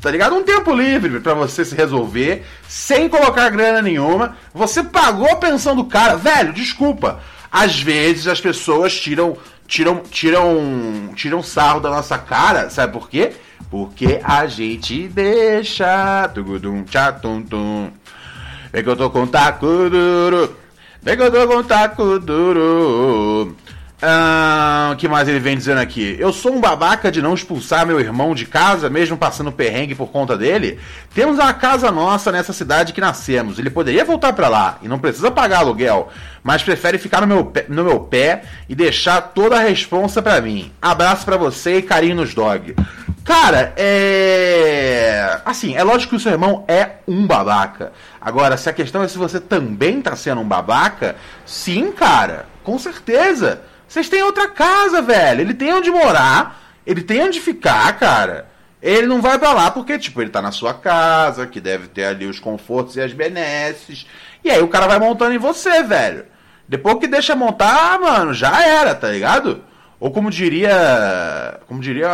tá 0.00 0.10
ligado? 0.10 0.34
Um 0.34 0.42
tempo 0.42 0.74
livre 0.74 1.20
pra 1.20 1.32
você 1.32 1.64
se 1.64 1.74
resolver, 1.74 2.44
sem 2.68 3.08
colocar 3.08 3.48
grana 3.48 3.80
nenhuma. 3.80 4.36
Você 4.52 4.82
pagou 4.82 5.30
a 5.30 5.36
pensão 5.36 5.74
do 5.74 5.84
cara. 5.84 6.16
Velho, 6.16 6.52
desculpa. 6.52 7.20
Às 7.50 7.80
vezes 7.80 8.26
as 8.26 8.40
pessoas 8.40 8.98
tiram 8.98 9.36
tiram 9.66 10.02
tiram 10.10 11.10
tiram 11.14 11.42
sarro 11.42 11.80
da 11.80 11.88
nossa 11.90 12.18
cara, 12.18 12.68
sabe 12.68 12.92
por 12.92 13.08
quê? 13.08 13.32
Porque 13.70 14.20
a 14.22 14.46
gente 14.46 15.08
deixa 15.08 16.28
tugudum 16.34 16.82
tchatum 16.84 17.42
tum. 17.42 17.90
Vem 18.72 18.82
que 18.82 18.88
eu 18.88 18.96
tô 18.96 19.08
com 19.08 19.26
taco 19.26 19.66
duro. 19.66 20.56
Vem 21.02 21.16
que 21.16 21.22
eu 21.22 21.30
tô 21.30 21.46
com 21.48 21.62
taco 21.62 22.18
duro. 22.18 23.56
Ah, 24.04 24.90
o 24.92 24.96
que 24.96 25.06
mais 25.06 25.28
ele 25.28 25.38
vem 25.38 25.56
dizendo 25.56 25.78
aqui? 25.78 26.16
Eu 26.18 26.32
sou 26.32 26.52
um 26.52 26.60
babaca 26.60 27.08
de 27.10 27.22
não 27.22 27.34
expulsar 27.34 27.86
meu 27.86 28.00
irmão 28.00 28.34
de 28.34 28.46
casa, 28.46 28.90
mesmo 28.90 29.16
passando 29.16 29.52
perrengue 29.52 29.94
por 29.94 30.08
conta 30.08 30.36
dele. 30.36 30.80
Temos 31.14 31.38
uma 31.38 31.54
casa 31.54 31.88
nossa 31.92 32.32
nessa 32.32 32.52
cidade 32.52 32.92
que 32.92 33.00
nascemos. 33.00 33.60
Ele 33.60 33.70
poderia 33.70 34.04
voltar 34.04 34.32
pra 34.32 34.48
lá 34.48 34.78
e 34.82 34.88
não 34.88 34.98
precisa 34.98 35.30
pagar 35.30 35.58
aluguel, 35.58 36.08
mas 36.42 36.64
prefere 36.64 36.98
ficar 36.98 37.20
no 37.20 37.28
meu 37.28 37.44
pé, 37.44 37.66
no 37.68 37.84
meu 37.84 38.00
pé 38.00 38.42
e 38.68 38.74
deixar 38.74 39.20
toda 39.20 39.56
a 39.56 39.60
responsa 39.60 40.20
pra 40.20 40.40
mim. 40.40 40.72
Abraço 40.82 41.24
pra 41.24 41.36
você 41.36 41.76
e 41.76 41.82
carinho 41.82 42.16
nos 42.16 42.34
dog. 42.34 42.74
Cara, 43.24 43.72
é. 43.76 45.38
Assim, 45.44 45.76
é 45.76 45.84
lógico 45.84 46.10
que 46.10 46.16
o 46.16 46.20
seu 46.20 46.32
irmão 46.32 46.64
é 46.66 46.96
um 47.06 47.24
babaca. 47.24 47.92
Agora, 48.20 48.56
se 48.56 48.68
a 48.68 48.72
questão 48.72 49.00
é 49.00 49.06
se 49.06 49.16
você 49.16 49.38
também 49.38 50.02
tá 50.02 50.16
sendo 50.16 50.40
um 50.40 50.48
babaca, 50.48 51.14
sim, 51.46 51.92
cara, 51.92 52.46
com 52.64 52.76
certeza. 52.80 53.62
Vocês 53.92 54.08
têm 54.08 54.22
outra 54.22 54.48
casa, 54.48 55.02
velho. 55.02 55.42
Ele 55.42 55.52
tem 55.52 55.70
onde 55.74 55.90
morar, 55.90 56.58
ele 56.86 57.02
tem 57.02 57.22
onde 57.22 57.38
ficar, 57.42 57.94
cara. 57.98 58.48
Ele 58.80 59.06
não 59.06 59.20
vai 59.20 59.38
pra 59.38 59.52
lá 59.52 59.70
porque, 59.70 59.98
tipo, 59.98 60.22
ele 60.22 60.30
tá 60.30 60.40
na 60.40 60.50
sua 60.50 60.72
casa, 60.72 61.46
que 61.46 61.60
deve 61.60 61.88
ter 61.88 62.06
ali 62.06 62.24
os 62.24 62.40
confortos 62.40 62.96
e 62.96 63.02
as 63.02 63.12
benesses. 63.12 64.06
E 64.42 64.50
aí 64.50 64.62
o 64.62 64.68
cara 64.68 64.86
vai 64.86 64.98
montando 64.98 65.34
em 65.34 65.38
você, 65.38 65.82
velho. 65.82 66.24
Depois 66.66 67.00
que 67.00 67.06
deixa 67.06 67.36
montar, 67.36 68.00
mano, 68.00 68.32
já 68.32 68.66
era, 68.66 68.94
tá 68.94 69.10
ligado? 69.10 69.62
Ou 70.00 70.10
como 70.10 70.30
diria. 70.30 71.60
Como 71.68 71.78
diria 71.78 72.08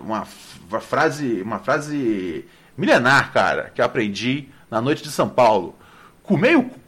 uma, 0.00 0.24
uma 0.72 0.80
frase. 0.80 1.42
Uma 1.42 1.60
frase 1.60 2.44
milenar, 2.76 3.32
cara, 3.32 3.70
que 3.72 3.80
eu 3.80 3.84
aprendi 3.84 4.48
na 4.68 4.80
noite 4.80 5.04
de 5.04 5.12
São 5.12 5.28
Paulo. 5.28 5.78
Comer 6.24 6.56
o. 6.58 6.68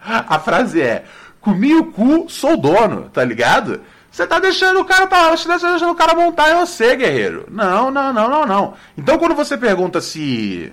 A 0.00 0.38
frase 0.38 0.80
é: 0.80 1.04
comi 1.48 1.74
o 1.74 1.86
cu, 1.86 2.28
sou 2.28 2.56
dono, 2.56 3.08
tá 3.08 3.24
ligado? 3.24 3.80
Você 4.10 4.26
tá 4.26 4.38
deixando 4.38 4.80
o 4.80 4.84
cara 4.84 5.06
pra, 5.06 5.30
você 5.30 5.48
tá 5.48 5.56
deixando 5.56 5.90
o 5.90 5.94
cara 5.94 6.14
montar 6.14 6.50
em 6.50 6.58
você, 6.58 6.94
guerreiro. 6.96 7.46
Não, 7.50 7.90
não, 7.90 8.12
não, 8.12 8.28
não, 8.28 8.46
não. 8.46 8.74
Então 8.96 9.18
quando 9.18 9.34
você 9.34 9.56
pergunta 9.56 10.00
se 10.00 10.72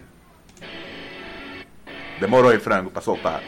demorou 2.19 2.51
aí, 2.51 2.59
frango, 2.59 2.91
pra 2.91 3.01
soltar. 3.01 3.41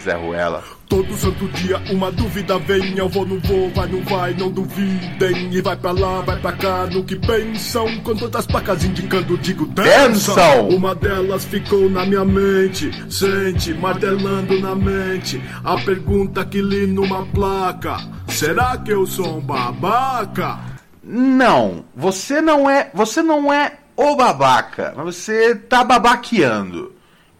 Zé 0.00 0.14
Ruela. 0.14 0.62
Todo 0.90 1.16
santo 1.16 1.46
dia 1.50 1.80
uma 1.92 2.10
dúvida 2.10 2.58
vem, 2.58 2.98
eu 2.98 3.08
vou, 3.08 3.24
não 3.24 3.38
vou, 3.38 3.70
vai, 3.70 3.86
não 3.86 4.02
vai, 4.02 4.34
não 4.34 4.50
duvidem. 4.50 5.48
E 5.54 5.62
vai 5.62 5.76
pra 5.76 5.92
lá, 5.92 6.20
vai 6.22 6.36
pra 6.40 6.50
cá, 6.50 6.86
no 6.86 7.04
que 7.04 7.14
pensam. 7.14 7.98
Com 7.98 8.16
todas 8.16 8.40
as 8.40 8.46
placas 8.46 8.84
indicando, 8.84 9.38
digo, 9.38 9.66
Dançam. 9.66 10.34
dançam. 10.34 10.68
Uma 10.68 10.92
delas 10.96 11.44
ficou 11.44 11.88
na 11.88 12.04
minha 12.04 12.24
mente, 12.24 12.90
sente, 13.08 13.72
martelando 13.72 14.58
na 14.58 14.74
mente. 14.74 15.40
A 15.62 15.76
pergunta 15.76 16.44
que 16.44 16.60
li 16.60 16.88
numa 16.88 17.24
placa: 17.26 17.96
Será 18.26 18.76
que 18.76 18.90
eu 18.92 19.06
sou 19.06 19.38
um 19.38 19.40
babaca? 19.40 20.58
Não, 21.04 21.84
você 21.94 22.40
não 22.40 22.68
é, 22.68 22.90
você 22.92 23.22
não 23.22 23.52
é 23.52 23.74
o 23.96 24.16
babaca, 24.16 24.92
mas 24.96 25.14
você 25.14 25.54
tá 25.54 25.84
babaqueando. 25.84 26.92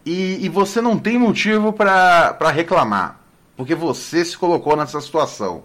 E, 0.05 0.39
e 0.43 0.49
você 0.49 0.79
não 0.81 0.97
tem 0.97 1.17
motivo 1.19 1.73
pra 1.73 2.49
reclamar, 2.51 3.20
porque 3.61 3.75
você 3.75 4.25
se 4.25 4.35
colocou 4.35 4.75
nessa 4.75 4.99
situação. 4.99 5.61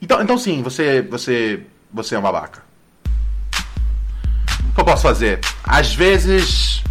Então, 0.00 0.22
então 0.22 0.38
sim, 0.38 0.62
você 0.62 1.02
você 1.02 1.64
você 1.92 2.14
é 2.14 2.18
um 2.20 2.22
babaca. 2.22 2.62
O 4.70 4.74
que 4.74 4.80
eu 4.80 4.84
posso 4.84 5.02
fazer? 5.02 5.40
Às 5.64 5.92
vezes 5.92 6.84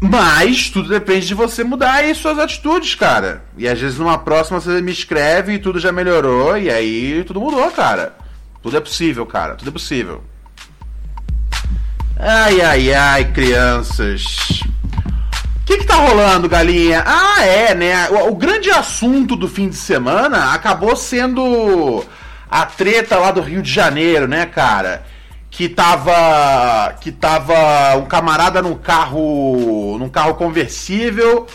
Mas 0.00 0.70
tudo 0.70 0.88
depende 0.88 1.26
de 1.26 1.34
você 1.34 1.62
mudar 1.62 1.96
aí 1.96 2.14
suas 2.14 2.38
atitudes, 2.38 2.94
cara. 2.94 3.44
E 3.54 3.68
às 3.68 3.78
vezes 3.78 3.98
numa 3.98 4.16
próxima 4.16 4.58
você 4.58 4.80
me 4.80 4.90
escreve 4.90 5.52
e 5.52 5.58
tudo 5.58 5.78
já 5.78 5.92
melhorou, 5.92 6.56
e 6.56 6.70
aí 6.70 7.22
tudo 7.24 7.38
mudou, 7.38 7.70
cara. 7.70 8.16
Tudo 8.62 8.78
é 8.78 8.80
possível, 8.80 9.26
cara. 9.26 9.56
Tudo 9.56 9.68
é 9.68 9.72
possível. 9.72 10.24
Ai, 12.18 12.62
ai, 12.62 12.94
ai, 12.94 13.30
crianças. 13.30 14.62
Que, 15.70 15.78
que 15.78 15.86
tá 15.86 15.94
rolando, 15.94 16.48
galinha? 16.48 17.04
Ah, 17.06 17.44
é, 17.44 17.76
né? 17.76 18.08
O, 18.10 18.30
o 18.30 18.34
grande 18.34 18.68
assunto 18.72 19.36
do 19.36 19.46
fim 19.46 19.68
de 19.68 19.76
semana 19.76 20.52
acabou 20.52 20.96
sendo 20.96 22.04
a 22.50 22.66
treta 22.66 23.16
lá 23.16 23.30
do 23.30 23.40
Rio 23.40 23.62
de 23.62 23.72
Janeiro, 23.72 24.26
né, 24.26 24.46
cara? 24.46 25.06
Que 25.48 25.68
tava. 25.68 26.92
Que 27.00 27.12
tava 27.12 27.96
um 27.98 28.06
camarada 28.06 28.60
num 28.60 28.74
carro. 28.74 29.96
num 29.96 30.08
carro 30.08 30.34
conversível. 30.34 31.46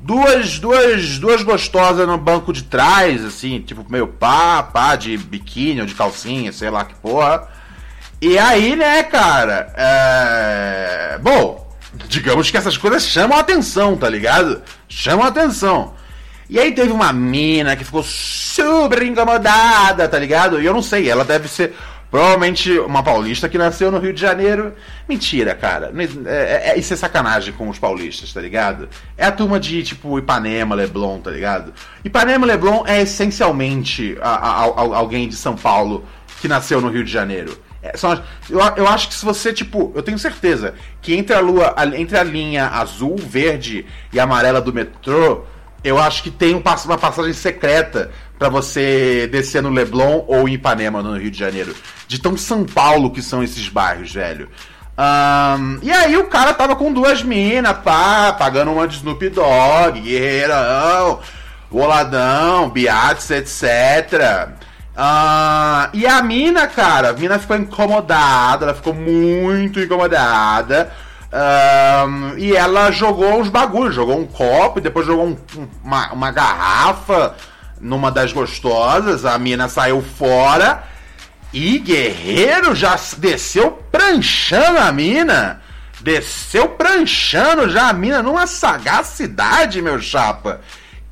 Duas, 0.00 0.58
duas, 0.58 1.18
duas 1.18 1.42
gostosas 1.42 2.08
no 2.08 2.16
banco 2.16 2.54
de 2.54 2.62
trás, 2.62 3.22
assim, 3.22 3.60
tipo 3.60 3.84
meio 3.90 4.06
pá, 4.06 4.62
pá, 4.62 4.96
de 4.96 5.18
biquíni 5.18 5.82
ou 5.82 5.86
de 5.86 5.94
calcinha, 5.94 6.52
sei 6.52 6.70
lá 6.70 6.86
que 6.86 6.94
porra. 6.94 7.46
E 8.18 8.38
aí, 8.38 8.74
né, 8.76 9.02
cara? 9.02 9.74
É... 9.76 11.18
Bom, 11.20 11.67
digamos 12.08 12.50
que 12.50 12.56
essas 12.56 12.76
coisas 12.76 13.04
chamam 13.06 13.36
a 13.36 13.40
atenção, 13.40 13.96
tá 13.96 14.08
ligado? 14.08 14.62
Chamam 14.88 15.24
a 15.24 15.28
atenção. 15.28 15.94
E 16.50 16.58
aí 16.58 16.72
teve 16.72 16.90
uma 16.92 17.12
mina 17.12 17.76
que 17.76 17.84
ficou 17.84 18.02
super 18.02 19.02
incomodada, 19.02 20.08
tá 20.08 20.18
ligado? 20.18 20.60
E 20.60 20.64
eu 20.66 20.72
não 20.72 20.82
sei, 20.82 21.10
ela 21.10 21.24
deve 21.24 21.46
ser 21.48 21.74
provavelmente 22.10 22.72
uma 22.78 23.02
paulista 23.02 23.50
que 23.50 23.58
nasceu 23.58 23.90
no 23.90 23.98
Rio 23.98 24.14
de 24.14 24.20
Janeiro. 24.20 24.72
Mentira, 25.06 25.54
cara. 25.54 25.92
É, 25.94 26.32
é- 26.32 26.70
é- 26.70 26.78
isso 26.78 26.94
é 26.94 26.96
sacanagem 26.96 27.52
com 27.52 27.68
os 27.68 27.78
paulistas, 27.78 28.32
tá 28.32 28.40
ligado? 28.40 28.88
É 29.16 29.26
a 29.26 29.32
turma 29.32 29.60
de, 29.60 29.82
tipo, 29.82 30.18
Ipanema, 30.18 30.74
Leblon, 30.74 31.18
tá 31.20 31.30
ligado? 31.30 31.74
Ipanema 32.02 32.46
Leblon 32.46 32.82
é 32.86 33.02
essencialmente 33.02 34.16
a- 34.22 34.28
a- 34.30 34.64
a- 34.64 34.96
alguém 34.96 35.28
de 35.28 35.36
São 35.36 35.54
Paulo 35.54 36.02
que 36.40 36.48
nasceu 36.48 36.80
no 36.80 36.88
Rio 36.88 37.04
de 37.04 37.12
Janeiro. 37.12 37.58
É, 37.82 37.96
são 37.96 38.12
eu, 38.50 38.58
eu 38.76 38.88
acho 38.88 39.08
que 39.08 39.14
se 39.14 39.24
você, 39.24 39.52
tipo, 39.52 39.92
eu 39.94 40.02
tenho 40.02 40.18
certeza 40.18 40.74
que 41.00 41.14
entre 41.14 41.34
a 41.34 41.40
lua, 41.40 41.74
a- 41.76 41.86
entre 41.96 42.18
a 42.18 42.24
linha 42.24 42.66
azul, 42.66 43.16
verde 43.16 43.86
e 44.12 44.18
amarela 44.18 44.60
do 44.60 44.72
metrô, 44.72 45.44
eu 45.84 45.96
acho 45.98 46.22
que 46.24 46.30
tem 46.30 46.54
um 46.56 46.62
uma 46.86 46.98
passagem 46.98 47.32
secreta 47.32 48.10
pra 48.36 48.48
você 48.48 49.28
descer 49.30 49.62
no 49.62 49.70
Leblon 49.70 50.24
ou 50.26 50.48
em 50.48 50.54
Ipanema, 50.54 51.02
no 51.02 51.16
Rio 51.16 51.30
de 51.30 51.38
Janeiro. 51.38 51.74
De 52.08 52.18
tão 52.20 52.36
São 52.36 52.64
Paulo 52.64 53.10
que 53.12 53.22
são 53.22 53.42
esses 53.44 53.68
bairros, 53.68 54.12
velho. 54.12 54.48
Ahn, 54.96 55.78
e 55.80 55.92
aí 55.92 56.16
o 56.16 56.26
cara 56.26 56.52
tava 56.52 56.74
com 56.74 56.92
duas 56.92 57.22
minas, 57.22 57.78
pá, 57.78 58.32
pagando 58.32 58.72
uma 58.72 58.88
de 58.88 58.96
Snoop 58.96 59.28
Dogg, 59.30 60.00
guerreirão, 60.00 61.20
boladão, 61.70 62.68
Beatriz, 62.70 63.30
etc. 63.30 64.48
Ah, 65.00 65.90
e 65.92 66.04
a 66.08 66.20
mina, 66.22 66.66
cara, 66.66 67.10
a 67.10 67.12
mina 67.12 67.38
ficou 67.38 67.56
incomodada, 67.56 68.64
ela 68.64 68.74
ficou 68.74 68.92
muito 68.92 69.78
incomodada. 69.78 70.90
Ahn, 71.32 72.34
e 72.36 72.56
ela 72.56 72.90
jogou 72.90 73.38
uns 73.40 73.48
bagulhos, 73.48 73.94
jogou 73.94 74.18
um 74.18 74.26
copo 74.26 74.80
depois 74.80 75.06
jogou 75.06 75.26
um- 75.26 75.36
um- 75.56 75.68
uma, 75.84 76.12
uma 76.12 76.30
garrafa 76.32 77.36
numa 77.80 78.10
das 78.10 78.32
gostosas. 78.32 79.24
A 79.24 79.38
mina 79.38 79.68
saiu 79.68 80.02
fora 80.02 80.82
e 81.52 81.78
Guerreiro 81.78 82.74
já 82.74 82.98
desceu 83.18 83.70
pranchando 83.92 84.78
a 84.80 84.90
mina. 84.90 85.60
Desceu 86.00 86.70
pranchando 86.70 87.68
já 87.68 87.88
a 87.90 87.92
mina 87.92 88.20
numa 88.22 88.46
sagacidade, 88.48 89.80
meu 89.82 90.00
chapa. 90.00 90.60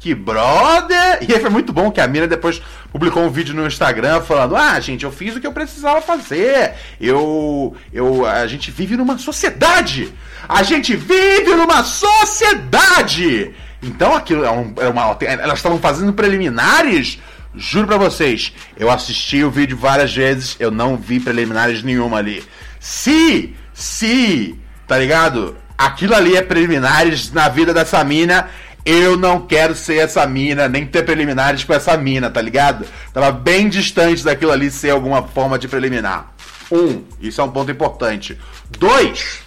Que 0.06 0.14
brother! 0.14 1.18
E 1.28 1.34
aí 1.34 1.40
foi 1.40 1.50
muito 1.50 1.72
bom 1.72 1.90
que 1.90 2.00
a 2.00 2.06
mina 2.06 2.28
depois 2.28 2.62
publicou 2.92 3.24
um 3.24 3.28
vídeo 3.28 3.52
no 3.52 3.66
Instagram 3.66 4.20
falando: 4.20 4.54
Ah, 4.54 4.78
gente, 4.78 5.04
eu 5.04 5.10
fiz 5.10 5.34
o 5.34 5.40
que 5.40 5.46
eu 5.48 5.50
precisava 5.50 6.00
fazer. 6.00 6.74
Eu. 7.00 7.76
eu 7.92 8.24
a 8.24 8.46
gente 8.46 8.70
vive 8.70 8.96
numa 8.96 9.18
sociedade! 9.18 10.14
A 10.48 10.62
gente 10.62 10.94
vive 10.94 11.56
numa 11.56 11.82
sociedade! 11.82 13.52
Então 13.82 14.14
aquilo 14.14 14.44
é, 14.44 14.50
um, 14.52 14.74
é 14.76 14.86
uma. 14.86 15.18
Elas 15.22 15.58
estavam 15.58 15.80
fazendo 15.80 16.12
preliminares. 16.12 17.18
Juro 17.52 17.88
pra 17.88 17.96
vocês, 17.96 18.52
eu 18.76 18.88
assisti 18.88 19.42
o 19.42 19.50
vídeo 19.50 19.76
várias 19.76 20.14
vezes, 20.14 20.54
eu 20.60 20.70
não 20.70 20.96
vi 20.96 21.18
preliminares 21.18 21.82
nenhuma 21.82 22.18
ali. 22.18 22.44
Se, 22.78 23.56
se, 23.74 24.56
tá 24.86 24.98
ligado? 24.98 25.56
Aquilo 25.76 26.14
ali 26.14 26.36
é 26.36 26.42
preliminares 26.42 27.32
na 27.32 27.48
vida 27.48 27.74
dessa 27.74 28.02
mina, 28.04 28.48
Eu 28.86 29.16
não 29.16 29.40
quero 29.40 29.74
ser 29.74 29.96
essa 29.96 30.24
mina, 30.28 30.68
nem 30.68 30.86
ter 30.86 31.02
preliminares 31.02 31.64
com 31.64 31.74
essa 31.74 31.96
mina, 31.96 32.30
tá 32.30 32.40
ligado? 32.40 32.86
Tava 33.12 33.32
bem 33.32 33.68
distante 33.68 34.22
daquilo 34.22 34.52
ali 34.52 34.70
ser 34.70 34.90
alguma 34.90 35.24
forma 35.24 35.58
de 35.58 35.66
preliminar. 35.66 36.32
Um, 36.70 37.02
isso 37.20 37.40
é 37.40 37.44
um 37.44 37.50
ponto 37.50 37.68
importante. 37.68 38.38
Dois, 38.78 39.40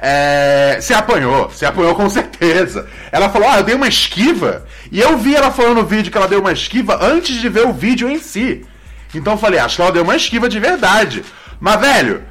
é, 0.00 0.78
se 0.80 0.92
apanhou, 0.92 1.48
se 1.50 1.64
apanhou 1.64 1.94
com 1.94 2.10
certeza. 2.10 2.88
Ela 3.12 3.30
falou: 3.30 3.48
Ah, 3.48 3.58
eu 3.58 3.62
dei 3.62 3.76
uma 3.76 3.86
esquiva. 3.86 4.66
E 4.90 5.00
eu 5.00 5.16
vi 5.16 5.36
ela 5.36 5.52
falando 5.52 5.76
no 5.76 5.86
vídeo 5.86 6.10
que 6.10 6.18
ela 6.18 6.26
deu 6.26 6.40
uma 6.40 6.52
esquiva 6.52 6.98
antes 7.00 7.40
de 7.40 7.48
ver 7.48 7.64
o 7.68 7.72
vídeo 7.72 8.10
em 8.10 8.18
si. 8.18 8.66
Então 9.14 9.34
eu 9.34 9.38
falei: 9.38 9.60
Acho 9.60 9.76
que 9.76 9.82
ela 9.82 9.92
deu 9.92 10.02
uma 10.02 10.16
esquiva 10.16 10.48
de 10.48 10.58
verdade. 10.58 11.24
Mas, 11.60 11.80
velho, 11.80 12.24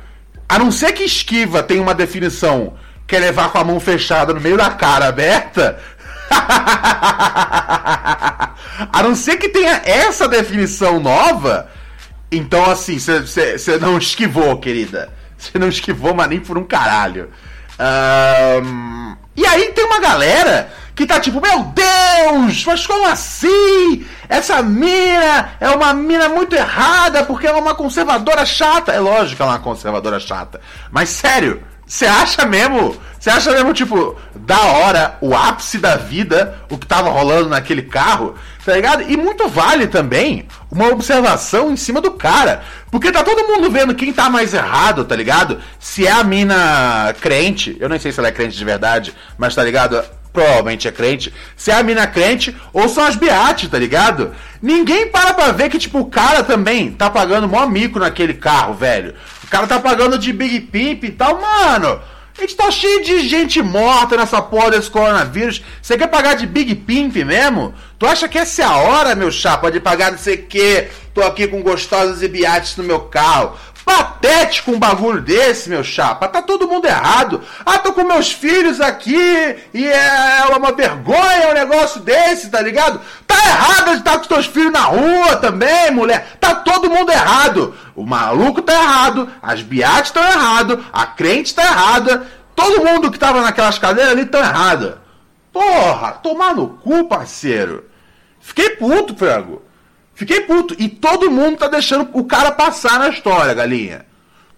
a 0.49 0.59
não 0.59 0.69
ser 0.69 0.91
que 0.91 1.03
esquiva 1.03 1.63
tenha 1.63 1.81
uma 1.81 1.95
definição 1.95 2.73
que 3.07 3.15
é 3.15 3.19
levar 3.19 3.51
com 3.51 3.57
a 3.57 3.63
mão 3.63 3.79
fechada 3.79 4.33
no 4.33 4.41
meio 4.41 4.57
da 4.57 4.69
cara 4.69 5.07
aberta. 5.07 5.79
a 8.91 9.03
não 9.03 9.15
ser 9.15 9.37
que 9.37 9.49
tenha 9.49 9.81
essa 9.83 10.27
definição 10.27 10.99
nova. 10.99 11.69
Então, 12.31 12.69
assim, 12.69 12.97
você 12.97 13.77
não 13.79 13.97
esquivou, 13.97 14.57
querida. 14.57 15.09
Você 15.37 15.57
não 15.59 15.67
esquivou, 15.67 16.13
mas 16.13 16.29
nem 16.29 16.39
por 16.39 16.57
um 16.57 16.63
caralho. 16.63 17.29
Um, 18.63 19.15
e 19.35 19.45
aí 19.45 19.71
tem 19.73 19.85
uma 19.85 19.99
galera 19.99 20.71
que 20.95 21.05
tá 21.05 21.19
tipo, 21.19 21.41
meu 21.41 21.63
Deus, 21.63 22.63
mas 22.65 22.85
como 22.85 23.07
assim? 23.07 24.05
Essa 24.29 24.61
mina 24.61 25.53
é 25.59 25.69
uma 25.69 25.93
mina 25.93 26.29
muito 26.29 26.55
errada 26.55 27.23
porque 27.23 27.47
ela 27.47 27.57
é 27.57 27.61
uma 27.61 27.73
conservadora 27.73 28.45
chata. 28.45 28.91
É 28.91 28.99
lógico 28.99 29.37
que 29.37 29.41
ela 29.41 29.53
é 29.53 29.55
uma 29.55 29.63
conservadora 29.63 30.19
chata. 30.19 30.61
Mas 30.91 31.09
sério, 31.09 31.63
você 31.91 32.05
acha 32.05 32.45
mesmo? 32.45 32.95
Você 33.19 33.29
acha 33.29 33.51
mesmo, 33.51 33.73
tipo, 33.73 34.15
da 34.33 34.61
hora, 34.61 35.17
o 35.19 35.35
ápice 35.35 35.77
da 35.77 35.97
vida, 35.97 36.57
o 36.69 36.77
que 36.77 36.87
tava 36.87 37.09
rolando 37.09 37.49
naquele 37.49 37.81
carro, 37.81 38.33
tá 38.63 38.73
ligado? 38.73 39.03
E 39.11 39.17
muito 39.17 39.49
vale 39.49 39.87
também 39.87 40.47
uma 40.71 40.87
observação 40.87 41.69
em 41.69 41.75
cima 41.75 41.99
do 41.99 42.11
cara. 42.11 42.63
Porque 42.89 43.11
tá 43.11 43.25
todo 43.25 43.45
mundo 43.45 43.69
vendo 43.69 43.93
quem 43.93 44.13
tá 44.13 44.29
mais 44.29 44.53
errado, 44.53 45.03
tá 45.03 45.17
ligado? 45.17 45.59
Se 45.81 46.07
é 46.07 46.11
a 46.11 46.23
mina 46.23 47.13
crente, 47.19 47.75
eu 47.77 47.89
nem 47.89 47.99
sei 47.99 48.13
se 48.13 48.21
ela 48.21 48.29
é 48.29 48.31
crente 48.31 48.57
de 48.57 48.63
verdade, 48.63 49.13
mas 49.37 49.53
tá 49.53 49.61
ligado? 49.61 50.01
Provavelmente 50.31 50.87
é 50.87 50.93
crente. 50.93 51.33
Se 51.57 51.71
é 51.71 51.75
a 51.75 51.83
mina 51.83 52.07
crente 52.07 52.55
ou 52.71 52.87
são 52.87 53.03
as 53.03 53.17
beates, 53.17 53.69
tá 53.69 53.77
ligado? 53.77 54.33
Ninguém 54.61 55.09
para 55.09 55.33
pra 55.33 55.51
ver 55.51 55.69
que, 55.69 55.77
tipo, 55.77 55.99
o 55.99 56.05
cara 56.05 56.41
também 56.41 56.89
tá 56.89 57.09
pagando 57.09 57.49
mó 57.49 57.67
mico 57.67 57.99
naquele 57.99 58.33
carro, 58.33 58.75
velho 58.75 59.13
cara 59.51 59.67
tá 59.67 59.79
pagando 59.79 60.17
de 60.17 60.31
Big 60.31 60.61
Pimp 60.61 61.03
e 61.03 61.11
tal, 61.11 61.39
mano. 61.41 62.01
A 62.35 62.41
gente 62.41 62.55
tá 62.55 62.71
cheio 62.71 63.03
de 63.03 63.27
gente 63.27 63.61
morta 63.61 64.15
nessa 64.15 64.41
porra 64.41 64.71
desse 64.71 64.89
coronavírus. 64.89 65.61
Você 65.81 65.97
quer 65.97 66.07
pagar 66.07 66.35
de 66.35 66.47
Big 66.47 66.73
Pimp 66.73 67.17
mesmo? 67.17 67.73
Tu 67.99 68.05
acha 68.05 68.29
que 68.29 68.39
essa 68.39 68.61
é 68.61 68.65
a 68.65 68.77
hora, 68.77 69.13
meu 69.13 69.29
chapa, 69.29 69.69
de 69.69 69.81
pagar 69.81 70.11
não 70.11 70.17
sei 70.17 70.35
o 70.35 70.45
quê? 70.47 70.87
Tô 71.13 71.21
aqui 71.21 71.45
com 71.47 71.61
gostosas 71.61 72.23
e 72.23 72.29
biates 72.29 72.77
no 72.77 72.83
meu 72.85 73.01
carro. 73.01 73.57
Patético 73.85 74.71
um 74.71 74.79
bagulho 74.79 75.21
desse, 75.21 75.69
meu 75.69 75.83
chapa. 75.83 76.27
Tá 76.27 76.41
todo 76.41 76.67
mundo 76.67 76.85
errado. 76.85 77.41
Ah, 77.65 77.77
tô 77.77 77.93
com 77.93 78.03
meus 78.03 78.31
filhos 78.31 78.79
aqui 78.79 79.55
e 79.73 79.87
é 79.87 80.45
uma 80.55 80.71
vergonha 80.71 81.49
um 81.49 81.53
negócio 81.53 82.01
desse, 82.01 82.49
tá 82.49 82.61
ligado? 82.61 83.01
Tá 83.25 83.35
errado 83.35 83.91
de 83.91 83.97
estar 83.97 84.15
com 84.15 84.21
os 84.21 84.27
teus 84.27 84.45
filhos 84.45 84.71
na 84.71 84.81
rua 84.81 85.37
também, 85.37 85.91
mulher. 85.91 86.37
Tá 86.39 86.55
todo 86.55 86.89
mundo 86.89 87.11
errado. 87.11 87.75
O 87.95 88.05
maluco 88.05 88.61
tá 88.61 88.73
errado, 88.73 89.29
as 89.41 89.61
biates 89.61 90.07
estão 90.07 90.23
errado, 90.23 90.85
a 90.93 91.05
crente 91.05 91.53
tá 91.53 91.63
errada. 91.63 92.27
Todo 92.55 92.85
mundo 92.85 93.11
que 93.11 93.19
tava 93.19 93.41
naquelas 93.41 93.79
cadeiras 93.79 94.13
ali 94.13 94.25
tá 94.25 94.39
errado. 94.39 94.99
Porra, 95.51 96.11
tomar 96.13 96.55
no 96.55 96.69
cu, 96.69 97.05
parceiro. 97.05 97.85
Fiquei 98.39 98.71
puto, 98.71 99.15
frango. 99.15 99.61
Fiquei 100.21 100.41
puto. 100.41 100.75
E 100.77 100.87
todo 100.87 101.31
mundo 101.31 101.57
tá 101.57 101.67
deixando 101.67 102.07
o 102.13 102.23
cara 102.23 102.51
passar 102.51 102.99
na 102.99 103.09
história, 103.09 103.55
galinha. 103.55 104.05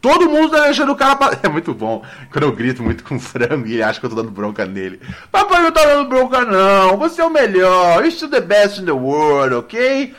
Todo 0.01 0.29
mundo 0.29 0.49
tá 0.49 0.65
deixando 0.65 0.91
o 0.91 0.95
cara 0.95 1.15
passar. 1.15 1.39
É 1.47 1.47
muito 1.47 1.73
bom 1.73 2.03
quando 2.29 2.43
eu 2.43 2.51
grito 2.51 2.83
muito 2.83 3.01
com 3.01 3.17
frango 3.17 3.65
e 3.65 3.75
ele 3.75 3.81
acha 3.81 3.97
que 3.97 4.05
eu 4.05 4.09
tô 4.09 4.17
dando 4.17 4.29
bronca 4.29 4.65
nele. 4.65 4.99
Papai 5.31 5.61
não 5.61 5.71
tá 5.71 5.85
dando 5.85 6.09
bronca, 6.09 6.41
não. 6.43 6.97
Você 6.97 7.21
é 7.21 7.25
o 7.25 7.29
melhor. 7.29 8.03
Isso 8.05 8.27
the 8.27 8.41
best 8.41 8.81
in 8.81 8.85
the 8.85 8.91
world, 8.91 9.55
ok? 9.55 10.13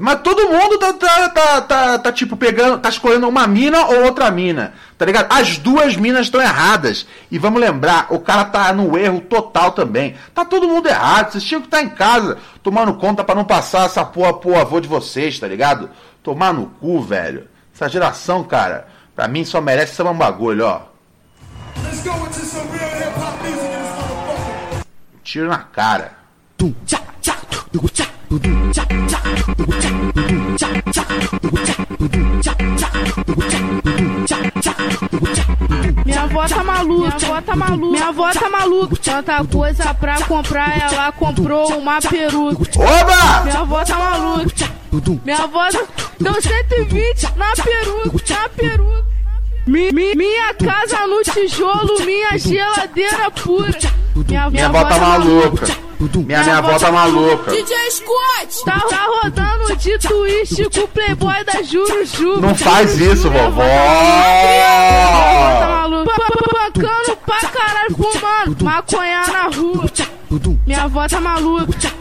Mas 0.00 0.20
todo 0.22 0.48
mundo 0.48 0.78
tá, 0.78 0.92
tá, 0.94 1.28
tá, 1.28 1.60
tá, 1.60 1.98
tá, 1.98 2.12
tipo 2.12 2.34
pegando, 2.34 2.78
tá 2.78 2.88
escolhendo 2.88 3.28
uma 3.28 3.46
mina 3.46 3.86
ou 3.86 4.04
outra 4.04 4.30
mina, 4.30 4.72
tá 4.96 5.04
ligado? 5.04 5.30
As 5.30 5.58
duas 5.58 5.96
minas 5.96 6.22
estão 6.26 6.40
erradas. 6.40 7.06
E 7.30 7.38
vamos 7.38 7.60
lembrar, 7.60 8.06
o 8.08 8.18
cara 8.18 8.44
tá 8.46 8.72
no 8.72 8.96
erro 8.96 9.20
total 9.20 9.72
também. 9.72 10.16
Tá 10.34 10.46
todo 10.46 10.66
mundo 10.66 10.88
errado. 10.88 11.32
Vocês 11.32 11.44
tinham 11.44 11.60
que 11.60 11.66
estar 11.66 11.78
tá 11.78 11.82
em 11.84 11.90
casa 11.90 12.38
tomando 12.62 12.94
conta 12.94 13.22
para 13.22 13.34
não 13.34 13.44
passar 13.44 13.84
essa 13.84 14.04
porra 14.04 14.32
pro 14.32 14.58
avô 14.58 14.80
de 14.80 14.88
vocês, 14.88 15.38
tá 15.38 15.46
ligado? 15.46 15.90
Tomar 16.22 16.54
no 16.54 16.68
cu, 16.80 17.02
velho. 17.02 17.46
Essa 17.74 17.88
geração, 17.88 18.42
cara, 18.44 18.88
pra 19.14 19.28
mim 19.28 19.44
só 19.44 19.60
merece 19.60 19.94
ser 19.94 20.04
um 20.04 20.14
bagulho, 20.14 20.66
ó. 20.66 20.80
Tiro 25.22 25.48
na 25.48 25.58
cara. 25.58 26.22
Minha 36.06 36.22
avó 36.22 36.46
tá 36.48 36.64
maluca, 36.64 37.14
minha 37.18 37.28
avó 37.28 37.42
tá 37.42 37.56
maluca, 37.56 37.86
minha 37.90 38.08
avó 38.08 38.32
tá 38.32 38.48
maluca. 38.48 38.96
Tanta 38.96 39.44
coisa 39.44 39.92
pra 39.92 40.22
comprar, 40.22 40.80
ela 40.80 41.12
comprou 41.12 41.76
uma 41.76 42.00
peruca. 42.00 42.80
Oba! 42.80 43.42
Minha 43.44 43.58
avó 43.58 43.84
tá 43.84 43.98
maluca. 43.98 44.72
Minha 45.24 45.36
avó 45.36 45.68
deu 46.18 46.40
120 46.40 47.36
na 47.36 47.52
peruca, 47.52 48.34
na 48.34 48.48
peruca. 48.48 49.04
Mi, 49.66 49.92
mi, 49.92 50.14
minha 50.14 50.54
casa 50.54 51.06
no 51.06 51.22
tijolo, 51.22 52.02
minha 52.06 52.38
geladeira 52.38 53.30
pura. 53.30 54.01
Minha, 54.14 54.50
minha 54.50 54.66
avó 54.66 54.84
tá 54.84 54.98
maluca. 54.98 55.66
Minha, 55.98 56.42
minha 56.42 56.58
avó 56.58 56.78
tá 56.78 56.92
maluca. 56.92 57.50
DJ 57.50 57.90
Scott! 57.90 58.64
Tá, 58.64 58.80
tá 58.80 59.06
rodando 59.06 59.76
de 59.76 59.98
twist 59.98 60.64
com 60.74 60.80
o 60.80 60.88
playboy 60.88 61.44
da 61.44 61.62
Juro 61.62 62.04
Juro. 62.04 62.40
Não 62.40 62.54
faz 62.54 62.98
isso, 63.00 63.30
vovó! 63.30 63.62
Tá 65.60 65.68
maluca. 65.70 66.12
Bancando 66.52 67.16
pra 67.24 67.48
caralho, 67.48 67.96
fumando. 67.96 68.64
Maconha 68.64 69.26
na 69.28 69.42
rua. 69.44 69.84
Minha 70.66 70.82
avó 70.84 71.06
tá 71.08 71.20
maluca. 71.20 71.92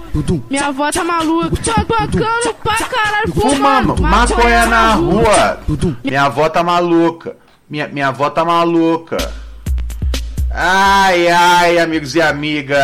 Minha 0.49 0.67
avó 0.67 0.91
tá 0.91 1.03
maluca. 1.03 1.85
Bancando 1.87 2.53
pra 2.63 2.75
caralho, 2.77 3.33
fumando. 3.33 4.01
Maconha 4.01 4.65
na 4.65 4.93
rua. 4.95 5.59
Minha 6.03 6.23
avó 6.23 6.49
tá 6.49 6.63
maluca. 6.63 7.35
Minha, 7.69 7.87
minha 7.87 8.07
avó 8.09 8.29
tá 8.29 8.43
maluca. 8.43 9.17
Ai, 10.53 11.29
ai, 11.29 11.79
amigos 11.79 12.13
e 12.13 12.21
amigas. 12.21 12.77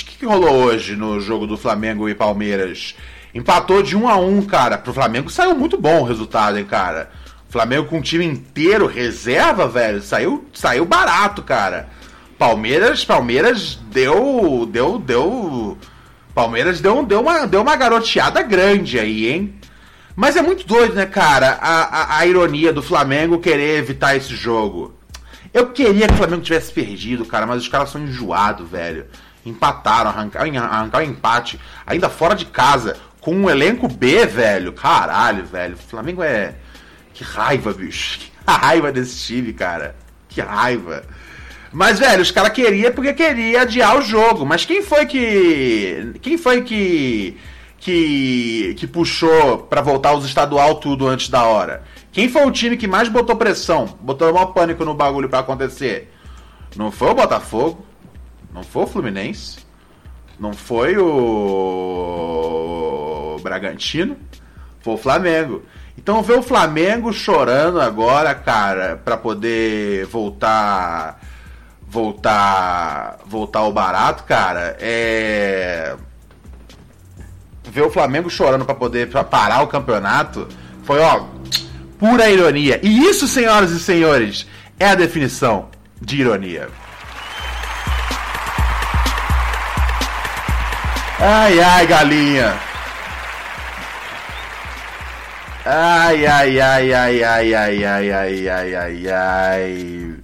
O 0.00 0.04
que, 0.04 0.18
que, 0.18 0.24
rolou 0.24 0.54
hoje 0.66 0.94
no 0.94 1.18
jogo 1.20 1.48
do 1.48 1.56
Flamengo 1.56 2.08
e 2.08 2.14
Palmeiras? 2.14 2.94
Empatou 3.34 3.82
de 3.82 3.96
1 3.96 4.08
a 4.08 4.16
1 4.16 4.42
cara. 4.42 4.78
Pro 4.78 4.94
Flamengo 4.94 5.28
saiu 5.28 5.56
muito 5.56 5.76
bom 5.76 6.00
o 6.00 6.04
resultado, 6.04 6.56
hein, 6.58 6.64
cara. 6.64 7.10
O 7.48 7.52
Flamengo 7.52 7.86
com 7.86 7.98
o 7.98 8.02
time 8.02 8.24
inteiro, 8.24 8.86
reserva, 8.86 9.66
velho. 9.66 10.00
Saiu, 10.00 10.46
saiu 10.52 10.84
barato, 10.84 11.42
cara. 11.42 11.88
Palmeiras, 12.38 13.04
Palmeiras 13.04 13.80
deu. 13.90 14.64
Deu. 14.70 15.00
Deu. 15.00 15.76
Palmeiras 16.32 16.80
deu, 16.80 17.04
deu, 17.04 17.20
uma, 17.20 17.46
deu 17.46 17.62
uma 17.62 17.74
garoteada 17.74 18.42
grande 18.42 18.96
aí, 18.96 19.28
hein? 19.28 19.54
Mas 20.14 20.36
é 20.36 20.42
muito 20.42 20.64
doido, 20.68 20.94
né, 20.94 21.04
cara? 21.04 21.58
A, 21.60 21.82
a, 21.82 22.18
a 22.18 22.26
ironia 22.26 22.72
do 22.72 22.80
Flamengo 22.80 23.40
querer 23.40 23.78
evitar 23.78 24.14
esse 24.16 24.36
jogo. 24.36 25.01
Eu 25.52 25.68
queria 25.68 26.06
que 26.06 26.14
o 26.14 26.16
Flamengo 26.16 26.42
tivesse 26.42 26.72
perdido, 26.72 27.24
cara, 27.24 27.46
mas 27.46 27.62
os 27.62 27.68
caras 27.68 27.90
são 27.90 28.02
enjoados, 28.02 28.68
velho. 28.68 29.06
Empataram, 29.44 30.10
arrancaram, 30.10 30.56
arrancaram 30.56 31.04
empate, 31.04 31.60
ainda 31.86 32.08
fora 32.08 32.34
de 32.34 32.46
casa, 32.46 32.96
com 33.20 33.34
um 33.34 33.50
elenco 33.50 33.88
B, 33.88 34.24
velho. 34.26 34.72
Caralho, 34.72 35.44
velho. 35.44 35.74
O 35.74 35.78
Flamengo 35.78 36.22
é. 36.22 36.54
Que 37.12 37.24
raiva, 37.24 37.72
bicho. 37.72 38.20
Que 38.42 38.50
raiva 38.50 38.90
desse 38.90 39.24
time, 39.24 39.52
cara. 39.52 39.94
Que 40.28 40.40
raiva. 40.40 41.04
Mas, 41.72 42.00
velho, 42.00 42.22
os 42.22 42.32
caras 42.32 42.52
queriam 42.52 42.90
porque 42.92 43.12
queria 43.12 43.62
adiar 43.62 43.96
o 43.96 44.02
jogo. 44.02 44.44
Mas 44.44 44.64
quem 44.64 44.82
foi 44.82 45.06
que. 45.06 46.14
Quem 46.20 46.36
foi 46.36 46.62
que 46.62 47.38
que, 47.82 48.76
que 48.78 48.86
puxou 48.86 49.58
para 49.58 49.82
voltar 49.82 50.10
aos 50.10 50.24
estadual 50.24 50.76
tudo 50.76 51.08
antes 51.08 51.28
da 51.28 51.42
hora? 51.42 51.82
Quem 52.12 52.28
foi 52.28 52.44
o 52.44 52.50
time 52.50 52.76
que 52.76 52.86
mais 52.86 53.08
botou 53.08 53.34
pressão, 53.36 53.98
botou 54.00 54.30
o 54.30 54.34
maior 54.34 54.52
pânico 54.52 54.84
no 54.84 54.92
bagulho 54.92 55.30
para 55.30 55.38
acontecer? 55.38 56.12
Não 56.76 56.90
foi 56.92 57.08
o 57.08 57.14
Botafogo, 57.14 57.86
não 58.52 58.62
foi 58.62 58.82
o 58.82 58.86
Fluminense, 58.86 59.60
não 60.38 60.52
foi 60.52 60.98
o 60.98 61.78
Bragantino, 63.42 64.18
foi 64.80 64.92
o 64.92 64.98
Flamengo. 64.98 65.62
Então 65.96 66.22
ver 66.22 66.38
o 66.38 66.42
Flamengo 66.42 67.10
chorando 67.14 67.80
agora, 67.80 68.34
cara, 68.34 69.00
para 69.02 69.16
poder 69.16 70.04
voltar 70.06 71.18
voltar 71.88 73.18
voltar 73.26 73.60
ao 73.60 73.72
barato, 73.72 74.24
cara, 74.24 74.76
é 74.78 75.96
ver 77.70 77.82
o 77.82 77.90
Flamengo 77.90 78.28
chorando 78.28 78.66
pra 78.66 78.74
poder 78.74 79.08
pra 79.08 79.24
parar 79.24 79.62
o 79.62 79.66
campeonato 79.68 80.46
foi, 80.82 81.00
ó, 81.00 81.26
pura 82.02 82.28
ironia. 82.28 82.80
E 82.82 83.04
isso, 83.06 83.28
senhoras 83.28 83.70
e 83.70 83.78
senhores, 83.78 84.44
é 84.76 84.88
a 84.88 84.96
definição 84.96 85.68
de 86.00 86.20
ironia. 86.20 86.68
Ai, 91.20 91.60
ai, 91.60 91.86
galinha. 91.86 92.56
Ai, 95.64 96.26
ai, 96.26 96.60
ai, 96.60 96.92
ai, 96.92 97.22
ai, 97.22 97.54
ai, 97.54 97.84
ai, 97.84 98.10
ai, 98.10 98.48
ai, 98.48 98.74
ai, 98.74 99.08
ai. 99.08 100.14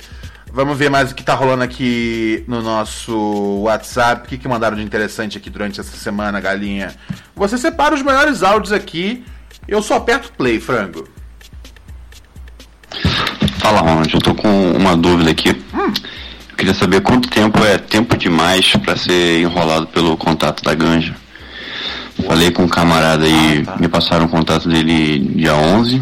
Vamos 0.52 0.76
ver 0.76 0.90
mais 0.90 1.12
o 1.12 1.14
que 1.14 1.22
tá 1.22 1.34
rolando 1.34 1.62
aqui 1.62 2.42
no 2.48 2.60
nosso 2.60 3.60
WhatsApp. 3.62 4.26
O 4.26 4.28
que, 4.28 4.38
que 4.38 4.48
mandaram 4.48 4.76
de 4.76 4.82
interessante 4.82 5.38
aqui 5.38 5.48
durante 5.48 5.78
essa 5.78 5.96
semana, 5.96 6.40
galinha? 6.40 6.92
Você 7.36 7.56
separa 7.56 7.94
os 7.94 8.02
melhores 8.02 8.42
áudios 8.42 8.72
aqui. 8.72 9.24
Eu 9.68 9.80
só 9.80 9.94
aperto 9.98 10.32
play, 10.32 10.58
frango. 10.58 11.06
Fala, 13.68 13.82
Ronald. 13.82 14.14
Eu 14.14 14.20
tô 14.20 14.34
com 14.34 14.72
uma 14.72 14.96
dúvida 14.96 15.30
aqui. 15.30 15.50
Hum. 15.74 15.92
Eu 16.50 16.56
queria 16.56 16.72
saber 16.72 17.02
quanto 17.02 17.28
tempo 17.28 17.62
é 17.62 17.76
tempo 17.76 18.16
demais 18.16 18.72
para 18.76 18.96
ser 18.96 19.42
enrolado 19.42 19.86
pelo 19.88 20.16
contato 20.16 20.62
da 20.64 20.72
Ganja. 20.72 21.14
Falei 22.26 22.50
com 22.50 22.62
um 22.62 22.68
camarada 22.68 23.26
aí, 23.26 23.62
Ah, 23.66 23.72
tá. 23.72 23.76
me 23.76 23.86
passaram 23.86 24.24
o 24.24 24.28
contato 24.30 24.66
dele 24.70 25.18
dia 25.18 25.54
11. 25.54 26.00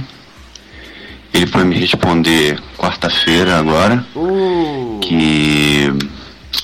Ele 1.35 1.47
foi 1.49 1.65
me 1.65 1.75
responder 1.77 2.57
quarta-feira 2.79 3.59
agora. 3.59 4.07
Uh. 4.15 5.01
Que, 5.03 5.93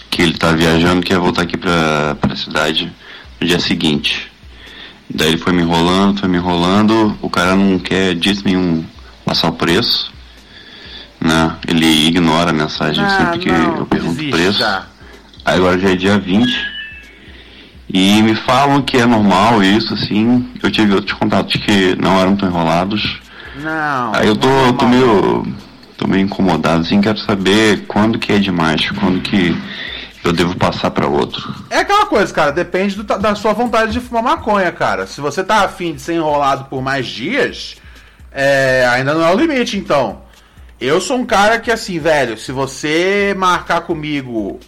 que 0.09 0.23
ele 0.23 0.35
tá 0.35 0.53
viajando, 0.53 1.03
que 1.03 1.13
ia 1.13 1.19
voltar 1.19 1.43
aqui 1.43 1.57
pra, 1.57 2.17
pra 2.21 2.37
cidade 2.37 2.93
no 3.41 3.47
dia 3.49 3.59
seguinte. 3.59 4.31
Daí 5.13 5.31
ele 5.31 5.39
foi 5.39 5.53
me 5.53 5.63
enrolando, 5.63 6.21
foi 6.21 6.29
me 6.29 6.37
enrolando. 6.37 7.19
O 7.21 7.29
cara 7.29 7.57
não 7.57 7.77
quer 7.81 8.17
jeito 8.23 8.43
nenhum 8.45 8.85
passar 9.25 9.49
o 9.49 9.53
preço. 9.53 10.12
Né? 11.23 11.57
Ele 11.69 12.07
ignora 12.09 12.51
a 12.51 12.53
mensagem 12.53 13.05
Ah, 13.05 13.11
sempre 13.11 13.39
que 13.41 13.53
não, 13.53 13.77
eu 13.79 13.87
pergunto 13.87 14.21
o 14.23 14.31
preço. 14.31 14.59
já. 14.59 14.87
Aí 15.45 15.57
agora 15.57 15.79
já 15.79 15.91
é 15.91 15.97
dia 15.97 16.19
20. 16.19 16.73
E 17.95 18.23
me 18.23 18.35
falam 18.35 18.81
que 18.83 18.97
é 18.97 19.07
normal 19.07 19.63
isso, 19.63 19.93
assim. 19.95 20.49
Eu 20.63 20.71
tive 20.71 20.95
outros 20.95 21.17
contatos 21.19 21.55
que 21.63 21.95
não 22.01 22.19
eram 22.21 22.35
tão 22.37 22.49
enrolados. 22.49 23.21
Não. 23.57 24.15
Aí 24.15 24.27
eu 24.27 24.35
tô, 24.37 24.49
não 24.49 24.69
é 24.69 24.73
tô 24.73 24.87
meio. 24.89 25.47
tô 25.99 26.09
meio 26.09 26.23
incomodado, 26.23 26.81
assim, 26.81 27.01
quero 27.01 27.19
saber 27.19 27.85
quando 27.87 28.19
que 28.19 28.33
é 28.33 28.39
demais, 28.39 28.89
quando 28.93 29.21
que 29.21 29.55
eu 30.25 30.33
devo 30.33 30.57
passar 30.57 30.91
pra 30.91 31.07
outro. 31.07 31.55
É 31.69 31.79
aquela 31.81 32.07
coisa, 32.07 32.33
cara, 32.33 32.51
depende 32.51 32.97
do 32.97 33.03
da 33.05 33.35
sua 33.35 33.53
vontade 33.53 33.93
de 33.93 34.01
fumar 34.01 34.23
maconha, 34.23 34.73
cara. 34.73 35.07
Se 35.07 35.21
você 35.21 35.45
tá 35.45 35.65
afim 35.65 35.93
de 35.95 36.01
ser 36.01 36.15
enrolado 36.15 36.65
por 36.65 36.81
mais 36.81 37.07
dias, 37.07 37.77
é, 38.33 38.89
ainda 38.91 39.13
não 39.15 39.23
é 39.25 39.33
o 39.35 39.37
limite, 39.39 39.77
então. 39.77 40.22
Eu 40.85 41.01
sou 41.01 41.17
um 41.19 41.25
cara 41.25 41.61
que, 41.61 41.71
assim, 41.71 42.01
velho, 42.01 42.37
se 42.37 42.51
você 42.51 43.35
marcar 43.37 43.83
comigo 43.83 44.59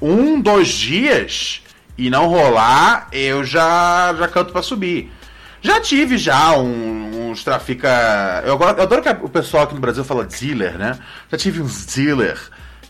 um, 0.00 0.38
dois 0.38 0.68
dias 0.68 1.62
e 1.96 2.10
não 2.10 2.26
rolar, 2.26 3.08
eu 3.10 3.42
já, 3.42 4.14
já 4.18 4.28
canto 4.28 4.52
pra 4.52 4.60
subir. 4.60 5.10
Já 5.62 5.80
tive 5.80 6.18
já 6.18 6.58
um- 6.58 7.30
uns 7.30 7.42
trafica. 7.42 7.88
Eu, 8.44 8.58
eu 8.58 8.68
adoro 8.82 9.00
que 9.00 9.08
o 9.08 9.28
pessoal 9.30 9.62
aqui 9.64 9.74
no 9.74 9.80
Brasil 9.80 10.04
fala 10.04 10.24
dealer, 10.26 10.76
né? 10.76 10.98
Já 11.30 11.38
tive 11.38 11.62
uns 11.62 11.86
dealer 11.86 12.38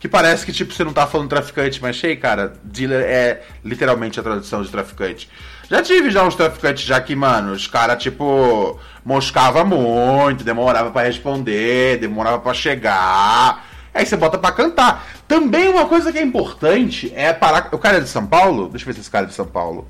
que 0.00 0.08
parece 0.08 0.44
que 0.44 0.52
tipo 0.52 0.74
você 0.74 0.82
não 0.82 0.92
tá 0.92 1.06
falando 1.06 1.28
traficante, 1.28 1.80
mas 1.80 1.94
achei, 1.96 2.16
cara, 2.16 2.54
dealer 2.64 3.02
é 3.04 3.42
literalmente 3.64 4.18
a 4.18 4.22
tradução 4.24 4.60
de 4.60 4.68
traficante. 4.70 5.28
Já 5.68 5.82
tive 5.82 6.10
já 6.10 6.24
uns 6.24 6.34
traficantes 6.34 6.84
já 6.84 7.00
que, 7.00 7.14
mano, 7.14 7.52
os 7.52 7.66
caras 7.66 8.02
tipo 8.02 8.78
moscava 9.04 9.64
muito, 9.64 10.44
demorava 10.44 10.90
pra 10.90 11.02
responder, 11.02 11.98
demorava 11.98 12.38
pra 12.38 12.54
chegar. 12.54 13.64
Aí 13.94 14.06
você 14.06 14.16
bota 14.16 14.38
pra 14.38 14.52
cantar. 14.52 15.06
Também 15.28 15.68
uma 15.68 15.86
coisa 15.86 16.12
que 16.12 16.18
é 16.18 16.22
importante 16.22 17.12
é 17.14 17.32
parar. 17.32 17.68
O 17.72 17.78
cara 17.78 17.98
é 17.98 18.00
de 18.00 18.08
São 18.08 18.26
Paulo? 18.26 18.68
Deixa 18.68 18.84
eu 18.84 18.86
ver 18.86 18.94
se 18.94 19.00
esse 19.00 19.10
cara 19.10 19.26
é 19.26 19.28
de 19.28 19.34
São 19.34 19.46
Paulo. 19.46 19.86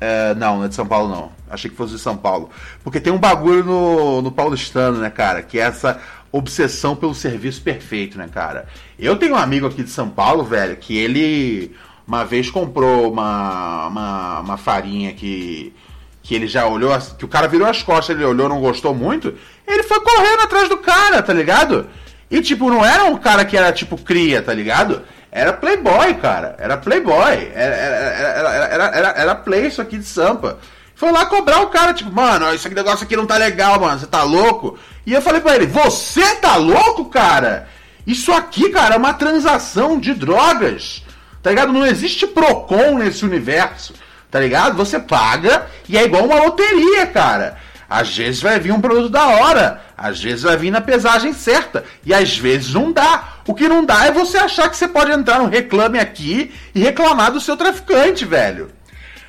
É, 0.00 0.34
não, 0.34 0.58
não 0.58 0.64
é 0.64 0.68
de 0.68 0.74
São 0.74 0.86
Paulo, 0.86 1.08
não. 1.08 1.32
Achei 1.50 1.70
que 1.70 1.76
fosse 1.76 1.94
de 1.94 1.98
São 1.98 2.16
Paulo. 2.16 2.50
Porque 2.84 3.00
tem 3.00 3.12
um 3.12 3.18
bagulho 3.18 3.64
no, 3.64 4.22
no 4.22 4.30
paulistano, 4.30 4.98
né, 4.98 5.10
cara? 5.10 5.42
Que 5.42 5.58
é 5.58 5.62
essa 5.62 6.00
obsessão 6.30 6.94
pelo 6.94 7.14
serviço 7.14 7.62
perfeito, 7.62 8.18
né, 8.18 8.28
cara? 8.32 8.66
Eu 8.98 9.16
tenho 9.16 9.34
um 9.34 9.38
amigo 9.38 9.66
aqui 9.66 9.82
de 9.82 9.90
São 9.90 10.08
Paulo, 10.08 10.44
velho, 10.44 10.76
que 10.76 10.96
ele 10.96 11.74
uma 12.06 12.24
vez 12.24 12.50
comprou 12.50 13.10
uma, 13.10 13.86
uma, 13.86 14.40
uma 14.40 14.56
farinha 14.56 15.12
que, 15.12 15.74
que 16.22 16.34
ele 16.34 16.46
já 16.46 16.66
olhou, 16.66 16.96
que 17.18 17.24
o 17.24 17.28
cara 17.28 17.48
virou 17.48 17.66
as 17.68 17.82
costas, 17.82 18.14
ele 18.14 18.24
olhou, 18.24 18.48
não 18.48 18.60
gostou 18.60 18.94
muito. 18.94 19.34
Ele 19.66 19.82
foi 19.82 20.00
correndo 20.00 20.42
atrás 20.42 20.68
do 20.68 20.78
cara, 20.78 21.22
tá 21.22 21.32
ligado? 21.32 21.88
E, 22.30 22.40
tipo, 22.40 22.70
não 22.70 22.84
era 22.84 23.04
um 23.04 23.16
cara 23.16 23.44
que 23.44 23.56
era, 23.56 23.72
tipo, 23.72 23.96
cria, 23.96 24.42
tá 24.42 24.52
ligado? 24.52 25.02
Era 25.30 25.52
playboy, 25.52 26.14
cara. 26.14 26.56
Era 26.58 26.76
playboy. 26.76 27.50
Era, 27.54 27.74
era, 27.74 28.64
era, 28.66 28.84
era, 28.86 29.08
era 29.08 29.34
play 29.34 29.66
isso 29.66 29.82
aqui 29.82 29.98
de 29.98 30.04
Sampa. 30.04 30.58
Foi 30.94 31.12
lá 31.12 31.26
cobrar 31.26 31.60
o 31.60 31.66
cara, 31.66 31.92
tipo, 31.92 32.10
mano, 32.10 32.52
esse 32.54 32.68
negócio 32.70 33.04
aqui 33.04 33.16
não 33.16 33.26
tá 33.26 33.36
legal, 33.36 33.78
mano. 33.78 33.98
Você 33.98 34.06
tá 34.06 34.22
louco? 34.22 34.78
E 35.04 35.12
eu 35.12 35.20
falei 35.20 35.40
pra 35.40 35.54
ele, 35.54 35.66
você 35.66 36.36
tá 36.36 36.56
louco, 36.56 37.04
cara? 37.06 37.68
Isso 38.06 38.32
aqui, 38.32 38.70
cara, 38.70 38.94
é 38.94 38.98
uma 38.98 39.12
transação 39.12 40.00
de 40.00 40.14
drogas. 40.14 41.02
Tá 41.46 41.50
ligado? 41.50 41.72
Não 41.72 41.86
existe 41.86 42.26
Procon 42.26 42.98
nesse 42.98 43.24
universo. 43.24 43.94
Tá 44.32 44.40
ligado? 44.40 44.76
Você 44.78 44.98
paga 44.98 45.68
e 45.88 45.96
é 45.96 46.02
igual 46.02 46.24
uma 46.24 46.42
loteria, 46.42 47.06
cara. 47.06 47.56
Às 47.88 48.16
vezes 48.16 48.42
vai 48.42 48.58
vir 48.58 48.72
um 48.72 48.80
produto 48.80 49.10
da 49.10 49.28
hora, 49.28 49.80
às 49.96 50.20
vezes 50.20 50.42
vai 50.42 50.56
vir 50.56 50.72
na 50.72 50.80
pesagem 50.80 51.32
certa, 51.32 51.84
e 52.04 52.12
às 52.12 52.36
vezes 52.36 52.74
não 52.74 52.90
dá. 52.90 53.34
O 53.46 53.54
que 53.54 53.68
não 53.68 53.84
dá 53.84 54.06
é 54.06 54.10
você 54.10 54.38
achar 54.38 54.68
que 54.68 54.76
você 54.76 54.88
pode 54.88 55.12
entrar 55.12 55.38
no 55.38 55.46
reclame 55.46 56.00
aqui 56.00 56.52
e 56.74 56.80
reclamar 56.80 57.30
do 57.30 57.40
seu 57.40 57.56
traficante, 57.56 58.24
velho. 58.24 58.72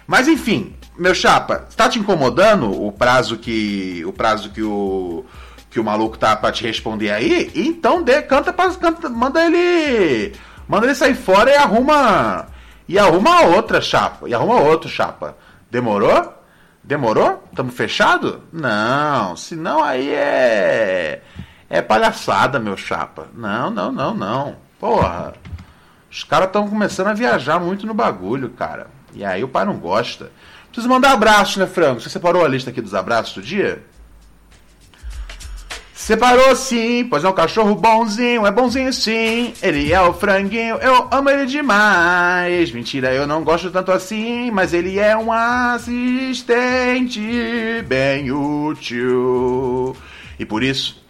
Mas 0.08 0.28
enfim, 0.28 0.76
meu 0.98 1.14
chapa, 1.14 1.68
tá 1.76 1.88
te 1.88 2.00
incomodando 2.00 2.84
o 2.84 2.92
prazo 2.92 3.38
que 3.38 4.04
o 4.08 4.12
prazo 4.12 4.50
que 4.50 4.64
o 4.64 5.24
que 5.70 5.80
o 5.80 5.84
maluco 5.84 6.18
tá 6.18 6.36
pra 6.36 6.52
te 6.52 6.66
responder 6.66 7.12
aí? 7.12 7.52
Então 7.54 8.02
dê, 8.02 8.24
canta, 8.24 8.52
pra, 8.52 8.72
canta 8.72 9.08
manda 9.08 9.46
ele 9.46 10.34
manda 10.68 10.86
ele 10.86 10.96
sair 10.96 11.16
fora 11.16 11.52
e 11.52 11.56
arruma 11.56 12.48
e 12.88 12.98
arruma 12.98 13.42
outra 13.42 13.82
chapa, 13.82 14.30
e 14.30 14.34
arruma 14.34 14.62
outro 14.62 14.90
chapa. 14.90 15.36
Demorou? 15.70 16.34
Demorou? 16.84 17.44
Tamo 17.54 17.70
fechado? 17.70 18.44
Não, 18.52 19.36
senão 19.36 19.84
aí 19.84 20.10
é. 20.14 21.22
É 21.70 21.82
palhaçada, 21.82 22.60
meu 22.60 22.78
chapa. 22.78 23.28
Não, 23.34 23.70
não, 23.70 23.92
não, 23.92 24.14
não. 24.14 24.56
Porra. 24.80 25.34
Os 26.10 26.24
caras 26.24 26.48
estão 26.48 26.70
começando 26.70 27.08
a 27.08 27.14
viajar 27.14 27.60
muito 27.60 27.86
no 27.86 27.94
bagulho, 27.94 28.50
cara. 28.52 28.88
E 29.14 29.26
aí 29.26 29.44
o 29.44 29.50
pai 29.50 29.66
não 29.66 29.76
gosta. 29.78 30.32
Preciso 30.72 30.88
mandar 30.88 31.12
abraços, 31.12 31.58
né, 31.58 31.68
Frango? 31.68 32.00
Você 32.00 32.10
separou 32.10 32.46
a 32.46 32.48
lista 32.48 32.70
aqui 32.70 32.82
dos 32.82 32.96
abraços 32.96 33.34
do 33.34 33.42
dia? 33.42 33.84
Separou 36.08 36.56
sim, 36.56 37.06
pois 37.10 37.26
é 37.26 37.28
um 37.28 37.34
cachorro 37.34 37.76
bonzinho, 37.76 38.48
é 38.48 38.52
bonzinho 38.52 38.94
sim. 38.94 39.54
Ele 39.62 39.92
é 39.92 40.00
o 40.00 40.14
franguinho, 40.14 40.78
eu 40.78 41.06
amo 41.12 41.30
ele 41.30 41.46
demais. 41.46 42.72
Mentira, 42.72 43.14
eu 43.14 43.28
não 43.28 43.44
gosto 43.44 43.70
tanto 43.70 43.92
assim, 43.92 44.50
mas 44.50 44.74
ele 44.74 44.98
é 44.98 45.18
um 45.18 45.34
assistente 45.34 47.20
bem 47.86 48.32
útil. 48.32 49.98
E 50.40 50.46
por 50.46 50.64
isso, 50.64 51.06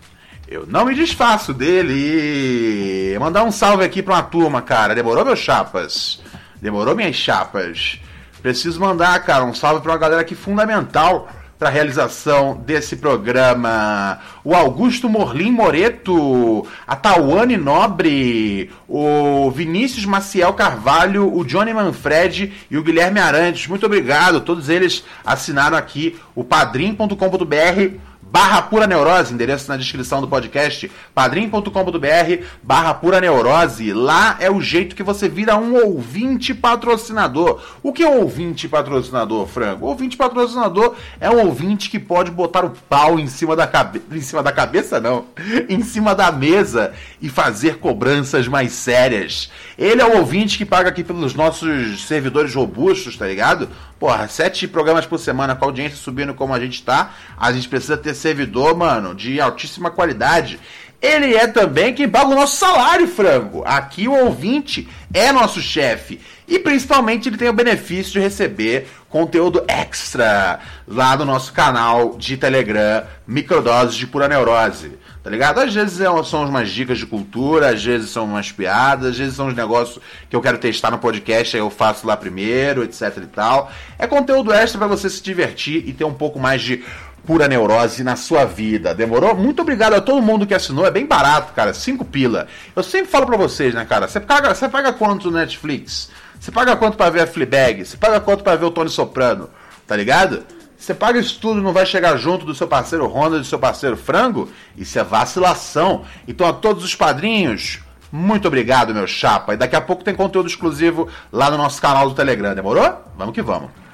eu 0.47 0.65
não 0.65 0.85
me 0.85 0.95
desfaço 0.95 1.53
dele. 1.53 3.15
Mandar 3.19 3.43
um 3.43 3.51
salve 3.51 3.83
aqui 3.83 4.01
pra 4.01 4.15
uma 4.15 4.23
turma, 4.23 4.63
cara. 4.63 4.95
Demorou, 4.95 5.23
meus 5.23 5.37
chapas? 5.37 6.23
Demorou, 6.59 6.95
minhas 6.95 7.15
chapas? 7.15 8.01
Preciso 8.41 8.79
mandar, 8.79 9.23
cara, 9.23 9.45
um 9.45 9.53
salve 9.53 9.81
pra 9.81 9.91
uma 9.91 9.99
galera 9.99 10.21
aqui 10.21 10.33
fundamental 10.33 11.29
para 11.57 11.69
a 11.69 11.71
realização 11.71 12.61
desse 12.65 12.95
programa. 12.95 14.19
O 14.43 14.55
Augusto 14.55 15.09
Morlim 15.09 15.51
Moreto, 15.51 16.65
a 16.85 16.95
Tawane 16.95 17.57
Nobre, 17.57 18.69
o 18.87 19.49
Vinícius 19.51 20.05
Maciel 20.05 20.53
Carvalho, 20.53 21.35
o 21.35 21.43
Johnny 21.43 21.73
Manfred 21.73 22.53
e 22.69 22.77
o 22.77 22.83
Guilherme 22.83 23.19
Arantes. 23.19 23.67
Muito 23.67 23.85
obrigado. 23.85 24.41
Todos 24.41 24.69
eles 24.69 25.03
assinaram 25.25 25.77
aqui 25.77 26.17
o 26.35 26.43
padrim.com.br 26.43 28.06
barra 28.31 28.61
pura 28.61 28.85
neurose, 28.85 29.33
endereço 29.33 29.69
na 29.69 29.77
descrição 29.77 30.21
do 30.21 30.27
podcast, 30.27 30.91
padrim.com.br 31.13 32.45
barra 32.61 32.93
pura 32.93 33.21
neurose. 33.21 33.93
Lá 33.93 34.37
é 34.39 34.51
o 34.51 34.61
jeito 34.61 34.95
que 34.95 35.03
você 35.03 35.29
vira 35.29 35.57
um 35.57 35.75
ouvinte 35.75 36.53
patrocinador. 36.53 37.61
O 37.81 37.93
que 37.93 38.03
é 38.03 38.09
um 38.09 38.21
ouvinte 38.21 38.67
patrocinador, 38.67 39.47
Frango? 39.47 39.85
O 39.85 39.89
ouvinte 39.89 40.17
patrocinador 40.17 40.95
é 41.19 41.29
um 41.29 41.45
ouvinte 41.45 41.89
que 41.89 41.99
pode 41.99 42.31
botar 42.31 42.65
o 42.65 42.71
pau 42.89 43.19
em 43.19 43.27
cima 43.27 43.55
da 43.55 43.65
cabeça. 43.65 44.05
Em 44.11 44.21
cima 44.21 44.43
da 44.43 44.51
cabeça, 44.51 44.99
não. 44.99 45.25
Em 45.69 45.81
cima 45.81 46.13
da 46.15 46.31
mesa 46.31 46.93
e 47.21 47.29
fazer 47.29 47.77
cobranças 47.77 48.47
mais 48.47 48.73
sérias. 48.73 49.49
Ele 49.77 50.01
é 50.01 50.05
o 50.05 50.17
ouvinte 50.17 50.57
que 50.57 50.65
paga 50.65 50.89
aqui 50.89 51.03
pelos 51.03 51.33
nossos 51.33 52.05
servidores 52.05 52.53
robustos, 52.53 53.15
tá 53.15 53.27
ligado? 53.27 53.69
Porra, 53.99 54.27
sete 54.27 54.67
programas 54.67 55.05
por 55.05 55.17
semana 55.17 55.55
com 55.55 55.65
a 55.65 55.67
audiência 55.67 55.97
subindo 55.97 56.33
como 56.33 56.53
a 56.53 56.59
gente 56.59 56.83
tá. 56.83 57.11
A 57.35 57.51
gente 57.51 57.67
precisa 57.67 57.97
ter 57.97 58.13
servidor, 58.17 58.75
mano, 58.75 59.15
de 59.15 59.39
altíssima 59.39 59.89
qualidade. 59.89 60.59
Ele 61.01 61.35
é 61.35 61.45
também 61.45 61.93
quem 61.93 62.09
paga 62.09 62.27
o 62.27 62.35
nosso 62.35 62.57
salário, 62.57 63.07
frango. 63.07 63.63
Aqui 63.65 64.07
o 64.07 64.13
ouvinte 64.25 64.87
é 65.13 65.31
nosso 65.31 65.61
chefe. 65.61 66.19
E 66.47 66.57
principalmente 66.57 67.29
ele 67.29 67.37
tem 67.37 67.49
o 67.49 67.53
benefício 67.53 68.13
de 68.13 68.19
receber 68.19 68.87
conteúdo 69.09 69.63
extra 69.67 70.59
lá 70.87 71.15
no 71.15 71.25
nosso 71.25 71.53
canal 71.53 72.15
de 72.17 72.35
Telegram, 72.37 73.03
Microdoses 73.27 73.95
de 73.95 74.07
Pura 74.07 74.27
Neurose. 74.27 74.93
Tá 75.23 75.29
ligado? 75.29 75.59
Às 75.59 75.73
vezes 75.73 75.99
é- 75.99 76.23
são 76.23 76.45
umas 76.45 76.69
dicas 76.69 76.97
de 76.97 77.05
cultura, 77.05 77.69
às 77.71 77.83
vezes 77.83 78.09
são 78.09 78.23
umas 78.23 78.49
piadas, 78.49 79.09
às 79.09 79.17
vezes 79.17 79.35
são 79.35 79.47
uns 79.47 79.55
negócios 79.55 79.99
que 80.29 80.35
eu 80.35 80.41
quero 80.41 80.57
testar 80.57 80.89
no 80.89 80.97
podcast, 80.99 81.55
aí 81.55 81.61
eu 81.61 81.69
faço 81.69 82.07
lá 82.07 82.15
primeiro, 82.15 82.81
etc 82.81 83.17
e 83.17 83.27
tal. 83.27 83.69
É 83.99 84.07
conteúdo 84.07 84.53
extra 84.53 84.79
para 84.79 84.87
você 84.87 85.09
se 85.09 85.21
divertir 85.21 85.83
e 85.85 85.91
ter 85.91 86.05
um 86.05 86.13
pouco 86.13 86.39
mais 86.39 86.61
de 86.61 86.81
pura 87.27 87.45
neurose 87.45 88.05
na 88.05 88.15
sua 88.15 88.45
vida. 88.45 88.95
Demorou? 88.95 89.35
Muito 89.35 89.61
obrigado 89.61 89.93
a 89.93 90.01
todo 90.01 90.21
mundo 90.21 90.47
que 90.47 90.53
assinou. 90.53 90.87
É 90.87 90.91
bem 90.91 91.05
barato, 91.05 91.53
cara. 91.53 91.73
Cinco 91.73 92.05
pila. 92.05 92.47
Eu 92.73 92.81
sempre 92.81 93.11
falo 93.11 93.25
pra 93.25 93.35
vocês, 93.35 93.75
né, 93.75 93.83
cara? 93.83 94.07
Você 94.07 94.21
paga, 94.21 94.55
você 94.55 94.69
paga 94.69 94.93
quanto 94.93 95.29
no 95.29 95.37
Netflix? 95.37 96.09
Você 96.39 96.51
paga 96.51 96.77
quanto 96.77 96.95
pra 96.95 97.09
ver 97.09 97.21
a 97.21 97.27
Fleabag? 97.27 97.83
Você 97.83 97.97
paga 97.97 98.21
quanto 98.21 98.43
pra 98.45 98.55
ver 98.55 98.65
o 98.65 98.71
Tony 98.71 98.89
Soprano? 98.89 99.49
Tá 99.85 99.95
ligado? 99.97 100.43
Você 100.77 100.93
paga 100.93 101.19
isso 101.19 101.37
tudo 101.41 101.61
não 101.61 101.73
vai 101.73 101.85
chegar 101.85 102.15
junto 102.17 102.45
do 102.45 102.55
seu 102.55 102.67
parceiro 102.67 103.07
Honda 103.07 103.39
do 103.39 103.45
seu 103.45 103.59
parceiro 103.59 103.97
Frango? 103.97 104.49
Isso 104.77 104.97
é 104.97 105.03
vacilação. 105.03 106.05
Então 106.27 106.47
a 106.47 106.53
todos 106.53 106.83
os 106.83 106.95
padrinhos, 106.95 107.79
muito 108.09 108.47
obrigado, 108.47 108.93
meu 108.93 109.07
chapa. 109.07 109.53
E 109.53 109.57
daqui 109.57 109.75
a 109.75 109.81
pouco 109.81 110.03
tem 110.03 110.15
conteúdo 110.15 110.47
exclusivo 110.47 111.09
lá 111.31 111.51
no 111.51 111.57
nosso 111.57 111.81
canal 111.81 112.07
do 112.07 112.15
Telegram. 112.15 112.55
Demorou? 112.55 113.03
Vamos 113.17 113.33
que 113.33 113.41
vamos. 113.41 113.86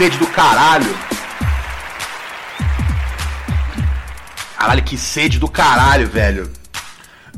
Sede 0.00 0.16
do 0.16 0.26
caralho. 0.28 0.96
Caralho, 4.56 4.82
que 4.82 4.96
sede 4.96 5.38
do 5.38 5.46
caralho, 5.46 6.08
velho. 6.08 6.50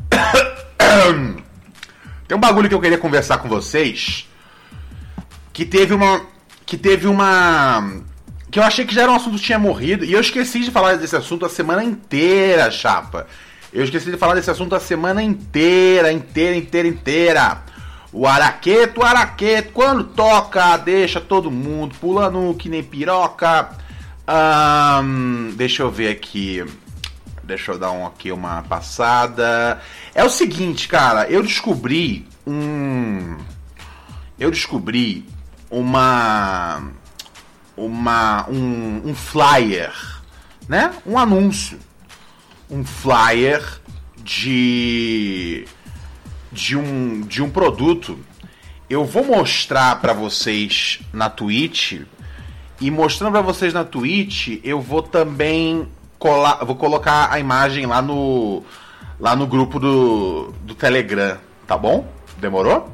Tem 2.25 2.37
um 2.37 2.39
bagulho 2.39 2.69
que 2.69 2.73
eu 2.73 2.79
queria 2.79 2.97
conversar 2.97 3.39
com 3.39 3.49
vocês. 3.49 4.29
Que 5.51 5.65
teve 5.65 5.93
uma. 5.93 6.25
Que 6.65 6.77
teve 6.77 7.05
uma. 7.05 8.01
Que 8.49 8.59
eu 8.59 8.63
achei 8.63 8.85
que 8.85 8.95
já 8.95 9.01
era 9.01 9.11
um 9.11 9.15
assunto 9.15 9.35
que 9.35 9.43
tinha 9.43 9.59
morrido. 9.59 10.05
E 10.05 10.13
eu 10.13 10.21
esqueci 10.21 10.61
de 10.61 10.71
falar 10.71 10.95
desse 10.95 11.17
assunto 11.17 11.45
a 11.45 11.49
semana 11.49 11.83
inteira, 11.83 12.71
chapa. 12.71 13.27
Eu 13.73 13.83
esqueci 13.83 14.09
de 14.09 14.15
falar 14.15 14.35
desse 14.35 14.49
assunto 14.49 14.73
a 14.73 14.79
semana 14.79 15.21
inteira, 15.21 16.13
inteira, 16.13 16.55
inteira, 16.55 16.87
inteira. 16.87 17.61
O 18.13 18.27
araqueto, 18.27 19.01
o 19.01 19.03
araqueto, 19.03 19.73
quando 19.73 20.03
toca, 20.03 20.77
deixa 20.77 21.19
todo 21.19 21.49
mundo 21.49 21.95
pulando 21.99 22.53
que 22.53 22.69
nem 22.69 22.83
piroca. 22.83 23.71
Ahn, 24.27 25.49
deixa 25.55 25.81
eu 25.81 25.89
ver 25.89 26.09
aqui. 26.09 26.63
Deixa 27.43 27.71
eu 27.71 27.79
dar 27.79 27.91
um, 27.91 28.05
aqui 28.05 28.31
uma 28.31 28.61
passada. 28.61 29.81
É 30.13 30.23
o 30.23 30.29
seguinte, 30.29 30.87
cara, 30.87 31.27
eu 31.27 31.41
descobri 31.41 32.27
um. 32.45 33.35
Eu 34.39 34.51
descobri 34.51 35.27
uma. 35.71 36.83
Uma. 37.75 38.45
Um, 38.47 39.09
um 39.09 39.15
flyer, 39.15 39.91
né? 40.69 40.93
Um 41.03 41.17
anúncio. 41.17 41.79
Um 42.69 42.85
flyer 42.85 43.81
de. 44.17 45.65
De 46.53 46.77
um, 46.77 47.21
de 47.21 47.41
um 47.41 47.49
produto. 47.49 48.17
Eu 48.89 49.03
vou 49.03 49.25
mostrar 49.25 49.99
pra 49.99 50.13
vocês 50.13 50.99
na 51.11 51.29
Twitch. 51.29 52.01
E 52.79 52.91
mostrando 52.91 53.31
pra 53.31 53.41
vocês 53.41 53.73
na 53.73 53.83
Twitch, 53.83 54.59
eu 54.63 54.79
vou 54.79 55.01
também 55.01 55.87
colar, 56.19 56.63
vou 56.63 56.75
colocar 56.75 57.31
a 57.31 57.39
imagem 57.39 57.85
lá 57.85 58.01
no 58.01 58.63
lá 59.19 59.35
no 59.35 59.47
grupo 59.47 59.79
do, 59.79 60.53
do 60.61 60.75
Telegram, 60.75 61.37
tá 61.65 61.77
bom? 61.77 62.07
Demorou? 62.37 62.91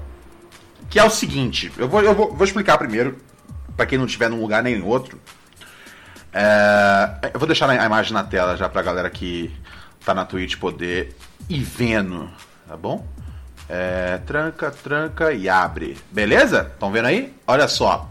Que 0.90 1.00
é 1.00 1.04
o 1.04 1.10
seguinte, 1.10 1.72
eu 1.78 1.88
vou, 1.88 2.02
eu 2.02 2.14
vou, 2.14 2.34
vou 2.34 2.44
explicar 2.44 2.78
primeiro, 2.78 3.18
pra 3.76 3.86
quem 3.86 3.98
não 3.98 4.06
estiver 4.06 4.30
num 4.30 4.42
lugar 4.42 4.62
nem 4.62 4.76
em 4.76 4.82
outro. 4.84 5.20
É, 6.32 7.32
eu 7.34 7.40
vou 7.40 7.48
deixar 7.48 7.70
a 7.70 7.86
imagem 7.86 8.14
na 8.14 8.24
tela 8.24 8.56
já 8.56 8.70
pra 8.70 8.82
galera 8.82 9.10
que 9.10 9.52
tá 10.06 10.14
na 10.14 10.26
Twitch 10.26 10.58
poder 10.58 11.16
ir 11.50 11.62
vendo, 11.62 12.30
tá 12.68 12.78
bom? 12.78 13.08
É, 13.70 14.18
tranca, 14.26 14.72
tranca 14.72 15.32
e 15.32 15.48
abre. 15.48 15.96
Beleza? 16.12 16.72
Estão 16.74 16.92
vendo 16.92 17.06
aí? 17.06 17.34
Olha 17.46 17.68
só. 17.68 18.10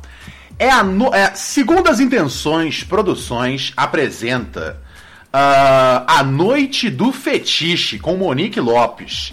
É 0.59 0.71
a 0.71 0.83
no, 0.85 1.13
é, 1.15 1.35
segundo 1.35 1.89
as 1.89 2.01
intenções, 2.01 2.85
produções 2.85 3.73
apresenta 3.77 4.81
ah, 5.33 6.05
a 6.07 6.23
Noite 6.23 6.89
do 6.89 7.13
Fetiche 7.13 7.99
com 7.99 8.17
Monique 8.17 8.61
Lopes. 8.61 9.33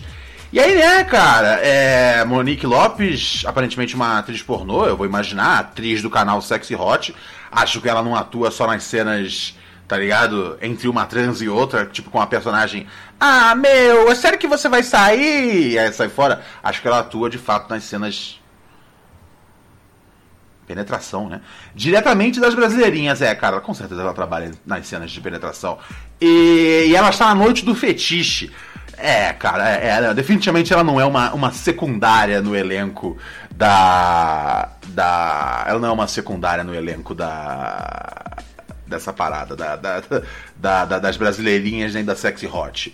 E 0.52 0.60
aí, 0.60 0.76
né, 0.76 1.04
cara, 1.04 1.60
é, 1.62 2.24
Monique 2.24 2.66
Lopes, 2.66 3.44
aparentemente 3.46 3.96
uma 3.96 4.20
atriz 4.20 4.42
pornô, 4.42 4.86
eu 4.86 4.96
vou 4.96 5.06
imaginar, 5.06 5.60
atriz 5.60 6.02
do 6.02 6.10
canal 6.10 6.42
Sexy 6.42 6.76
Hot. 6.76 7.14
Acho 7.52 7.82
que 7.82 7.90
ela 7.90 8.04
não 8.04 8.16
atua 8.16 8.52
só 8.52 8.68
nas 8.68 8.84
cenas, 8.84 9.56
tá 9.88 9.98
ligado? 9.98 10.58
Entre 10.62 10.88
uma 10.88 11.06
trans 11.06 11.42
e 11.42 11.50
outra, 11.50 11.86
tipo 11.86 12.10
com 12.10 12.22
a 12.22 12.28
personagem. 12.28 12.88
Ah, 13.20 13.56
meu, 13.56 14.10
é 14.12 14.16
sério 14.16 14.38
que 14.38 14.48
você 14.48 14.68
vai 14.68 14.84
sair? 14.84 15.72
E 15.72 15.80
aí 15.80 15.92
sai 15.94 16.10
fora. 16.10 16.42
Acho 16.64 16.82
que 16.82 16.88
ela 16.88 17.00
atua 17.00 17.30
de 17.30 17.38
fato 17.38 17.70
nas 17.70 17.84
cenas 17.84 18.40
penetração, 20.68 21.30
né? 21.30 21.42
Diretamente 21.76 22.40
das 22.40 22.56
brasileirinhas, 22.56 23.22
é, 23.22 23.34
cara, 23.36 23.62
com 23.62 23.74
certeza 23.74 24.02
ela 24.02 24.14
trabalha 24.14 24.52
nas 24.66 24.88
cenas 24.88 25.12
de 25.12 25.22
penetração. 25.22 25.78
E, 26.20 26.86
e 26.90 26.96
ela 26.96 27.10
está 27.10 27.28
na 27.28 27.36
noite 27.36 27.64
do 27.64 27.76
fetiche. 27.76 28.52
É, 28.98 29.32
cara, 29.34 29.70
é, 29.78 29.88
ela- 29.90 30.14
definitivamente 30.14 30.74
ela 30.74 30.84
não 30.84 31.00
é 31.00 31.06
uma, 31.06 31.34
uma 31.34 31.52
secundária 31.52 32.42
no 32.42 32.56
elenco 32.56 33.18
da. 33.52 34.70
da. 34.88 35.66
Ela 35.68 35.80
não 35.80 35.90
é 35.90 35.92
uma 35.92 36.08
secundária 36.08 36.64
no 36.64 36.74
elenco 36.74 37.14
da. 37.14 38.38
Dessa 38.88 39.12
parada, 39.14 39.56
da, 39.56 39.76
da, 39.76 40.02
da- 40.58 40.86
da- 40.86 41.00
das 41.00 41.18
brasileirinhas 41.18 41.94
nem 41.94 42.04
da 42.06 42.16
sexy 42.16 42.48
hot. 42.48 42.94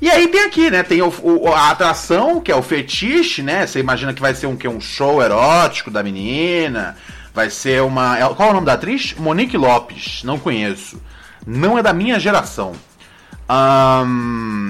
E 0.00 0.10
aí 0.10 0.28
tem 0.28 0.42
aqui, 0.44 0.70
né? 0.70 0.82
Tem 0.82 1.00
o- 1.02 1.12
o- 1.22 1.48
a 1.52 1.70
atração, 1.70 2.40
que 2.40 2.52
é 2.52 2.56
o 2.56 2.62
fetiche, 2.62 3.42
né? 3.42 3.66
Você 3.66 3.80
imagina 3.80 4.12
que 4.12 4.20
vai 4.20 4.34
ser 4.34 4.46
um, 4.46 4.54
que, 4.56 4.68
um 4.68 4.80
show 4.80 5.22
erótico 5.22 5.90
da 5.90 6.02
menina. 6.02 6.96
Vai 7.34 7.48
ser 7.50 7.82
uma. 7.82 8.18
é- 8.18 8.28
Qual 8.34 8.48
é 8.48 8.50
o 8.50 8.54
nome 8.54 8.66
da 8.66 8.74
atriz? 8.74 9.14
Monique 9.18 9.56
Lopes. 9.56 10.22
Não 10.24 10.38
conheço. 10.38 11.00
Não 11.46 11.78
é 11.78 11.82
da 11.82 11.92
minha 11.92 12.18
geração. 12.18 12.72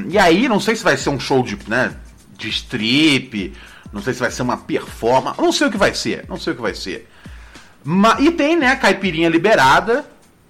E 0.09 0.19
aí, 0.19 0.49
não 0.49 0.61
sei 0.61 0.77
se 0.77 0.85
vai 0.85 0.97
ser 0.97 1.11
um 1.11 1.19
show 1.19 1.43
de, 1.43 1.59
né, 1.67 1.93
de 2.37 2.49
strip. 2.49 3.53
Não 3.93 4.03
sei 4.03 4.12
se 4.14 4.21
vai 4.21 4.31
ser 4.31 4.43
uma 4.43 4.57
performance. 4.59 5.41
Não 5.41 5.51
sei 5.53 5.67
o 5.69 5.71
que 5.71 5.77
vai 5.79 5.95
ser. 5.95 6.25
Não 6.29 6.37
sei 6.39 6.53
o 6.53 6.57
que 6.57 6.62
vai 6.62 6.75
ser. 6.75 7.09
E 8.21 8.31
tem, 8.33 8.57
né, 8.57 8.77
caipirinha 8.77 9.29
liberada, 9.29 10.05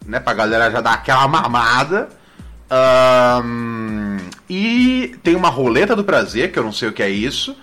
né, 0.06 0.20
pra 0.20 0.32
galera 0.34 0.70
já 0.70 0.80
dar 0.80 0.94
aquela 0.94 1.26
mamada. 1.28 2.08
Ahn, 2.70 4.18
e 4.48 5.16
tem 5.22 5.36
uma 5.36 5.48
roleta 5.48 5.94
do 5.94 6.04
prazer, 6.04 6.52
que 6.52 6.58
eu 6.58 6.64
não 6.64 6.72
sei 6.72 6.88
o 6.88 6.92
que 6.92 7.02
é 7.02 7.08
isso, 7.08 7.56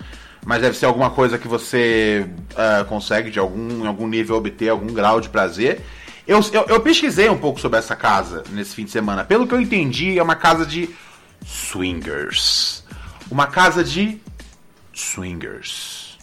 mas 0.44 0.62
deve 0.62 0.76
ser 0.76 0.86
alguma 0.86 1.10
coisa 1.10 1.38
que 1.38 1.48
você 1.48 2.26
ah, 2.56 2.84
consegue 2.88 3.30
de 3.30 3.38
algum, 3.38 3.84
em 3.84 3.86
algum 3.86 4.06
nível 4.06 4.36
obter 4.36 4.68
algum 4.68 4.92
grau 4.92 5.20
de 5.20 5.28
prazer. 5.28 5.82
Eu, 6.26 6.40
eu, 6.52 6.64
eu 6.68 6.80
pesquisei 6.80 7.28
um 7.28 7.36
pouco 7.36 7.60
sobre 7.60 7.78
essa 7.78 7.94
casa 7.94 8.44
nesse 8.50 8.74
fim 8.74 8.84
de 8.84 8.90
semana. 8.90 9.24
Pelo 9.24 9.46
que 9.46 9.54
eu 9.54 9.60
entendi, 9.60 10.18
é 10.18 10.22
uma 10.22 10.36
casa 10.36 10.64
de 10.64 10.88
swingers. 11.44 12.82
Uma 13.30 13.46
casa 13.46 13.84
de 13.84 14.20
swingers. 14.94 16.18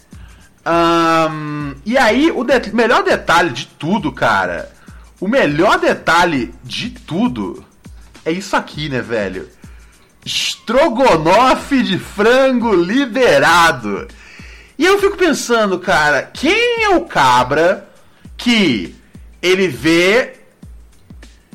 Ahn, 0.65 1.73
e 1.85 1.97
aí, 1.97 2.31
o 2.31 2.43
de- 2.43 2.73
melhor 2.75 3.03
detalhe 3.03 3.51
de 3.51 3.67
tudo, 3.67 4.11
cara. 4.11 4.71
O 5.21 5.27
melhor 5.27 5.77
detalhe 5.77 6.51
de 6.63 6.89
tudo 6.89 7.63
é 8.25 8.31
isso 8.31 8.55
aqui, 8.55 8.89
né, 8.89 9.01
velho? 9.01 9.47
Estrogonofe 10.25 11.83
de 11.83 11.99
frango 11.99 12.73
liberado. 12.73 14.07
E 14.79 14.83
eu 14.83 14.99
fico 14.99 15.15
pensando, 15.15 15.77
cara, 15.77 16.23
quem 16.23 16.83
é 16.83 16.89
o 16.89 17.05
cabra 17.05 17.87
que 18.35 18.95
ele 19.43 19.67
vê 19.67 20.41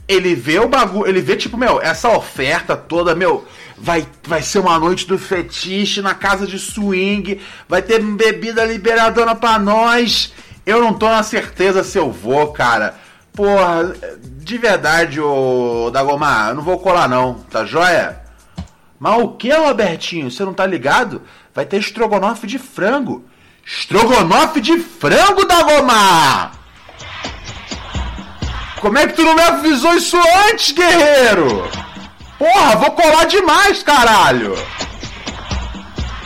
ele 0.09 0.37
vê 0.37 0.61
o 0.61 0.69
bagulho, 0.69 1.09
ele 1.09 1.21
vê 1.21 1.35
tipo, 1.35 1.57
meu, 1.57 1.81
essa 1.83 2.09
oferta 2.11 2.77
toda, 2.77 3.13
meu, 3.13 3.45
vai, 3.77 4.07
vai 4.23 4.41
ser 4.41 4.61
uma 4.61 4.79
noite 4.79 5.05
do 5.05 5.19
fetiche 5.19 6.01
na 6.01 6.15
casa 6.15 6.47
de 6.47 6.61
swing, 6.61 7.41
vai 7.69 7.83
ter 7.83 8.01
bebida 8.01 8.65
liberadona 8.65 9.35
pra 9.35 9.59
nós. 9.59 10.33
Eu 10.65 10.81
não 10.81 10.95
tô 10.95 11.09
na 11.09 11.25
certeza 11.25 11.83
se 11.83 11.99
eu 11.99 12.13
vou, 12.13 12.53
cara. 12.53 12.95
Porra, 13.37 13.95
de 14.23 14.57
verdade, 14.57 15.21
ô 15.21 15.91
Dagomar, 15.93 16.49
eu 16.49 16.55
não 16.55 16.63
vou 16.63 16.79
colar 16.79 17.07
não, 17.07 17.35
tá 17.35 17.67
joia? 17.67 18.19
Mas 18.99 19.23
o 19.23 19.29
que, 19.29 19.53
Robertinho? 19.53 20.31
Você 20.31 20.43
não 20.43 20.55
tá 20.55 20.65
ligado? 20.65 21.21
Vai 21.55 21.67
ter 21.67 21.77
estrogonofe 21.77 22.47
de 22.47 22.59
frango. 22.59 23.27
Estrogonofe 23.65 24.59
de 24.63 24.79
frango, 24.79 25.45
Dagomar! 25.45 26.53
Como 28.81 28.97
é 28.97 29.07
que 29.07 29.13
tu 29.13 29.23
não 29.23 29.35
me 29.35 29.43
avisou 29.43 29.93
isso 29.95 30.17
antes, 30.49 30.73
guerreiro? 30.73 31.69
Porra, 32.39 32.77
vou 32.77 32.93
colar 32.93 33.27
demais, 33.27 33.83
caralho! 33.83 34.55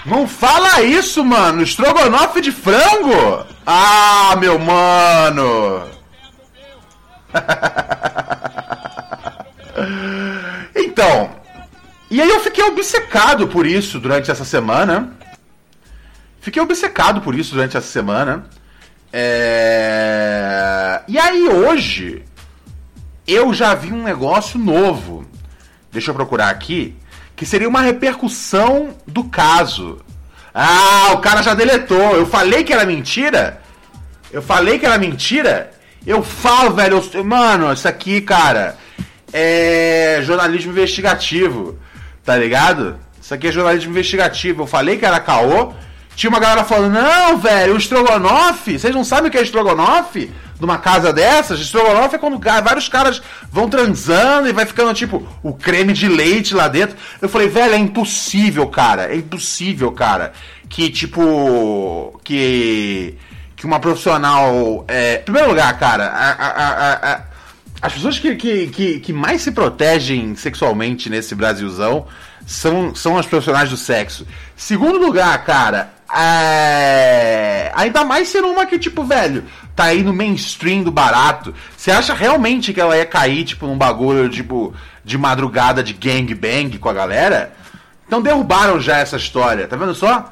Não 0.07 0.29
fala 0.29 0.81
isso, 0.81 1.25
mano! 1.25 1.61
Estrogonofe 1.61 2.41
de 2.41 2.53
frango? 2.53 3.45
Ah, 3.67 4.37
meu 4.39 4.61
mano! 4.61 6.00
então, 10.75 11.31
e 12.11 12.21
aí 12.21 12.29
eu 12.29 12.41
fiquei 12.41 12.65
obcecado 12.65 13.49
por 13.49 13.67
isso 13.67 14.01
durante 14.01 14.31
essa 14.31 14.45
semana. 14.45 15.17
Fiquei 16.41 16.61
obcecado 16.61 17.21
por 17.21 17.35
isso 17.35 17.55
durante 17.55 17.77
essa 17.77 17.87
semana. 17.87 18.47
É... 19.13 21.03
E 21.07 21.19
aí 21.19 21.49
hoje 21.49 22.25
eu 23.27 23.55
já 23.55 23.75
vi 23.75 23.93
um 23.93 24.03
negócio 24.03 24.59
novo. 24.59 25.25
Deixa 25.93 26.11
eu 26.11 26.15
procurar 26.15 26.51
aqui. 26.51 26.97
Que 27.37 27.47
seria 27.47 27.69
uma 27.69 27.81
repercussão 27.81 28.97
do 29.07 29.25
caso. 29.25 30.01
Ah, 30.53 31.11
o 31.13 31.19
cara 31.19 31.43
já 31.43 31.55
deletou. 31.55 32.17
Eu 32.17 32.27
falei 32.27 32.65
que 32.65 32.73
era 32.73 32.85
mentira? 32.85 33.63
Eu 34.33 34.43
falei 34.43 34.79
que 34.79 34.87
era 34.87 34.99
mentira? 34.99 35.71
Eu 36.07 36.23
falo, 36.23 36.75
velho. 36.75 37.03
Eu... 37.13 37.25
Mano, 37.25 37.73
isso 37.73 37.89
aqui, 37.89 38.21
cara, 38.21 38.77
é 39.33 40.21
jornalismo 40.23 40.73
investigativo. 40.73 41.79
Tá 42.25 42.37
ligado? 42.37 42.97
Isso 43.21 43.35
aqui 43.35 43.49
é 43.49 43.53
jornalismo 43.53 43.91
investigativo. 43.91 44.63
Eu 44.63 44.67
falei 44.67 44.99
que 44.99 45.07
era 45.07 45.21
caô. 45.21 45.73
Tinha 46.17 46.31
uma 46.31 46.41
galera 46.41 46.65
falando, 46.65 46.93
não, 46.93 47.39
velho, 47.39 47.75
o 47.75 47.79
estrogonofe, 47.79 48.79
vocês 48.79 48.95
não 48.95 49.05
sabem 49.05 49.29
o 49.29 49.31
que 49.31 49.39
é 49.39 49.43
estrogonofe? 49.43 50.31
Numa 50.61 50.77
casa 50.77 51.15
dessas, 51.15 51.61
estrogonofe 51.61 52.17
é 52.17 52.19
quando 52.19 52.39
vários 52.39 52.89
caras 52.89 53.23
vão 53.51 53.71
transando 53.71 54.47
e 54.47 54.53
vai 54.53 54.67
ficando 54.67 54.93
tipo 54.93 55.27
o 55.43 55.55
creme 55.55 55.95
de 55.95 56.07
leite 56.09 56.55
lá 56.55 56.69
dentro. 56.69 56.97
Eu 57.23 57.29
falei, 57.29 57.49
velho, 57.49 57.73
é 57.73 57.79
impossível, 57.79 58.67
cara. 58.67 59.11
É 59.11 59.17
impossível, 59.17 59.91
cara. 59.93 60.33
Que 60.69 60.91
tipo. 60.91 62.21
Que. 62.23 63.17
Que 63.61 63.67
uma 63.67 63.79
profissional. 63.79 64.87
É... 64.89 65.17
Em 65.17 65.23
primeiro 65.23 65.51
lugar, 65.51 65.79
cara, 65.79 66.07
a, 66.07 66.31
a, 66.31 67.13
a, 67.13 67.21
as 67.83 67.93
pessoas 67.93 68.19
que, 68.19 68.35
que, 68.35 68.69
que, 68.69 69.01
que 69.01 69.13
mais 69.13 69.43
se 69.43 69.53
protegem 69.53 70.35
sexualmente 70.35 71.11
nesse 71.11 71.35
Brasilzão 71.35 72.07
são, 72.47 72.95
são 72.95 73.19
as 73.19 73.27
profissionais 73.27 73.69
do 73.69 73.77
sexo. 73.77 74.27
Segundo 74.57 74.99
lugar, 74.99 75.45
cara, 75.45 75.91
é... 76.11 77.71
ainda 77.75 78.03
mais 78.03 78.29
ser 78.29 78.43
uma 78.45 78.65
que, 78.65 78.79
tipo, 78.79 79.05
velho, 79.05 79.45
tá 79.77 79.85
aí 79.85 80.03
no 80.03 80.15
mainstream 80.15 80.83
do 80.83 80.91
barato. 80.91 81.55
Você 81.77 81.91
acha 81.91 82.15
realmente 82.15 82.73
que 82.73 82.81
ela 82.81 82.97
ia 82.97 83.05
cair, 83.05 83.45
tipo, 83.45 83.67
num 83.67 83.77
bagulho, 83.77 84.27
tipo, 84.31 84.73
de 85.05 85.19
madrugada 85.19 85.83
de 85.83 85.93
gangbang 85.93 86.79
com 86.79 86.89
a 86.89 86.95
galera? 86.95 87.53
Então 88.07 88.23
derrubaram 88.23 88.81
já 88.81 88.97
essa 88.97 89.19
história, 89.19 89.69
tá 89.69 89.77
vendo 89.77 89.95
só? 89.95 90.31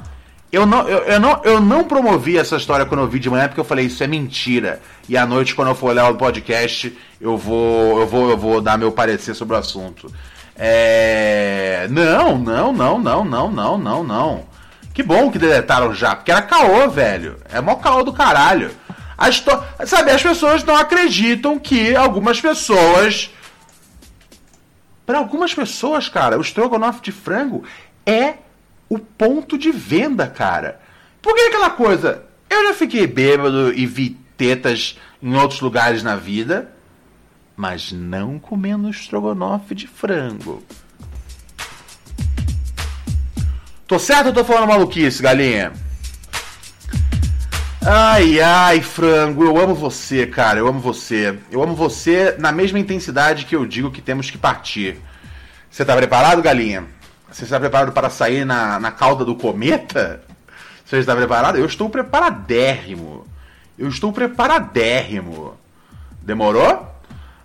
Eu 0.50 0.64
não, 0.64 0.88
eu, 0.88 0.98
eu, 1.00 1.20
não, 1.20 1.40
eu 1.44 1.60
não 1.60 1.84
promovi 1.84 2.38
essa 2.38 2.56
história 2.56 2.86
quando 2.86 3.00
eu 3.02 3.08
vi 3.08 3.18
de 3.18 3.28
manhã 3.28 3.48
porque 3.48 3.60
eu 3.60 3.64
falei 3.64 3.86
isso 3.86 4.02
é 4.02 4.06
mentira. 4.06 4.80
E 5.08 5.16
à 5.16 5.26
noite, 5.26 5.54
quando 5.54 5.68
eu 5.68 5.74
for 5.74 5.90
olhar 5.90 6.10
o 6.10 6.16
podcast, 6.16 6.96
eu 7.20 7.36
vou, 7.36 8.00
eu 8.00 8.06
vou, 8.06 8.30
eu 8.30 8.38
vou 8.38 8.60
dar 8.60 8.78
meu 8.78 8.90
parecer 8.90 9.34
sobre 9.34 9.54
o 9.54 9.58
assunto. 9.58 10.10
É... 10.56 11.86
Não, 11.90 12.38
não, 12.38 12.72
não, 12.72 12.98
não, 12.98 13.24
não, 13.24 13.50
não, 13.50 13.78
não, 13.78 14.04
não. 14.04 14.46
Que 14.94 15.02
bom 15.02 15.30
que 15.30 15.38
deletaram 15.38 15.94
já, 15.94 16.16
porque 16.16 16.32
era 16.32 16.42
caô, 16.42 16.88
velho. 16.88 17.36
É 17.52 17.60
mó 17.60 17.76
caô 17.76 18.02
do 18.02 18.12
caralho. 18.12 18.70
A 19.16 19.28
história, 19.28 19.64
sabe, 19.84 20.10
as 20.10 20.22
pessoas 20.22 20.64
não 20.64 20.76
acreditam 20.76 21.58
que 21.58 21.94
algumas 21.94 22.40
pessoas. 22.40 23.30
Para 25.04 25.18
algumas 25.18 25.52
pessoas, 25.52 26.08
cara, 26.08 26.38
o 26.38 26.40
estrogonofe 26.40 27.02
de 27.02 27.12
frango 27.12 27.64
é 28.06 28.34
o 28.88 28.98
ponto 28.98 29.58
de 29.58 29.70
venda, 29.70 30.26
cara. 30.26 30.80
Porque 31.20 31.40
aquela 31.42 31.70
coisa, 31.70 32.24
eu 32.48 32.68
já 32.68 32.74
fiquei 32.74 33.06
bêbado 33.06 33.72
e 33.72 33.86
vi 33.86 34.16
tetas 34.36 34.98
em 35.22 35.34
outros 35.34 35.60
lugares 35.60 36.02
na 36.02 36.16
vida, 36.16 36.72
mas 37.56 37.92
não 37.92 38.38
comendo 38.38 38.88
estrogonofe 38.88 39.74
de 39.74 39.86
frango. 39.86 40.62
Tô 43.86 43.98
certo 43.98 44.26
ou 44.26 44.32
tô 44.32 44.44
falando 44.44 44.68
maluquice, 44.68 45.22
galinha? 45.22 45.72
Ai, 47.80 48.38
ai, 48.38 48.82
frango, 48.82 49.44
eu 49.44 49.56
amo 49.56 49.74
você, 49.74 50.26
cara, 50.26 50.58
eu 50.58 50.68
amo 50.68 50.78
você. 50.78 51.38
Eu 51.50 51.62
amo 51.62 51.74
você 51.74 52.34
na 52.38 52.52
mesma 52.52 52.78
intensidade 52.78 53.46
que 53.46 53.56
eu 53.56 53.64
digo 53.64 53.90
que 53.90 54.02
temos 54.02 54.30
que 54.30 54.36
partir. 54.36 55.00
Você 55.70 55.84
tá 55.84 55.96
preparado, 55.96 56.42
galinha? 56.42 56.84
Você 57.30 57.44
está 57.44 57.60
preparado 57.60 57.92
para 57.92 58.08
sair 58.08 58.44
na, 58.44 58.80
na 58.80 58.90
cauda 58.90 59.24
do 59.24 59.34
cometa? 59.34 60.22
Você 60.84 60.98
está 60.98 61.14
preparado? 61.14 61.58
Eu 61.58 61.66
estou 61.66 61.90
preparadérrimo. 61.90 63.26
Eu 63.78 63.88
estou 63.88 64.12
preparadérrimo. 64.12 65.54
Demorou? 66.22 66.86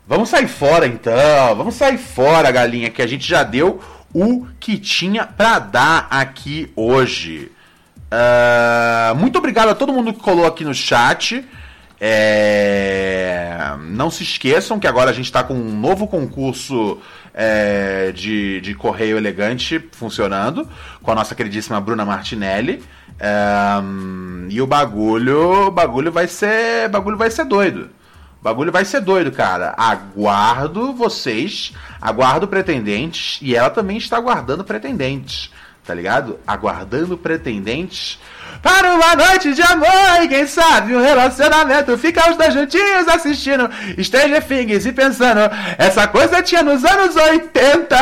Vamos 0.07 0.29
sair 0.29 0.47
fora 0.47 0.87
então. 0.87 1.55
Vamos 1.55 1.75
sair 1.75 1.97
fora, 1.97 2.51
galinha, 2.51 2.89
que 2.89 3.01
a 3.01 3.07
gente 3.07 3.27
já 3.27 3.43
deu 3.43 3.81
o 4.13 4.47
que 4.59 4.77
tinha 4.77 5.25
para 5.25 5.59
dar 5.59 6.07
aqui 6.09 6.71
hoje. 6.75 7.51
Uh, 8.11 9.15
muito 9.15 9.37
obrigado 9.37 9.69
a 9.69 9.75
todo 9.75 9.91
mundo 9.91 10.13
que 10.13 10.19
colou 10.19 10.45
aqui 10.45 10.63
no 10.63 10.73
chat. 10.73 11.45
É... 11.99 13.75
Não 13.79 14.11
se 14.11 14.23
esqueçam 14.23 14.79
que 14.79 14.87
agora 14.87 15.09
a 15.09 15.13
gente 15.13 15.25
está 15.25 15.43
com 15.43 15.53
um 15.53 15.79
novo 15.79 16.05
concurso 16.05 16.99
é, 17.33 18.11
de, 18.11 18.61
de 18.61 18.75
correio 18.75 19.17
elegante 19.17 19.79
funcionando 19.91 20.67
com 21.01 21.11
a 21.11 21.15
nossa 21.15 21.33
queridíssima 21.33 21.81
Bruna 21.81 22.05
Martinelli. 22.05 22.83
É, 23.19 23.81
e 24.49 24.61
o 24.61 24.67
bagulho, 24.67 25.71
bagulho 25.71 26.11
vai 26.11 26.27
ser, 26.27 26.89
bagulho 26.89 27.17
vai 27.17 27.31
ser 27.31 27.45
doido. 27.45 27.89
O 28.39 28.43
bagulho 28.43 28.71
vai 28.71 28.83
ser 28.83 28.99
doido, 28.99 29.31
cara. 29.31 29.73
Aguardo 29.77 30.93
vocês, 30.93 31.73
aguardo 32.01 32.47
pretendentes 32.47 33.39
e 33.41 33.55
ela 33.55 33.69
também 33.69 33.97
está 33.97 34.17
aguardando 34.17 34.63
pretendentes, 34.63 35.49
tá 35.85 35.93
ligado? 35.93 36.37
Aguardando 36.45 37.17
pretendentes 37.17 38.19
para 38.61 38.93
uma 38.93 39.15
noite 39.15 39.53
de 39.53 39.61
amor. 39.61 40.23
E 40.23 40.27
quem 40.27 40.47
sabe 40.47 40.95
um 40.95 41.01
relacionamento 41.01 41.97
fica 41.97 42.29
os 42.29 42.37
dois 42.37 42.53
juntinhos 42.53 43.07
assistindo 43.07 43.69
Stranger 43.99 44.43
Things 44.43 44.85
e 44.85 44.91
pensando, 44.91 45.39
essa 45.77 46.07
coisa 46.07 46.41
tinha 46.41 46.63
nos 46.63 46.83
anos 46.85 47.15
80. 47.15 47.97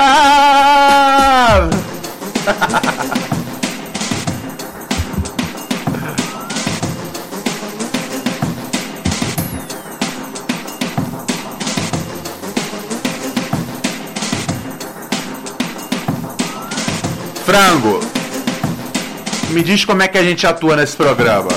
Frango. 17.45 18.20
Me 19.53 19.63
diz 19.63 19.83
como 19.83 20.01
é 20.01 20.07
que 20.07 20.17
a 20.17 20.23
gente 20.23 20.47
atua 20.47 20.77
nesse 20.77 20.95
programa. 20.95 21.49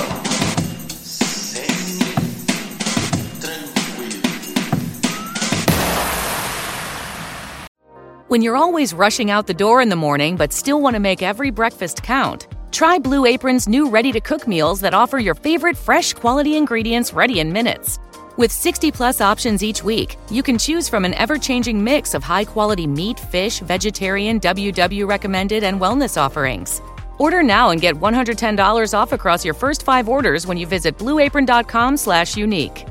When 8.27 8.43
you're 8.43 8.57
always 8.57 8.93
rushing 8.93 9.31
out 9.31 9.47
the 9.47 9.55
door 9.55 9.81
in 9.81 9.91
the 9.91 9.97
morning 9.97 10.35
but 10.35 10.53
still 10.53 10.81
want 10.81 10.95
to 10.95 11.01
make 11.01 11.23
every 11.23 11.53
breakfast 11.53 12.03
count, 12.03 12.49
try 12.73 12.99
Blue 12.99 13.27
Apron's 13.27 13.69
new 13.69 13.89
ready 13.89 14.11
to 14.11 14.21
cook 14.21 14.49
meals 14.49 14.81
that 14.81 14.93
offer 14.93 15.21
your 15.21 15.37
favorite 15.37 15.77
fresh 15.77 16.13
quality 16.15 16.57
ingredients 16.57 17.13
ready 17.13 17.39
in 17.39 17.53
minutes. 17.53 18.01
With 18.37 18.51
60 18.51 18.91
plus 18.91 19.21
options 19.21 19.63
each 19.63 19.85
week, 19.85 20.17
you 20.33 20.43
can 20.43 20.59
choose 20.59 20.89
from 20.89 21.05
an 21.05 21.15
ever 21.15 21.39
changing 21.39 21.85
mix 21.85 22.15
of 22.15 22.25
high 22.25 22.45
quality 22.45 22.89
meat, 22.89 23.21
fish, 23.21 23.61
vegetarian, 23.61 24.41
WW 24.41 25.07
recommended, 25.07 25.63
and 25.63 25.81
wellness 25.81 26.21
offerings. 26.21 26.83
Order 27.19 27.43
now 27.43 27.71
and 27.71 27.81
get 27.81 27.95
$110 27.95 28.95
off 28.99 29.13
across 29.13 29.45
your 29.45 29.55
first 29.55 29.83
five 29.83 30.09
orders 30.09 30.47
when 30.47 30.57
you 30.57 30.67
visit 30.67 30.99
blueapron.com 30.99 31.97
slash 31.97 32.37
unique. 32.37 32.87